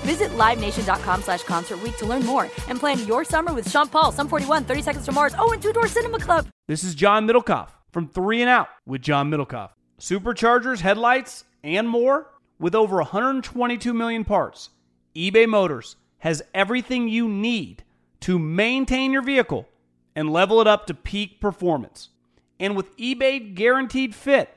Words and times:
Visit 0.00 0.30
LiveNation.com 0.30 1.22
slash 1.22 1.42
Concert 1.42 1.78
to 1.98 2.06
learn 2.06 2.24
more 2.24 2.44
and 2.68 2.78
plan 2.78 3.06
your 3.06 3.24
summer 3.24 3.52
with 3.52 3.70
Sean 3.70 3.88
Paul, 3.88 4.12
Sum 4.12 4.28
41, 4.28 4.64
30 4.64 4.82
Seconds 4.82 5.04
to 5.06 5.12
Mars, 5.12 5.34
oh, 5.38 5.52
and 5.52 5.62
Two 5.62 5.72
Door 5.72 5.88
Cinema 5.88 6.18
Club. 6.18 6.46
This 6.68 6.84
is 6.84 6.94
Jon 6.94 7.26
Middlekauff 7.26 7.68
from 7.92 8.08
Three 8.08 8.40
and 8.40 8.50
Out 8.50 8.68
with 8.86 9.02
Jon 9.02 9.30
Middlekauff. 9.30 9.70
Superchargers, 9.98 10.80
headlights, 10.80 11.44
and 11.62 11.88
more 11.88 12.30
with 12.58 12.74
over 12.74 12.96
122 12.96 13.92
million 13.92 14.24
parts. 14.24 14.70
eBay 15.14 15.46
Motors 15.48 15.96
has 16.18 16.42
everything 16.54 17.08
you 17.08 17.28
need 17.28 17.84
to 18.20 18.38
maintain 18.38 19.12
your 19.12 19.22
vehicle 19.22 19.68
and 20.14 20.30
level 20.30 20.60
it 20.60 20.66
up 20.66 20.86
to 20.86 20.94
peak 20.94 21.40
performance. 21.40 22.10
And 22.58 22.76
with 22.76 22.96
eBay 22.96 23.54
Guaranteed 23.54 24.14
Fit, 24.14 24.54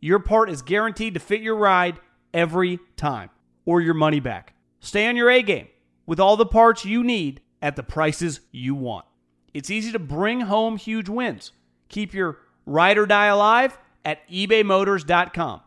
your 0.00 0.18
part 0.18 0.50
is 0.50 0.62
guaranteed 0.62 1.14
to 1.14 1.20
fit 1.20 1.40
your 1.40 1.56
ride 1.56 1.98
every 2.34 2.78
time 2.96 3.30
or 3.64 3.80
your 3.80 3.94
money 3.94 4.20
back. 4.20 4.55
Stay 4.86 5.08
on 5.08 5.16
your 5.16 5.28
A 5.28 5.42
game 5.42 5.66
with 6.06 6.20
all 6.20 6.36
the 6.36 6.46
parts 6.46 6.84
you 6.84 7.02
need 7.02 7.40
at 7.60 7.74
the 7.74 7.82
prices 7.82 8.38
you 8.52 8.72
want. 8.76 9.04
It's 9.52 9.68
easy 9.68 9.90
to 9.90 9.98
bring 9.98 10.42
home 10.42 10.76
huge 10.76 11.08
wins. 11.08 11.50
Keep 11.88 12.14
your 12.14 12.38
ride 12.66 12.96
or 12.96 13.04
die 13.04 13.26
alive 13.26 13.76
at 14.04 14.20
ebaymotors.com. 14.28 15.60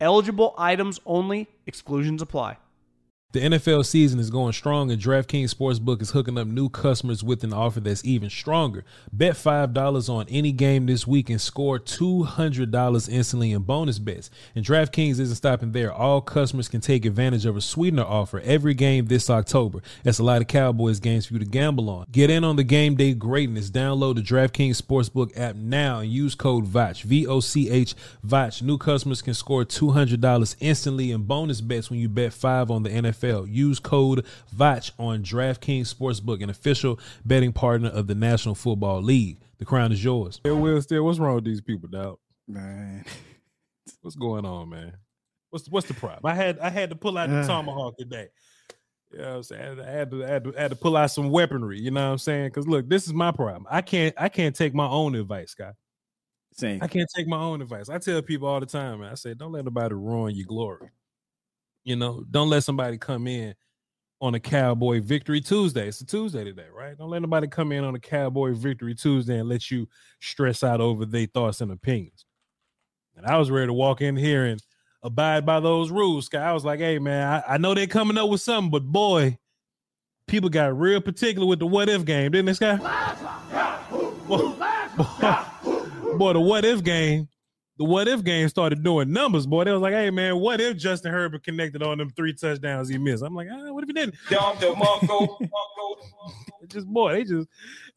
Eligible 0.00 0.54
items 0.56 1.00
only, 1.04 1.48
exclusions 1.66 2.22
apply. 2.22 2.58
The 3.32 3.40
NFL 3.40 3.86
season 3.86 4.20
is 4.20 4.28
going 4.28 4.52
strong, 4.52 4.90
and 4.90 5.00
DraftKings 5.00 5.54
Sportsbook 5.54 6.02
is 6.02 6.10
hooking 6.10 6.36
up 6.36 6.46
new 6.46 6.68
customers 6.68 7.24
with 7.24 7.42
an 7.44 7.54
offer 7.54 7.80
that's 7.80 8.04
even 8.04 8.28
stronger. 8.28 8.84
Bet 9.10 9.36
$5 9.36 10.10
on 10.10 10.26
any 10.28 10.52
game 10.52 10.84
this 10.84 11.06
week 11.06 11.30
and 11.30 11.40
score 11.40 11.78
$200 11.78 13.08
instantly 13.08 13.52
in 13.52 13.62
bonus 13.62 13.98
bets. 13.98 14.28
And 14.54 14.62
DraftKings 14.62 15.12
isn't 15.12 15.36
stopping 15.36 15.72
there. 15.72 15.90
All 15.90 16.20
customers 16.20 16.68
can 16.68 16.82
take 16.82 17.06
advantage 17.06 17.46
of 17.46 17.56
a 17.56 17.62
sweetener 17.62 18.04
offer 18.04 18.38
every 18.40 18.74
game 18.74 19.06
this 19.06 19.30
October. 19.30 19.80
That's 20.02 20.18
a 20.18 20.24
lot 20.24 20.42
of 20.42 20.48
Cowboys 20.48 21.00
games 21.00 21.24
for 21.24 21.32
you 21.32 21.38
to 21.38 21.46
gamble 21.46 21.88
on. 21.88 22.08
Get 22.12 22.28
in 22.28 22.44
on 22.44 22.56
the 22.56 22.64
game 22.64 22.96
day 22.96 23.14
greatness. 23.14 23.70
Download 23.70 24.14
the 24.14 24.20
DraftKings 24.20 24.78
Sportsbook 24.78 25.32
app 25.38 25.56
now 25.56 26.00
and 26.00 26.12
use 26.12 26.34
code 26.34 26.66
VOCH, 26.66 27.02
V 27.04 27.26
O 27.26 27.40
C 27.40 27.70
H, 27.70 27.94
VOCH. 28.22 28.60
New 28.60 28.76
customers 28.76 29.22
can 29.22 29.32
score 29.32 29.64
$200 29.64 30.56
instantly 30.60 31.12
in 31.12 31.22
bonus 31.22 31.62
bets 31.62 31.88
when 31.88 31.98
you 31.98 32.10
bet 32.10 32.34
5 32.34 32.70
on 32.70 32.82
the 32.82 32.90
NFL. 32.90 33.21
NFL. 33.22 33.46
Use 33.52 33.78
code 33.78 34.26
VOCH 34.54 34.92
on 34.98 35.22
DraftKings 35.22 35.92
Sportsbook, 35.92 36.42
an 36.42 36.50
official 36.50 36.98
betting 37.24 37.52
partner 37.52 37.88
of 37.88 38.06
the 38.06 38.14
National 38.14 38.54
Football 38.54 39.02
League. 39.02 39.38
The 39.58 39.64
crown 39.64 39.92
is 39.92 40.02
yours. 40.02 40.40
Hey, 40.42 40.50
Will, 40.50 40.80
still, 40.82 41.04
what's 41.04 41.18
wrong 41.18 41.36
with 41.36 41.44
these 41.44 41.60
people, 41.60 41.88
dog? 41.88 42.18
Man, 42.48 43.04
what's 44.00 44.16
going 44.16 44.44
on, 44.44 44.68
man? 44.68 44.94
What's 45.50 45.68
what's 45.68 45.86
the 45.86 45.94
problem? 45.94 46.24
I 46.24 46.34
had 46.34 46.58
I 46.58 46.70
had 46.70 46.90
to 46.90 46.96
pull 46.96 47.18
out 47.18 47.28
the 47.28 47.44
tomahawk 47.46 47.96
today. 47.98 48.28
You 49.12 49.18
know 49.18 49.28
what 49.28 49.36
I'm 49.36 49.42
saying? 49.42 49.80
I 49.80 49.90
had 49.90 50.10
to, 50.10 50.24
I 50.24 50.28
had 50.28 50.44
to, 50.44 50.56
I 50.56 50.62
had 50.62 50.70
to 50.70 50.76
pull 50.76 50.96
out 50.96 51.10
some 51.10 51.30
weaponry. 51.30 51.78
You 51.78 51.90
know 51.90 52.06
what 52.06 52.12
I'm 52.12 52.18
saying? 52.18 52.46
Because 52.46 52.66
look, 52.66 52.88
this 52.88 53.06
is 53.06 53.12
my 53.12 53.30
problem. 53.30 53.66
I 53.70 53.82
can't 53.82 54.14
I 54.18 54.28
can't 54.30 54.56
take 54.56 54.74
my 54.74 54.88
own 54.88 55.14
advice, 55.14 55.54
guy. 55.54 55.72
Same. 56.54 56.82
I 56.82 56.88
can't 56.88 57.08
take 57.14 57.28
my 57.28 57.38
own 57.38 57.62
advice. 57.62 57.88
I 57.88 57.98
tell 57.98 58.20
people 58.22 58.48
all 58.48 58.60
the 58.60 58.66
time, 58.66 59.00
man. 59.00 59.12
I 59.12 59.14
say, 59.14 59.34
don't 59.34 59.52
let 59.52 59.64
nobody 59.64 59.94
ruin 59.94 60.34
your 60.34 60.46
glory. 60.46 60.90
You 61.84 61.96
know, 61.96 62.24
don't 62.30 62.48
let 62.48 62.64
somebody 62.64 62.98
come 62.98 63.26
in 63.26 63.54
on 64.20 64.36
a 64.36 64.40
Cowboy 64.40 65.00
Victory 65.00 65.40
Tuesday. 65.40 65.88
It's 65.88 66.00
a 66.00 66.06
Tuesday 66.06 66.44
today, 66.44 66.68
right? 66.72 66.96
Don't 66.96 67.10
let 67.10 67.22
nobody 67.22 67.48
come 67.48 67.72
in 67.72 67.82
on 67.82 67.94
a 67.96 67.98
Cowboy 67.98 68.54
Victory 68.54 68.94
Tuesday 68.94 69.38
and 69.38 69.48
let 69.48 69.68
you 69.70 69.88
stress 70.20 70.62
out 70.62 70.80
over 70.80 71.04
their 71.04 71.26
thoughts 71.26 71.60
and 71.60 71.72
opinions. 71.72 72.24
And 73.16 73.26
I 73.26 73.36
was 73.36 73.50
ready 73.50 73.66
to 73.66 73.72
walk 73.72 74.00
in 74.00 74.16
here 74.16 74.46
and 74.46 74.62
abide 75.02 75.44
by 75.44 75.58
those 75.58 75.90
rules. 75.90 76.32
I 76.32 76.52
was 76.52 76.64
like, 76.64 76.78
hey, 76.78 77.00
man, 77.00 77.42
I, 77.48 77.54
I 77.54 77.58
know 77.58 77.74
they're 77.74 77.88
coming 77.88 78.16
up 78.16 78.30
with 78.30 78.40
something, 78.40 78.70
but 78.70 78.84
boy, 78.84 79.38
people 80.28 80.48
got 80.48 80.78
real 80.78 81.00
particular 81.00 81.46
with 81.46 81.58
the 81.58 81.66
what 81.66 81.88
if 81.88 82.04
game, 82.04 82.30
didn't 82.30 82.46
this 82.46 82.60
guy? 82.60 82.76
Boy, 84.28 84.38
boy, 84.96 86.16
boy, 86.16 86.32
the 86.32 86.40
what 86.40 86.64
if 86.64 86.84
game 86.84 87.28
the 87.78 87.84
what 87.84 88.08
if 88.08 88.22
game 88.22 88.48
started 88.48 88.82
doing 88.82 89.12
numbers, 89.12 89.46
boy. 89.46 89.64
They 89.64 89.72
was 89.72 89.80
like, 89.80 89.94
hey 89.94 90.10
man, 90.10 90.38
what 90.38 90.60
if 90.60 90.76
Justin 90.76 91.12
Herbert 91.12 91.42
connected 91.42 91.82
on 91.82 91.98
them 91.98 92.10
three 92.10 92.34
touchdowns 92.34 92.88
he 92.88 92.98
missed? 92.98 93.22
I'm 93.22 93.34
like, 93.34 93.48
ah, 93.50 93.72
what 93.72 93.82
if 93.82 93.88
he 93.88 93.94
didn't? 93.94 94.14
just 96.68 96.86
boy, 96.86 97.14
they 97.14 97.24
just 97.24 97.48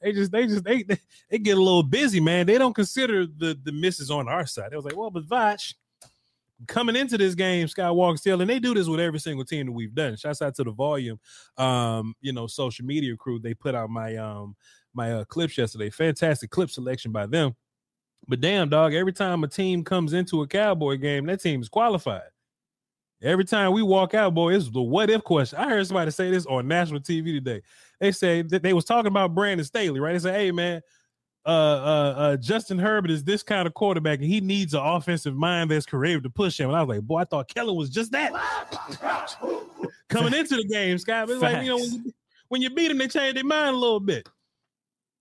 they 0.02 0.12
just 0.14 0.32
they 0.32 0.48
just 0.48 0.64
they, 0.64 0.84
they, 0.84 0.98
they 1.30 1.38
get 1.40 1.58
a 1.58 1.62
little 1.62 1.84
busy, 1.84 2.20
man. 2.20 2.46
They 2.46 2.58
don't 2.58 2.74
consider 2.74 3.26
the 3.26 3.58
the 3.62 3.72
misses 3.72 4.10
on 4.10 4.30
our 4.30 4.46
side. 4.46 4.72
They 4.72 4.78
was 4.78 4.86
like, 4.86 4.96
well, 4.96 5.12
but 5.12 5.28
Voch 5.28 5.74
coming 6.68 6.96
into 6.96 7.18
this 7.18 7.36
game, 7.36 7.68
Skywalker 7.68 8.18
still, 8.18 8.40
and 8.40 8.50
they 8.50 8.60
do 8.60 8.74
this 8.74 8.88
with 8.88 9.02
every 9.02 9.20
single 9.20 9.44
team 9.44 9.66
that 9.66 9.74
we've 9.74 9.94
done. 9.94 10.16
Shouts 10.16 10.42
out 10.42 10.56
to 10.56 10.64
the 10.64 10.72
volume, 10.72 11.20
um, 11.58 12.16
you 12.22 12.32
know, 12.32 12.48
social 12.48 12.86
media 12.86 13.16
crew. 13.18 13.40
They 13.40 13.54
put 13.54 13.76
out 13.76 13.90
my 13.90 14.16
um 14.16 14.56
my 14.94 15.12
uh, 15.12 15.26
clips 15.26 15.58
yesterday. 15.58 15.90
Fantastic 15.90 16.50
clip 16.50 16.70
selection 16.70 17.12
by 17.12 17.26
them 17.26 17.56
but 18.28 18.42
damn, 18.42 18.70
dog, 18.70 18.94
every 18.94 19.14
time 19.14 19.44
a 19.44 19.48
team 19.48 19.84
comes 19.84 20.14
into 20.14 20.42
a 20.42 20.48
Cowboy 20.48 20.98
game, 20.98 21.26
that 21.28 21.42
team 21.42 21.62
is 21.62 21.70
qualified. 21.70 22.24
Every 23.22 23.46
time 23.46 23.72
we 23.72 23.82
walk 23.82 24.14
out, 24.14 24.34
boy, 24.34 24.54
it's 24.56 24.70
the 24.70 24.82
what 24.82 25.10
if 25.10 25.24
question. 25.24 25.58
I 25.58 25.70
heard 25.70 25.88
somebody 25.88 26.12
say 26.12 26.30
this 26.30 26.46
on 26.46 26.68
national 26.68 27.00
TV 27.00 27.34
today. 27.34 27.62
They 28.00 28.12
say 28.12 28.42
that 28.44 28.62
they 28.62 28.74
was 28.74 28.86
talking 28.86 29.08
about 29.08 29.34
Brandon 29.34 29.66
Staley, 29.66 30.00
right? 30.00 30.14
They 30.14 30.20
say, 30.20 30.34
hey 30.34 30.52
man, 30.52 30.82
uh, 31.46 31.50
uh, 31.50 32.14
uh, 32.18 32.38
Justin 32.38 32.78
Herbert 32.80 33.12
is 33.12 33.24
this 33.24 33.44
kind 33.44 33.68
of 33.68 33.74
quarterback, 33.74 34.20
and 34.20 34.28
he 34.28 34.42
needs 34.42 34.74
an 34.74 34.82
offensive 34.82 35.36
mind 35.36 35.72
that's 35.72 35.86
creative 35.86 36.24
to 36.24 36.30
push 36.30 36.60
him. 36.60 36.70
And 36.70 36.78
I 36.78 36.82
was 36.82 36.98
like, 36.98 37.06
boy, 37.06 37.20
I 37.20 37.26
thought 37.26 37.48
Kellen 37.54 37.76
was 37.76 37.90
just 37.90 38.12
that. 38.12 38.32
Coming 40.10 40.34
into 40.34 40.56
the 40.56 40.66
game, 40.66 40.98
Scott, 40.98 41.30
it's 41.30 41.42
like 41.42 41.64
you 41.64 41.70
know 41.70 41.78
when 41.78 41.92
you, 41.94 42.14
when 42.50 42.62
you 42.62 42.70
beat 42.70 42.92
him, 42.92 42.98
they 42.98 43.08
change 43.08 43.36
their 43.36 43.44
mind 43.44 43.76
a 43.76 43.80
little 43.80 44.00
bit. 44.00 44.28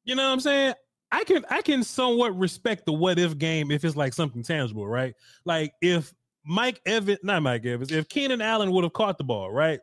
You 0.05 0.15
know 0.15 0.27
what 0.27 0.33
I'm 0.33 0.41
saying? 0.41 0.75
I 1.15 1.23
can 1.23 1.45
I 1.49 1.63
can 1.63 1.85
somewhat 1.85 2.37
respect 2.37 2.87
the 2.87 2.93
what 2.93 3.21
if 3.21 3.39
game 3.39 3.71
if 3.71 3.85
it's 3.85 3.95
like 3.95 4.13
something 4.13 4.43
tangible, 4.43 4.85
right? 4.85 5.15
Like 5.45 5.73
if 5.81 6.13
Mike 6.45 6.81
Evans, 6.85 7.21
not 7.23 7.41
Mike 7.41 7.65
Evans, 7.65 7.93
if 7.93 8.09
Keenan 8.09 8.43
Allen 8.43 8.73
would 8.73 8.83
have 8.83 8.93
caught 8.93 9.17
the 9.17 9.23
ball, 9.23 9.49
right, 9.53 9.79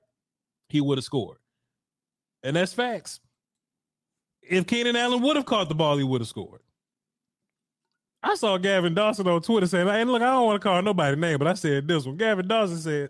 he 0.68 0.82
would 0.82 0.98
have 0.98 1.06
scored, 1.06 1.38
and 2.44 2.54
that's 2.54 2.74
facts. 2.74 3.22
If 4.42 4.68
Keenan 4.68 4.98
Allen 4.98 5.22
would 5.22 5.38
have 5.38 5.46
caught 5.46 5.70
the 5.70 5.76
ball, 5.76 5.98
he 5.98 6.04
would 6.04 6.20
have 6.20 6.28
scored. 6.28 6.60
I 8.22 8.36
saw 8.36 8.58
Gavin 8.58 8.94
Dawson 8.94 9.26
on 9.26 9.42
Twitter 9.42 9.68
saying, 9.68 9.88
"And 9.88 10.12
look, 10.12 10.22
I 10.22 10.32
don't 10.34 10.48
want 10.48 10.62
to 10.62 10.68
call 10.68 10.82
nobody 10.82 11.16
name, 11.16 11.38
but 11.38 11.48
I 11.48 11.54
said 11.54 11.88
this 11.88 12.06
one." 12.06 12.18
Gavin 12.18 12.46
Dawson 12.46 12.78
said, 12.78 13.10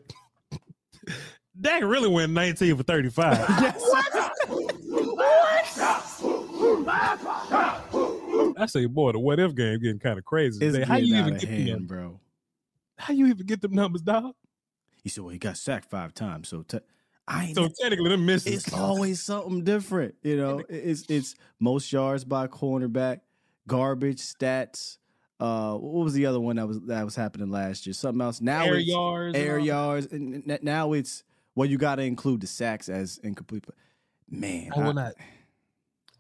"Dak 1.60 1.82
really 1.82 2.08
went 2.08 2.34
19 2.34 2.78
for 2.78 2.84
35." 2.84 3.78
I 8.62 8.66
say, 8.68 8.86
boy, 8.86 9.12
the 9.14 9.20
what 9.20 9.40
if 9.40 9.56
game 9.56 9.80
getting 9.80 10.00
kind 10.00 10.18
of 10.20 10.26
crazy. 10.26 10.66
It's 10.66 10.88
How 10.88 10.98
you 10.98 11.16
even 11.18 11.38
get 11.38 11.50
hand, 11.50 11.88
bro? 11.88 12.20
How 12.98 13.14
you 13.14 13.28
even 13.28 13.46
get 13.46 13.62
them 13.62 13.74
numbers, 13.74 14.02
dog? 14.02 14.34
He 15.04 15.10
said, 15.10 15.24
"Well, 15.24 15.34
he 15.34 15.40
got 15.40 15.58
sacked 15.58 15.90
five 15.90 16.14
times, 16.14 16.48
so 16.50 16.62
te- 16.62 16.80
I 17.28 17.46
ain't 17.46 17.56
So 17.56 17.68
technically, 17.68 18.10
them 18.10 18.26
misses. 18.26 18.66
it's 18.66 18.74
always 18.74 19.22
something 19.22 19.64
different. 19.64 20.16
You 20.22 20.38
know, 20.38 20.62
it's 20.70 21.06
it's 21.10 21.34
most 21.60 21.92
yards 21.92 22.24
by 22.24 22.46
cornerback, 22.48 23.22
garbage 23.68 24.20
stats. 24.22 24.98
Uh, 25.40 25.74
what 25.74 26.04
was 26.04 26.14
the 26.14 26.28
other 26.28 26.40
one 26.40 26.58
that 26.58 26.68
was 26.68 26.80
that 26.82 27.04
was 27.04 27.16
happening 27.16 27.50
last 27.50 27.88
year? 27.88 27.94
Something 27.94 28.22
else. 28.22 28.42
Now 28.42 28.66
Air 28.66 28.78
yards 28.78 29.36
air 29.36 29.56
that. 29.58 29.64
yards, 29.64 30.06
and 30.12 30.60
now 30.62 30.94
it's 30.94 31.24
well, 31.56 31.68
you 31.68 31.80
got 31.80 31.96
to 31.96 32.04
include 32.04 32.42
the 32.42 32.48
sacks 32.48 32.88
as 32.90 33.18
incomplete. 33.24 33.66
Man, 34.30 34.70
I 34.76 34.80
will 34.80 34.90
I- 34.90 34.92
not. 34.94 35.14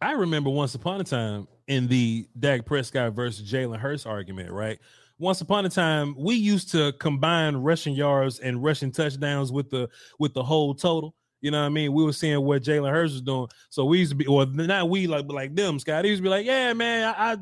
I 0.01 0.13
remember 0.13 0.50
once 0.50 0.74
upon 0.74 1.00
a 1.00 1.03
time 1.03 1.48
in 1.68 1.88
the 1.88 2.27
Dak 2.39 2.65
Prescott 2.65 3.13
versus 3.13 3.50
Jalen 3.50 3.77
Hurts 3.77 4.07
argument, 4.07 4.51
right? 4.51 4.80
Once 5.19 5.42
upon 5.42 5.63
a 5.63 5.69
time, 5.69 6.15
we 6.18 6.33
used 6.33 6.71
to 6.71 6.92
combine 6.94 7.56
rushing 7.57 7.94
yards 7.94 8.39
and 8.39 8.63
rushing 8.63 8.92
touchdowns 8.92 9.51
with 9.51 9.69
the 9.69 9.88
with 10.18 10.33
the 10.33 10.42
whole 10.42 10.74
total. 10.74 11.13
You 11.42 11.51
know 11.51 11.59
what 11.59 11.68
I 11.68 11.69
mean? 11.69 11.94
We 11.94 12.03
were 12.03 12.13
seeing 12.13 12.42
what 12.44 12.63
Jalen 12.63 12.89
Hurts 12.89 13.13
was 13.13 13.21
doing. 13.21 13.48
So 13.69 13.86
we 13.86 14.00
used 14.00 14.12
to 14.12 14.15
be, 14.15 14.25
or 14.25 14.45
not 14.48 14.89
we 14.89 15.06
like, 15.06 15.27
but 15.27 15.36
like 15.36 15.56
them, 15.56 15.77
Scott. 15.77 16.03
He 16.03 16.09
used 16.09 16.19
to 16.19 16.24
be 16.24 16.30
like, 16.30 16.45
yeah, 16.48 16.74
man, 16.74 17.13
I, 17.15 17.33
I 17.33 17.38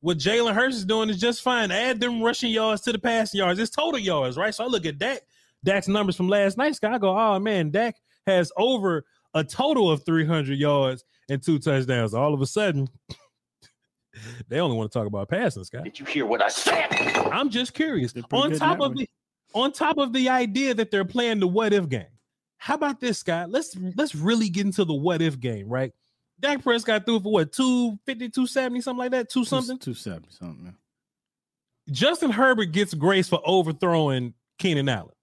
what 0.00 0.18
Jalen 0.18 0.54
Hurts 0.54 0.76
is 0.76 0.84
doing 0.84 1.10
is 1.10 1.20
just 1.20 1.42
fine. 1.42 1.70
Add 1.70 2.00
them 2.00 2.22
rushing 2.22 2.50
yards 2.50 2.82
to 2.82 2.92
the 2.92 2.98
passing 2.98 3.38
yards. 3.38 3.60
It's 3.60 3.70
total 3.70 4.00
yards, 4.00 4.36
right? 4.36 4.54
So 4.54 4.64
I 4.64 4.66
look 4.66 4.84
at 4.84 4.98
Dak, 4.98 5.20
Dak's 5.62 5.86
numbers 5.86 6.16
from 6.16 6.28
last 6.28 6.58
night, 6.58 6.74
Scott. 6.74 6.94
I 6.94 6.98
go, 6.98 7.16
oh 7.16 7.38
man, 7.38 7.70
Dak 7.70 7.94
has 8.26 8.50
over 8.56 9.04
a 9.34 9.44
total 9.44 9.90
of 9.90 10.04
300 10.04 10.58
yards 10.58 11.04
and 11.30 11.42
two 11.42 11.58
touchdowns. 11.58 12.12
All 12.12 12.34
of 12.34 12.42
a 12.42 12.46
sudden, 12.46 12.88
they 14.48 14.60
only 14.60 14.76
want 14.76 14.92
to 14.92 14.98
talk 14.98 15.06
about 15.06 15.28
passing, 15.28 15.64
Scott. 15.64 15.84
Did 15.84 15.98
you 15.98 16.04
hear 16.04 16.26
what 16.26 16.42
I 16.42 16.48
said? 16.48 16.88
I'm 17.32 17.48
just 17.48 17.72
curious. 17.72 18.12
On 18.32 18.52
top 18.52 18.80
of 18.80 18.96
the 18.96 19.08
on 19.54 19.72
top 19.72 19.98
of 19.98 20.12
the 20.12 20.28
idea 20.28 20.74
that 20.74 20.90
they're 20.90 21.04
playing 21.04 21.40
the 21.40 21.48
what 21.48 21.72
if 21.72 21.88
game. 21.88 22.04
How 22.58 22.74
about 22.74 23.00
this, 23.00 23.18
Scott? 23.18 23.50
Let's 23.50 23.74
let's 23.96 24.14
really 24.14 24.48
get 24.50 24.66
into 24.66 24.84
the 24.84 24.94
what 24.94 25.22
if 25.22 25.40
game, 25.40 25.68
right? 25.68 25.92
Dak 26.40 26.62
Prescott 26.62 27.04
threw 27.04 27.20
for 27.20 27.32
what 27.32 27.52
250, 27.52 28.30
270, 28.30 28.80
something 28.80 28.98
like 28.98 29.10
that, 29.12 29.30
two 29.30 29.44
something. 29.44 29.78
Two 29.78 29.94
seventy 29.94 30.28
something. 30.30 30.64
Man. 30.64 30.76
Justin 31.90 32.30
Herbert 32.30 32.66
gets 32.72 32.94
grace 32.94 33.28
for 33.28 33.40
overthrowing 33.44 34.34
Keenan 34.58 34.88
Allen. 34.88 35.14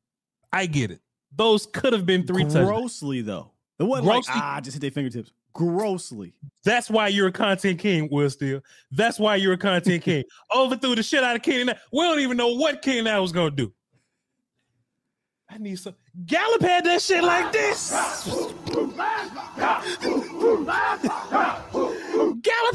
I 0.52 0.66
get 0.66 0.92
it. 0.92 1.02
Those 1.36 1.66
could 1.66 1.94
have 1.94 2.06
been 2.06 2.26
three 2.26 2.44
touchdowns. 2.44 2.68
Grossly 2.68 3.22
though, 3.22 3.52
it 3.80 3.84
wasn't 3.84 4.08
Grossly- 4.08 4.34
like 4.34 4.44
ah, 4.44 4.60
just 4.62 4.76
hit 4.76 4.82
their 4.82 4.92
fingertips. 4.92 5.32
Grossly. 5.58 6.34
That's 6.64 6.88
why 6.88 7.08
you're 7.08 7.30
a 7.30 7.32
content 7.32 7.80
king, 7.80 8.08
Will 8.12 8.30
Steele. 8.30 8.62
That's 8.92 9.18
why 9.18 9.38
you're 9.38 9.54
a 9.54 9.58
content 9.58 10.04
king. 10.04 10.24
Overthrew 10.56 10.94
the 10.94 11.02
shit 11.02 11.24
out 11.24 11.36
of 11.36 11.42
Keenan. 11.42 11.76
We 11.92 12.04
don't 12.04 12.20
even 12.20 12.38
know 12.38 12.50
what 12.50 12.84
Keenan 12.84 13.08
Allen 13.08 13.24
was 13.24 13.32
gonna 13.32 13.50
do. 13.50 13.74
I 15.50 15.58
need 15.58 15.80
some. 15.80 15.96
Gallup 16.28 16.62
had 16.62 16.86
that 16.86 17.02
shit 17.02 17.24
like 17.24 17.52
this. 17.52 17.90
Gallup 17.90 18.56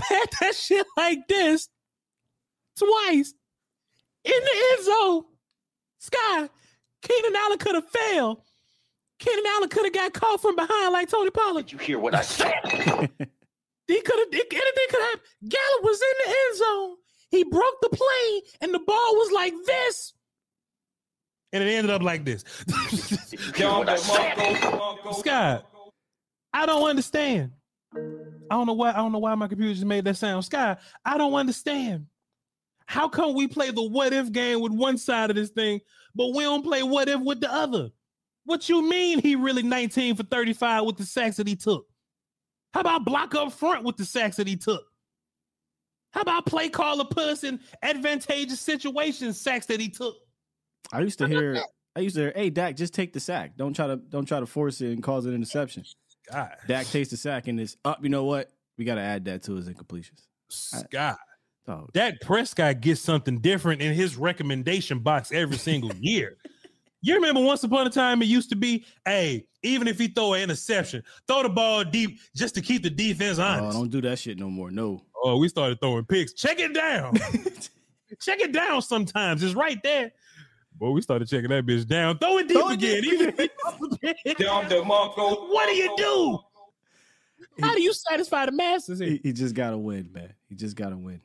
had 0.02 0.26
that 0.40 0.56
shit 0.56 0.84
like 0.96 1.28
this 1.28 1.68
twice 2.76 3.32
in 4.24 4.32
the 4.32 4.64
end 4.72 4.84
zone. 4.84 5.22
Sky, 6.00 6.48
Keenan 7.02 7.36
Allen 7.36 7.58
could 7.58 7.76
have 7.76 7.88
failed. 7.88 8.42
Keenan 9.22 9.46
Allen 9.46 9.68
could 9.68 9.84
have 9.84 9.92
got 9.92 10.12
caught 10.12 10.42
from 10.42 10.56
behind 10.56 10.92
like 10.92 11.08
Tony 11.08 11.30
Pollard. 11.30 11.66
Did 11.66 11.72
you 11.72 11.78
hear 11.78 11.98
what 11.98 12.14
I 12.14 12.22
said? 12.22 12.52
He 13.88 14.00
could 14.00 14.18
have 14.18 14.28
anything 14.32 14.86
could 14.88 15.02
happen. 15.02 15.20
Gallup 15.48 15.82
was 15.82 16.00
in 16.00 16.14
the 16.24 16.30
end 16.30 16.56
zone. 16.56 16.96
He 17.30 17.44
broke 17.44 17.80
the 17.82 17.88
plane, 17.90 18.42
and 18.60 18.72
the 18.72 18.78
ball 18.78 19.16
was 19.16 19.32
like 19.32 19.52
this. 19.66 20.14
And 21.52 21.62
it 21.62 21.66
ended 21.72 21.90
up 21.90 22.00
like 22.00 22.24
this. 22.24 22.42
Did 23.28 23.40
you 23.40 23.52
hear 23.52 23.68
what 23.78 23.88
I 23.88 23.96
said? 23.96 25.14
Scott, 25.18 25.66
I 26.54 26.64
don't 26.64 26.88
understand. 26.88 27.50
I 27.94 28.54
don't 28.54 28.66
know 28.66 28.72
why. 28.72 28.90
I 28.90 28.96
don't 28.96 29.12
know 29.12 29.18
why 29.18 29.34
my 29.34 29.48
computer 29.48 29.74
just 29.74 29.84
made 29.84 30.04
that 30.04 30.16
sound. 30.16 30.44
Scott, 30.44 30.80
I 31.04 31.18
don't 31.18 31.34
understand. 31.34 32.06
How 32.86 33.08
come 33.08 33.34
we 33.34 33.46
play 33.46 33.72
the 33.72 33.82
what 33.82 34.12
if 34.12 34.32
game 34.32 34.60
with 34.60 34.72
one 34.72 34.96
side 34.96 35.28
of 35.28 35.36
this 35.36 35.50
thing, 35.50 35.80
but 36.14 36.34
we 36.34 36.44
don't 36.44 36.62
play 36.62 36.82
what 36.82 37.08
if 37.08 37.20
with 37.20 37.40
the 37.40 37.52
other? 37.52 37.90
What 38.44 38.68
you 38.68 38.88
mean 38.88 39.20
he 39.20 39.36
really 39.36 39.62
19 39.62 40.16
for 40.16 40.24
35 40.24 40.84
with 40.84 40.96
the 40.96 41.04
sacks 41.04 41.36
that 41.36 41.46
he 41.46 41.56
took? 41.56 41.86
How 42.74 42.80
about 42.80 43.04
block 43.04 43.34
up 43.34 43.52
front 43.52 43.84
with 43.84 43.96
the 43.96 44.04
sacks 44.04 44.36
that 44.36 44.46
he 44.46 44.56
took? 44.56 44.84
How 46.12 46.22
about 46.22 46.46
play 46.46 46.68
caller 46.68 47.04
put 47.04 47.24
us 47.24 47.44
in 47.44 47.60
advantageous 47.82 48.60
situations, 48.60 49.40
sacks 49.40 49.66
that 49.66 49.80
he 49.80 49.88
took? 49.88 50.14
I 50.92 51.00
used 51.00 51.18
to 51.18 51.28
hear. 51.28 51.62
I 51.94 52.00
used 52.00 52.16
to 52.16 52.22
hear, 52.22 52.32
"Hey 52.34 52.50
Dak, 52.50 52.76
just 52.76 52.94
take 52.94 53.12
the 53.12 53.20
sack. 53.20 53.56
Don't 53.56 53.74
try 53.74 53.86
to 53.86 53.96
don't 53.96 54.26
try 54.26 54.40
to 54.40 54.46
force 54.46 54.80
it 54.80 54.92
and 54.92 55.02
cause 55.02 55.26
an 55.26 55.34
interception." 55.34 55.84
God, 56.30 56.56
Dak 56.66 56.86
takes 56.86 57.10
the 57.10 57.16
sack 57.16 57.48
and 57.48 57.60
it's 57.60 57.76
up. 57.84 58.02
You 58.02 58.08
know 58.08 58.24
what? 58.24 58.50
We 58.78 58.84
got 58.84 58.94
to 58.96 59.00
add 59.00 59.24
that 59.26 59.42
to 59.44 59.54
his 59.54 59.68
incompletions. 59.68 60.22
Scott. 60.48 61.18
Oh, 61.68 61.86
Dak 61.92 62.20
Prescott 62.20 62.80
gets 62.80 63.00
something 63.00 63.38
different 63.38 63.82
in 63.82 63.94
his 63.94 64.16
recommendation 64.16 64.98
box 64.98 65.30
every 65.32 65.56
single 65.56 65.94
year. 65.94 66.36
You 67.02 67.16
remember 67.16 67.40
once 67.40 67.64
upon 67.64 67.86
a 67.86 67.90
time 67.90 68.22
it 68.22 68.26
used 68.26 68.48
to 68.50 68.56
be, 68.56 68.84
hey, 69.04 69.44
even 69.64 69.88
if 69.88 69.98
he 69.98 70.06
throw 70.06 70.34
an 70.34 70.42
interception, 70.42 71.02
throw 71.26 71.42
the 71.42 71.48
ball 71.48 71.82
deep 71.82 72.20
just 72.34 72.54
to 72.54 72.60
keep 72.60 72.84
the 72.84 72.90
defense 72.90 73.40
oh, 73.40 73.42
honest. 73.42 73.76
oh, 73.76 73.80
don't 73.80 73.90
do 73.90 74.00
that 74.02 74.20
shit 74.20 74.38
no 74.38 74.48
more. 74.48 74.70
No. 74.70 75.02
Oh, 75.22 75.36
we 75.38 75.48
started 75.48 75.80
throwing 75.80 76.04
picks. 76.04 76.32
Check 76.32 76.60
it 76.60 76.72
down. 76.72 77.16
Check 78.20 78.40
it 78.40 78.52
down 78.52 78.82
sometimes. 78.82 79.42
It's 79.42 79.54
right 79.54 79.82
there. 79.82 80.12
Boy, 80.76 80.90
we 80.90 81.02
started 81.02 81.28
checking 81.28 81.50
that 81.50 81.66
bitch 81.66 81.86
down. 81.86 82.18
Throw 82.18 82.38
it 82.38 82.48
deep 82.48 82.56
Throw 82.56 82.68
it 82.70 82.74
again. 82.74 83.02
deep. 83.02 83.12
Even 83.12 83.28
if 83.28 83.38
he 83.38 83.50
throw 83.60 83.88
the 83.88 83.98
pick. 84.24 84.38
What 84.38 85.68
do 85.68 85.74
you 85.74 85.94
do? 85.96 86.38
How 87.60 87.74
do 87.74 87.82
you 87.82 87.92
satisfy 87.92 88.46
the 88.46 88.52
masses? 88.52 89.00
He, 89.00 89.20
he 89.22 89.32
just 89.32 89.54
got 89.54 89.70
to 89.70 89.78
win, 89.78 90.08
man. 90.12 90.32
He 90.48 90.54
just 90.54 90.76
got 90.76 90.90
to 90.90 90.96
win. 90.96 91.20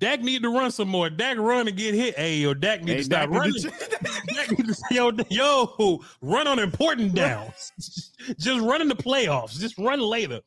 Dak 0.00 0.22
need 0.22 0.42
to 0.42 0.48
run 0.48 0.70
some 0.70 0.88
more. 0.88 1.10
Dak 1.10 1.36
run 1.36 1.68
and 1.68 1.76
get 1.76 1.94
hit. 1.94 2.16
Hey, 2.16 2.36
yo, 2.38 2.54
Dak 2.54 2.82
need 2.82 2.92
Hey, 2.92 2.96
to 2.98 3.04
stop 3.04 3.28
running. 3.30 3.52
Dak 3.62 4.50
need 4.58 4.66
to- 4.66 4.84
yo, 4.90 5.10
yo, 5.30 6.00
run 6.22 6.46
on 6.46 6.58
important 6.58 7.14
downs. 7.14 7.72
Just 8.38 8.60
run 8.62 8.80
in 8.80 8.88
the 8.88 8.96
playoffs. 8.96 9.58
Just 9.60 9.76
run 9.78 10.00
later. 10.00 10.40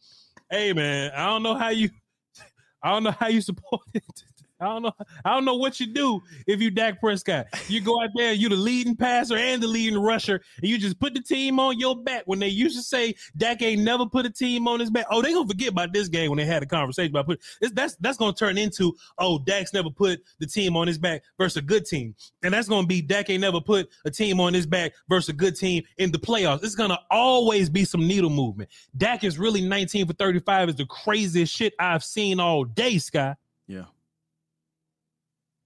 Hey, 0.49 0.73
man, 0.73 1.11
I 1.15 1.27
don't 1.27 1.43
know 1.43 1.55
how 1.55 1.69
you. 1.69 1.89
I 2.81 2.91
don't 2.91 3.03
know 3.03 3.11
how 3.11 3.27
you 3.27 3.41
support 3.41 3.83
it. 3.93 4.03
I 4.63 4.67
don't 4.67 4.81
know. 4.83 4.93
I 5.25 5.33
don't 5.33 5.43
know 5.43 5.55
what 5.55 5.79
you 5.79 5.87
do 5.87 6.21
if 6.47 6.61
you 6.61 6.71
Dak 6.71 7.01
Prescott. 7.01 7.47
You 7.67 7.81
go 7.81 8.01
out 8.01 8.11
there, 8.15 8.31
you 8.31 8.47
the 8.47 8.55
leading 8.55 8.95
passer 8.95 9.35
and 9.35 9.61
the 9.61 9.67
leading 9.67 9.99
rusher, 9.99 10.41
and 10.57 10.69
you 10.69 10.77
just 10.77 10.99
put 10.99 11.13
the 11.13 11.21
team 11.21 11.59
on 11.59 11.77
your 11.79 12.01
back. 12.01 12.23
When 12.25 12.39
they 12.39 12.47
used 12.47 12.77
to 12.77 12.83
say 12.83 13.15
Dak 13.35 13.61
ain't 13.61 13.81
never 13.81 14.05
put 14.05 14.25
a 14.25 14.29
team 14.29 14.67
on 14.67 14.79
his 14.79 14.89
back, 14.89 15.05
oh, 15.11 15.21
they 15.21 15.33
gonna 15.33 15.47
forget 15.47 15.69
about 15.69 15.91
this 15.91 16.07
game 16.07 16.29
when 16.29 16.37
they 16.37 16.45
had 16.45 16.63
a 16.63 16.65
conversation 16.65 17.11
about 17.11 17.25
put. 17.25 17.41
That's 17.73 17.95
that's 17.97 18.17
gonna 18.17 18.33
turn 18.33 18.57
into 18.57 18.95
oh, 19.17 19.39
Dak's 19.39 19.73
never 19.73 19.89
put 19.89 20.21
the 20.39 20.47
team 20.47 20.77
on 20.77 20.87
his 20.87 20.97
back 20.97 21.23
versus 21.37 21.57
a 21.57 21.61
good 21.61 21.85
team, 21.85 22.15
and 22.41 22.53
that's 22.53 22.69
gonna 22.69 22.87
be 22.87 23.01
Dak 23.01 23.29
ain't 23.29 23.41
never 23.41 23.59
put 23.59 23.89
a 24.05 24.11
team 24.11 24.39
on 24.39 24.53
his 24.53 24.65
back 24.65 24.93
versus 25.09 25.29
a 25.29 25.33
good 25.33 25.55
team 25.55 25.83
in 25.97 26.11
the 26.11 26.19
playoffs. 26.19 26.63
It's 26.63 26.75
gonna 26.75 26.99
always 27.11 27.69
be 27.69 27.83
some 27.83 28.07
needle 28.07 28.29
movement. 28.29 28.69
Dak 28.95 29.23
is 29.23 29.37
really 29.37 29.61
19 29.61 30.07
for 30.07 30.13
35 30.13 30.69
is 30.69 30.75
the 30.75 30.85
craziest 30.85 31.53
shit 31.53 31.73
I've 31.79 32.03
seen 32.03 32.39
all 32.39 32.63
day, 32.63 32.97
Sky. 32.97 33.35
Yeah. 33.67 33.85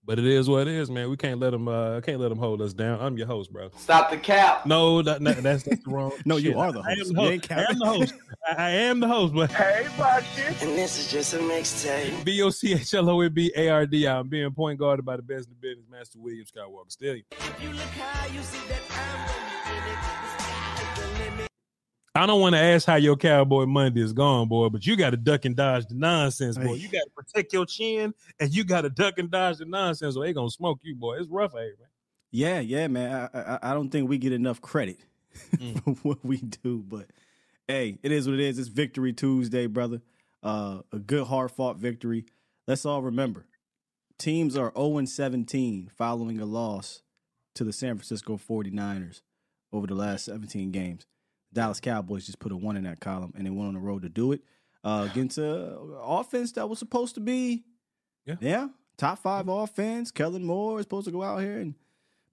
But 0.08 0.20
it 0.20 0.26
is 0.26 0.48
what 0.50 0.62
it 0.62 0.74
is, 0.74 0.90
man. 0.90 1.10
We 1.10 1.18
can't 1.18 1.38
let 1.42 1.50
them. 1.50 1.68
Uh, 1.68 2.00
can't 2.00 2.22
let 2.22 2.30
them 2.30 2.38
hold 2.38 2.62
us 2.62 2.72
down. 2.74 3.02
I'm 3.02 3.18
your 3.18 3.28
host, 3.28 3.52
bro. 3.52 3.70
Stop 3.76 4.10
the 4.10 4.16
cap. 4.18 4.66
No, 4.66 5.02
that, 5.02 5.22
that- 5.22 5.44
that's 5.44 5.64
that's 5.64 5.84
the 5.84 5.92
wrong. 5.92 6.14
No, 6.26 6.38
you 6.38 6.52
shit. 6.52 6.56
are 6.56 6.72
the 6.72 6.80
I 6.80 6.92
am 6.94 6.98
host. 6.98 7.14
the 7.14 7.22
host. 7.22 7.52
I 7.52 7.62
am 7.70 7.80
the 7.80 7.86
host. 7.86 8.14
I, 8.48 8.56
I 8.56 8.70
am 8.70 9.00
the 9.02 9.08
host. 9.10 9.34
But 9.34 9.52
hey 9.52 9.86
budget. 9.98 10.62
And 10.64 10.72
this 10.78 10.98
is 10.98 11.12
just 11.12 11.34
a 11.34 11.40
mixtape. 11.40 12.24
B 12.24 12.42
O 12.42 12.50
C 12.50 12.74
H 12.74 12.94
L 12.94 13.10
O 13.10 13.20
N 13.20 13.34
B 13.34 13.52
A 13.58 13.68
R 13.68 13.86
D. 13.86 14.08
I'm 14.08 14.30
being 14.30 14.50
point 14.52 14.80
guarded 14.80 15.04
by 15.06 15.18
the 15.18 15.24
best 15.24 15.50
in 15.50 15.56
the 15.60 15.68
business, 15.68 15.86
Master 15.92 16.20
William 16.20 16.46
Skywalker. 16.46 16.90
Still, 16.90 17.18
I 22.18 22.26
don't 22.26 22.42
want 22.42 22.56
to 22.56 22.60
ask 22.62 22.86
how 22.88 22.96
your 22.96 23.16
Cowboy 23.16 23.66
Monday 23.66 24.02
is 24.02 24.14
gone, 24.14 24.48
boy, 24.48 24.70
but 24.70 24.86
you 24.86 24.96
got 24.96 25.12
to 25.12 25.18
duck 25.18 25.46
and 25.46 25.56
dodge 25.56 25.86
the 25.88 25.96
nonsense, 25.96 26.58
boy. 26.58 26.74
You 26.74 26.90
got 26.90 27.04
to 27.04 27.12
protect 27.16 27.54
your 27.54 27.66
chin, 27.66 28.14
and 28.40 28.54
you 28.54 28.64
got 28.64 28.82
to 28.82 28.90
duck 28.90 29.18
and 29.18 29.30
dodge 29.30 29.58
the 29.58 29.66
nonsense, 29.66 30.16
or 30.18 30.26
they 30.26 30.34
gonna 30.34 30.50
smoke 30.50 30.80
you, 30.84 30.96
boy. 30.96 31.18
It's 31.18 31.30
rough, 31.30 31.54
man. 31.54 31.74
Yeah, 32.32 32.60
yeah, 32.60 32.88
man. 32.88 33.30
I, 33.34 33.40
I, 33.40 33.60
I 33.72 33.74
don't 33.74 33.90
think 33.90 34.10
we 34.10 34.18
get 34.18 34.34
enough 34.34 34.62
credit 34.62 34.98
Mm. 35.58 35.84
for 35.84 35.92
what 36.08 36.26
we 36.26 36.38
do, 36.38 36.84
but 36.88 37.08
hey, 37.68 37.98
it 38.04 38.12
is 38.12 38.28
what 38.28 38.34
it 38.36 38.40
is. 38.40 38.60
It's 38.60 38.70
Victory 38.70 39.14
Tuesday, 39.14 39.68
brother. 39.68 40.02
Uh, 40.44 40.80
a 40.92 41.00
good, 41.00 41.28
hard 41.28 41.52
fought 41.52 41.78
victory. 41.78 42.26
Let's 42.68 42.86
all 42.86 43.02
remember 43.02 43.46
teams 44.18 44.58
are 44.58 44.72
0 44.76 45.06
17 45.06 45.92
following 45.96 46.40
a 46.40 46.46
loss 46.46 47.02
to 47.56 47.64
the 47.64 47.74
San 47.74 47.96
Francisco 47.96 48.38
49ers 48.38 49.22
over 49.72 49.88
the 49.88 49.96
last 49.96 50.26
17 50.26 50.72
games. 50.72 51.06
Dallas 51.54 51.80
Cowboys 51.80 52.26
just 52.26 52.40
put 52.40 52.52
a 52.52 52.56
one 52.58 52.78
in 52.78 52.84
that 52.84 53.00
column 53.00 53.34
and 53.36 53.46
they 53.46 53.50
went 53.50 53.68
on 53.70 53.74
the 53.74 53.80
road 53.80 54.02
to 54.04 54.10
do 54.10 54.32
it 54.32 54.42
uh, 54.84 55.08
against 55.10 55.38
a 55.38 55.78
offense 56.02 56.52
that 56.54 56.70
was 56.70 56.80
supposed 56.80 57.16
to 57.16 57.22
be, 57.22 57.64
Yeah. 58.26 58.36
yeah, 58.42 58.68
top 58.98 59.20
five 59.20 59.48
offense. 59.48 60.12
Kellen 60.12 60.44
Moore 60.44 60.80
is 60.80 60.84
supposed 60.84 61.06
to 61.06 61.12
go 61.12 61.24
out 61.24 61.40
here 61.40 61.58
and 61.60 61.76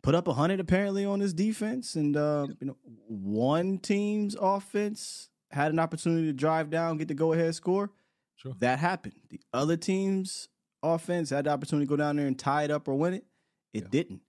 put 0.03 0.15
up 0.15 0.29
a 0.29 0.35
hundred 0.35 0.61
apparently 0.61 1.05
on 1.05 1.21
his 1.21 1.33
defense, 1.33 1.95
and 1.97 2.17
uh, 2.17 2.47
you 2.61 2.67
know, 2.67 2.77
one 3.09 3.79
team's 3.79 4.37
offense 4.39 5.31
had 5.51 5.73
an 5.73 5.79
opportunity 5.79 6.27
to 6.27 6.33
drive 6.33 6.69
down, 6.71 6.99
get 6.99 7.09
the 7.09 7.15
go 7.15 7.33
ahead 7.33 7.55
score. 7.55 7.91
Sure. 8.37 8.55
That 8.59 8.79
happened. 8.81 9.15
The 9.31 9.41
other 9.53 9.77
team's 9.77 10.49
offense 10.83 11.31
had 11.31 11.45
the 11.47 11.51
opportunity 11.51 11.87
to 11.87 11.89
go 11.89 11.97
down 11.97 12.17
there 12.17 12.27
and 12.27 12.39
tie 12.39 12.65
it 12.65 12.71
up 12.71 12.87
or 12.89 12.95
win 12.97 13.15
it. 13.15 13.25
It 13.73 13.85
Yeah. 13.85 13.89
didn't. 13.91 14.21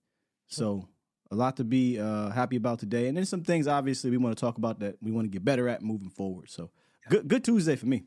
So 0.48 0.88
a 1.32 1.36
lot 1.36 1.58
to 1.58 1.64
be 1.64 2.00
uh, 2.00 2.30
happy 2.30 2.56
about 2.56 2.80
today, 2.80 3.08
and 3.08 3.18
then 3.18 3.26
some 3.26 3.44
things 3.44 3.68
obviously 3.68 4.12
we 4.12 4.18
want 4.18 4.38
to 4.38 4.40
talk 4.40 4.58
about 4.58 4.80
that 4.80 4.98
we 5.02 5.12
want 5.12 5.26
to 5.26 5.30
get 5.30 5.44
better 5.44 5.68
at 5.68 5.82
moving 5.82 6.10
forward. 6.10 6.50
So 6.50 6.70
good, 7.10 7.28
good 7.28 7.44
Tuesday 7.44 7.76
for 7.76 7.88
me. 7.88 8.04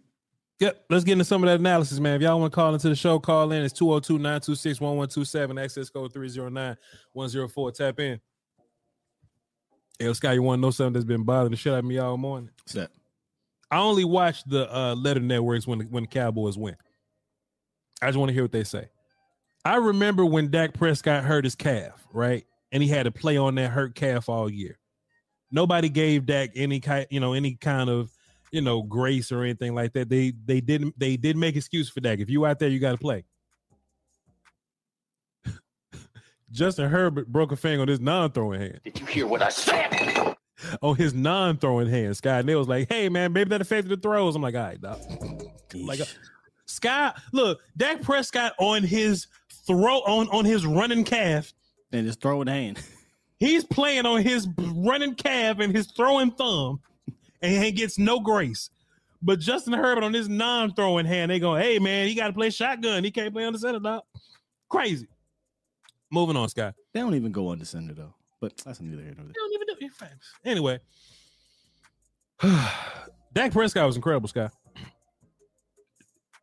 Yep. 0.61 0.87
Let's 0.91 1.05
get 1.05 1.13
into 1.13 1.25
some 1.25 1.43
of 1.45 1.49
that 1.49 1.61
analysis, 1.61 2.01
man. 2.01 2.17
If 2.17 2.23
y'all 2.23 2.41
want 2.41 2.53
to 2.53 2.55
call 2.55 2.75
into 2.75 2.89
the 2.89 2.97
show, 2.97 3.19
call 3.21 3.53
in. 3.53 3.63
It's 3.63 3.73
202 3.75 4.15
926 4.15 4.81
1127. 4.81 5.59
Access 5.59 5.89
code 5.89 6.13
309 6.13 6.77
104. 7.13 7.73
Tap 7.73 8.01
in. 8.01 8.21
Hey, 9.99 10.13
Scott, 10.13 10.35
you 10.35 10.43
want 10.43 10.59
to 10.59 10.63
know 10.63 10.71
something 10.71 10.95
that's 10.95 11.05
been 11.05 11.25
bothering 11.25 11.51
the 11.51 11.57
shit 11.57 11.73
out 11.73 11.81
of 11.81 11.85
me 11.85 11.99
all 11.99 12.17
morning? 12.17 12.51
What's 12.63 12.73
that? 12.73 12.91
I 13.71 13.79
only 13.79 14.05
watch 14.05 14.43
the 14.45 14.73
uh, 14.75 14.95
letter 14.95 15.21
networks 15.21 15.67
when 15.67 15.81
the, 15.81 15.85
when 15.85 16.05
the 16.05 16.09
Cowboys 16.09 16.57
win. 16.57 16.77
I 18.01 18.07
just 18.07 18.19
want 18.19 18.31
to 18.31 18.33
hear 18.33 18.45
what 18.45 18.53
they 18.53 18.65
say. 18.65 18.89
I 19.65 19.77
remember 19.77 20.25
when 20.25 20.51
Dak 20.51 20.73
Prescott 20.73 21.25
hurt 21.25 21.45
his 21.45 21.55
calf, 21.55 22.07
right? 22.13 22.45
And 22.73 22.83
he 22.83 22.89
had 22.89 23.05
to 23.05 23.11
play 23.11 23.37
on 23.37 23.55
that 23.57 23.71
hurt 23.71 23.95
calf 23.95 24.29
all 24.29 24.51
year. 24.51 24.79
Nobody 25.51 25.89
gave 25.89 26.27
Dak 26.27 26.51
any 26.55 26.81
kind, 26.81 27.07
you 27.11 27.21
know, 27.21 27.33
any 27.33 27.55
kind 27.55 27.89
of, 27.89 28.11
you 28.53 28.61
know, 28.61 28.83
grace 28.83 29.33
or 29.33 29.43
anything 29.43 29.75
like 29.75 29.95
that. 29.95 30.11
They 30.11 30.33
they 30.45 30.61
didn't 30.61 30.99
they 30.99 31.17
did 31.17 31.37
make 31.37 31.57
excuse 31.57 31.89
for 31.89 32.01
Dak. 32.01 32.19
If 32.19 32.29
you 32.29 32.45
out 32.45 32.59
there, 32.59 32.69
you 32.69 32.79
got 32.79 32.93
to 32.93 32.99
play. 32.99 33.25
Justin 36.51 36.91
Herbert 36.91 37.29
broke 37.33 37.53
a 37.53 37.57
finger 37.57 37.83
on 37.83 37.89
his 37.89 38.01
non-throwing 38.01 38.61
hand. 38.61 38.81
Did 38.85 39.01
you 39.01 39.07
hear 39.07 39.27
what 39.27 39.43
I 39.43 39.49
said? 39.49 40.37
On 40.83 40.97
his 40.97 41.15
non-throwing 41.15 41.89
hand, 41.89 42.17
Scott. 42.17 42.41
And 42.41 42.49
they 42.49 42.57
was 42.57 42.67
like, 42.67 42.89
"Hey, 42.89 43.09
man, 43.09 43.33
maybe 43.33 43.51
that 43.51 43.61
affected 43.61 43.91
the 43.91 43.97
throws." 43.97 44.35
I'm 44.35 44.43
like, 44.43 44.57
"All 44.57 44.63
right, 44.63 44.81
dog." 44.81 44.99
like, 45.73 46.01
uh, 46.01 46.05
Scott, 46.67 47.21
look, 47.33 47.61
Dak 47.77 48.03
Prescott 48.03 48.55
on 48.59 48.83
his 48.83 49.29
throw 49.67 49.99
on 50.01 50.29
on 50.31 50.45
his 50.45 50.67
running 50.67 51.05
calf. 51.05 51.53
And 51.93 52.07
just 52.07 52.21
throw 52.21 52.43
it 52.43 52.49
hand. 52.49 52.81
He's 53.39 53.65
playing 53.65 54.05
on 54.05 54.23
his 54.23 54.49
running 54.59 55.15
calf 55.15 55.61
and 55.61 55.75
his 55.75 55.87
throwing 55.93 56.33
thumb, 56.33 56.81
and 57.41 57.65
he 57.65 57.71
gets 57.71 57.97
no 57.97 58.19
grace. 58.19 58.69
But 59.23 59.39
Justin 59.39 59.75
Herbert 59.75 60.03
on 60.03 60.13
his 60.13 60.29
non-throwing 60.29 61.07
hand, 61.07 61.31
they 61.31 61.39
go, 61.39 61.55
"Hey, 61.55 61.79
man, 61.79 62.09
he 62.09 62.15
got 62.15 62.29
to 62.29 62.33
play 62.33 62.51
shotgun. 62.51 63.05
He 63.05 63.13
can't 63.13 63.33
play 63.33 63.45
on 63.45 63.53
the 63.53 63.59
center, 63.61 63.79
dog." 63.79 64.03
Crazy. 64.69 65.07
Moving 66.11 66.37
on, 66.37 66.49
Scott. 66.49 66.75
They 66.93 67.01
don't 67.01 67.15
even 67.15 67.33
go 67.33 67.49
on 67.49 67.59
the 67.59 67.65
center 67.65 67.95
though. 67.95 68.15
But 68.41 68.57
that's 68.59 68.81
neither 68.81 69.03
here 69.03 69.15
nor 69.17 69.27
there. 69.27 69.35
They 69.35 69.41
don't 69.41 69.53
even 69.53 69.67
do 69.69 69.87
it. 70.05 70.11
Anyway, 70.45 70.81
Dak 73.33 73.53
Prescott 73.53 73.87
was 73.87 73.97
incredible, 73.97 74.29
Scott. 74.29 74.53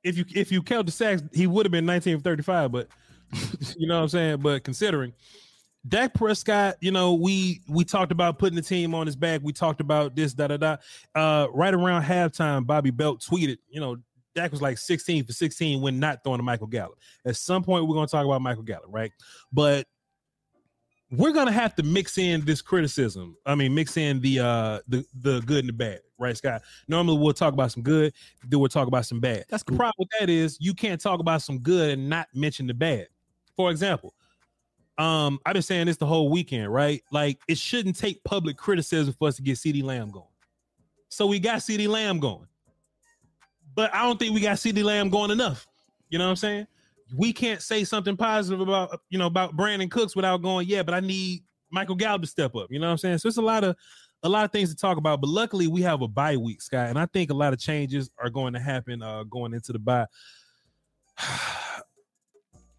If 0.04 0.18
you 0.18 0.26
if 0.36 0.52
you 0.52 0.62
count 0.62 0.86
the 0.86 0.92
sacks, 0.92 1.24
he 1.34 1.48
would 1.48 1.66
have 1.66 1.72
been 1.72 1.86
19 1.86 2.16
of 2.16 2.22
35, 2.22 2.72
but 2.72 2.88
you 3.78 3.88
know 3.88 3.98
what 3.98 4.04
I'm 4.04 4.10
saying. 4.10 4.40
But 4.40 4.64
considering 4.64 5.14
Dak 5.88 6.14
Prescott, 6.14 6.76
you 6.82 6.92
know, 6.92 7.14
we 7.14 7.62
we 7.68 7.84
talked 7.84 8.12
about 8.12 8.40
putting 8.40 8.56
the 8.56 8.62
team 8.62 8.96
on 8.96 9.06
his 9.06 9.16
back. 9.16 9.42
We 9.44 9.54
talked 9.54 9.82
about 9.82 10.16
this, 10.16 10.34
da 10.34 10.48
da 10.48 10.58
da. 10.58 10.78
Uh, 11.14 11.48
right 11.54 11.74
around 11.74 12.04
halftime, 12.04 12.66
Bobby 12.66 12.92
Belt 12.92 13.22
tweeted, 13.22 13.58
you 13.70 13.80
know, 13.80 13.98
Dak 14.34 14.52
was 14.52 14.62
like 14.62 14.78
16 14.78 15.24
for 15.24 15.34
16 15.34 15.82
when 15.82 16.00
not 16.00 16.24
throwing 16.24 16.40
to 16.40 16.44
Michael 16.44 16.68
Gallup. 16.68 16.98
At 17.26 17.36
some 17.38 17.64
point, 17.64 17.88
we're 17.88 17.96
gonna 17.96 18.08
talk 18.08 18.26
about 18.26 18.42
Michael 18.42 18.64
Gallup, 18.64 18.88
right? 18.90 19.12
But 19.52 19.88
we're 21.12 21.32
gonna 21.32 21.52
have 21.52 21.76
to 21.76 21.84
mix 21.84 22.18
in 22.18 22.44
this 22.46 22.62
criticism. 22.62 23.38
I 23.46 23.56
mean, 23.56 23.74
mix 23.76 23.96
in 23.96 24.22
the 24.22 24.40
uh 24.40 24.80
the 24.88 25.06
the 25.22 25.42
good 25.42 25.60
and 25.60 25.70
the 25.70 25.74
bad, 25.74 26.00
right, 26.18 26.36
Scott? 26.36 26.64
Normally 26.88 27.20
we'll 27.20 27.34
talk 27.34 27.54
about 27.54 27.72
some 27.72 27.84
good, 27.84 28.12
then 28.48 28.60
we'll 28.60 28.70
talk 28.70 28.88
about 28.88 29.06
some 29.06 29.20
bad. 29.20 29.46
That's 29.50 29.64
the 29.64 29.76
problem 29.76 29.94
with 30.00 30.10
that 30.20 30.30
is 30.30 30.58
you 30.60 30.74
can't 30.74 31.00
talk 31.00 31.20
about 31.20 31.42
some 31.42 31.60
good 31.60 31.92
and 31.92 32.10
not 32.10 32.28
mention 32.34 32.68
the 32.68 32.74
bad. 32.74 33.08
For 33.56 33.72
example, 33.72 34.14
um, 34.98 35.40
I've 35.46 35.54
been 35.54 35.62
saying 35.62 35.88
this 35.88 35.98
the 35.98 36.06
whole 36.06 36.30
weekend, 36.30 36.72
right? 36.72 37.02
Like 37.12 37.40
it 37.48 37.58
shouldn't 37.58 37.98
take 37.98 38.24
public 38.24 38.58
criticism 38.58 39.14
for 39.18 39.28
us 39.28 39.36
to 39.38 39.42
get 39.42 39.58
CeeDee 39.58 39.84
Lamb 39.84 40.12
going. 40.12 40.26
So 41.10 41.28
we 41.28 41.40
got 41.40 41.60
CeeDee 41.60 41.88
Lamb 41.88 42.20
going. 42.20 42.48
But 43.76 43.94
I 43.94 44.04
don't 44.04 44.18
think 44.18 44.34
we 44.34 44.42
got 44.42 44.58
CeeDee 44.58 44.84
Lamb 44.84 45.10
going 45.10 45.32
enough. 45.32 45.68
You 46.10 46.18
know 46.18 46.26
what 46.26 46.32
I'm 46.32 46.36
saying? 46.38 46.68
We 47.16 47.34
can't 47.34 47.62
say 47.62 47.84
something 47.84 48.16
positive 48.18 48.62
about 48.62 49.00
you 49.10 49.20
know 49.20 49.28
about 49.28 49.56
Brandin 49.56 49.92
Cooks 49.92 50.16
without 50.16 50.42
going, 50.42 50.68
yeah, 50.68 50.82
but 50.82 50.94
I 50.94 51.02
need 51.02 51.44
Michael 51.72 51.96
Gallup 51.96 52.22
to 52.22 52.28
step 52.28 52.56
up. 52.56 52.72
You 52.72 52.80
know 52.80 52.88
what 52.88 52.94
I'm 52.94 52.98
saying? 52.98 53.18
So 53.20 53.28
it's 53.28 53.38
a 53.38 53.42
lot 53.42 53.64
of 53.64 53.76
a 54.24 54.30
lot 54.30 54.46
of 54.46 54.52
things 54.52 54.70
to 54.70 54.76
talk 54.76 54.98
about. 54.98 55.22
But 55.22 55.30
luckily 55.30 55.68
we 55.68 55.82
have 55.82 56.02
a 56.02 56.08
bye 56.08 56.38
week, 56.38 56.62
Sky, 56.62 56.86
and 56.86 56.98
I 56.98 57.06
think 57.06 57.30
a 57.30 57.34
lot 57.34 57.54
of 57.54 57.60
changes 57.60 58.10
are 58.18 58.30
going 58.30 58.54
to 58.54 58.60
happen 58.60 59.04
uh 59.04 59.24
going 59.24 59.54
into 59.54 59.74
the 59.74 59.80
bye. 59.80 60.06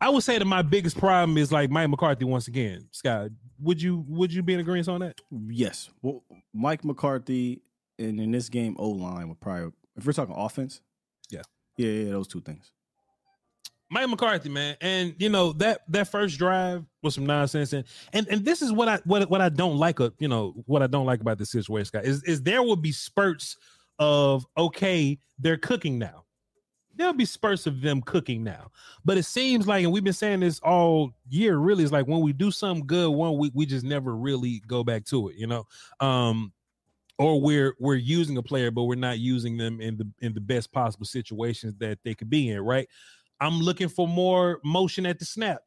I 0.00 0.10
would 0.10 0.22
say 0.22 0.38
that 0.38 0.44
my 0.44 0.62
biggest 0.62 0.98
problem 0.98 1.38
is 1.38 1.50
like 1.50 1.70
Mike 1.70 1.88
McCarthy 1.88 2.24
once 2.24 2.48
again. 2.48 2.86
Scott, 2.90 3.30
would 3.58 3.80
you 3.80 4.04
would 4.08 4.32
you 4.32 4.42
be 4.42 4.54
in 4.54 4.60
agreement 4.60 4.88
on 4.88 5.00
that? 5.00 5.20
Yes. 5.48 5.88
Well, 6.02 6.22
Mike 6.52 6.84
McCarthy 6.84 7.62
and 7.98 8.20
in 8.20 8.30
this 8.30 8.48
game 8.48 8.76
O 8.78 8.88
line 8.90 9.28
would 9.28 9.40
probably 9.40 9.72
if 9.96 10.06
we're 10.06 10.12
talking 10.12 10.34
offense. 10.36 10.80
Yeah. 11.30 11.42
Yeah, 11.76 11.90
yeah, 11.90 12.10
those 12.10 12.28
two 12.28 12.40
things. 12.40 12.72
Mike 13.88 14.08
McCarthy, 14.08 14.48
man, 14.48 14.76
and 14.80 15.14
you 15.18 15.28
know 15.28 15.52
that 15.54 15.82
that 15.88 16.08
first 16.08 16.38
drive 16.38 16.84
was 17.02 17.14
some 17.14 17.24
nonsense, 17.24 17.72
and 17.72 17.84
and 18.12 18.26
and 18.28 18.44
this 18.44 18.60
is 18.60 18.72
what 18.72 18.88
I 18.88 18.98
what 19.04 19.30
what 19.30 19.40
I 19.40 19.48
don't 19.48 19.76
like, 19.76 20.00
uh, 20.00 20.10
you 20.18 20.26
know, 20.26 20.54
what 20.66 20.82
I 20.82 20.88
don't 20.88 21.06
like 21.06 21.20
about 21.20 21.38
this 21.38 21.50
situation, 21.50 21.86
Scott, 21.86 22.04
is 22.04 22.22
is 22.24 22.42
there 22.42 22.64
will 22.64 22.76
be 22.76 22.90
spurts 22.90 23.56
of 24.00 24.44
okay, 24.58 25.18
they're 25.38 25.56
cooking 25.56 25.98
now. 25.98 26.24
There'll 26.96 27.12
be 27.12 27.26
spurts 27.26 27.66
of 27.66 27.82
them 27.82 28.00
cooking 28.02 28.42
now, 28.42 28.70
but 29.04 29.18
it 29.18 29.24
seems 29.24 29.66
like, 29.66 29.84
and 29.84 29.92
we've 29.92 30.04
been 30.04 30.12
saying 30.12 30.40
this 30.40 30.58
all 30.60 31.12
year, 31.28 31.58
really, 31.58 31.84
is 31.84 31.92
like 31.92 32.06
when 32.06 32.20
we 32.20 32.32
do 32.32 32.50
something 32.50 32.86
good 32.86 33.10
one 33.10 33.36
week, 33.36 33.52
we 33.54 33.66
just 33.66 33.84
never 33.84 34.16
really 34.16 34.62
go 34.66 34.82
back 34.82 35.04
to 35.06 35.28
it, 35.28 35.36
you 35.36 35.46
know. 35.46 35.66
Um, 36.00 36.52
or 37.18 37.40
we're 37.40 37.74
we're 37.78 37.94
using 37.94 38.36
a 38.36 38.42
player, 38.42 38.70
but 38.70 38.84
we're 38.84 38.94
not 38.94 39.18
using 39.18 39.56
them 39.56 39.80
in 39.80 39.96
the 39.96 40.10
in 40.20 40.34
the 40.34 40.40
best 40.40 40.72
possible 40.72 41.06
situations 41.06 41.74
that 41.78 41.98
they 42.04 42.14
could 42.14 42.30
be 42.30 42.50
in, 42.50 42.60
right? 42.60 42.88
I'm 43.40 43.60
looking 43.60 43.88
for 43.88 44.08
more 44.08 44.60
motion 44.64 45.06
at 45.06 45.18
the 45.18 45.24
snap. 45.24 45.60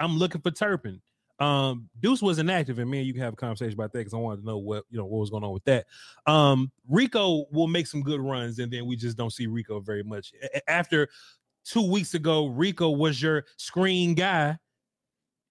I'm 0.00 0.16
looking 0.16 0.40
for 0.40 0.50
Turpin. 0.50 1.00
Um, 1.42 1.88
Deuce 2.00 2.22
was 2.22 2.38
inactive, 2.38 2.78
and 2.78 2.90
me 2.90 2.98
and 2.98 3.06
you 3.06 3.12
can 3.12 3.22
have 3.22 3.32
a 3.32 3.36
conversation 3.36 3.72
about 3.74 3.92
that 3.92 3.98
because 3.98 4.14
I 4.14 4.18
wanted 4.18 4.40
to 4.42 4.46
know 4.46 4.58
what 4.58 4.84
you 4.90 4.98
know 4.98 5.04
what 5.04 5.18
was 5.20 5.30
going 5.30 5.44
on 5.44 5.52
with 5.52 5.64
that. 5.64 5.86
Um, 6.26 6.70
Rico 6.88 7.46
will 7.50 7.66
make 7.66 7.86
some 7.86 8.02
good 8.02 8.20
runs, 8.20 8.58
and 8.58 8.72
then 8.72 8.86
we 8.86 8.96
just 8.96 9.16
don't 9.16 9.32
see 9.32 9.46
Rico 9.46 9.80
very 9.80 10.02
much. 10.04 10.32
A- 10.42 10.70
After 10.70 11.08
two 11.64 11.82
weeks 11.90 12.14
ago, 12.14 12.46
Rico 12.46 12.90
was 12.90 13.20
your 13.20 13.44
screen 13.56 14.14
guy, 14.14 14.56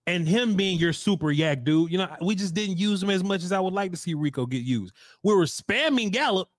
and 0.08 0.28
him 0.28 0.56
being 0.56 0.78
your 0.80 0.94
super 0.94 1.28
YAC 1.28 1.64
dude. 1.64 1.92
You 1.92 1.98
know, 1.98 2.16
we 2.22 2.36
just 2.36 2.54
didn't 2.54 2.78
use 2.78 3.04
him 3.04 3.10
as 3.10 3.24
much 3.24 3.44
as 3.44 3.52
I 3.52 3.60
would 3.60 3.74
like 3.74 3.92
to 3.92 3.98
see 3.98 4.14
Rico 4.14 4.46
get 4.46 4.64
used. 4.64 4.94
We 5.24 5.34
were 5.34 5.44
spamming 5.46 6.12
Gallup 6.12 6.50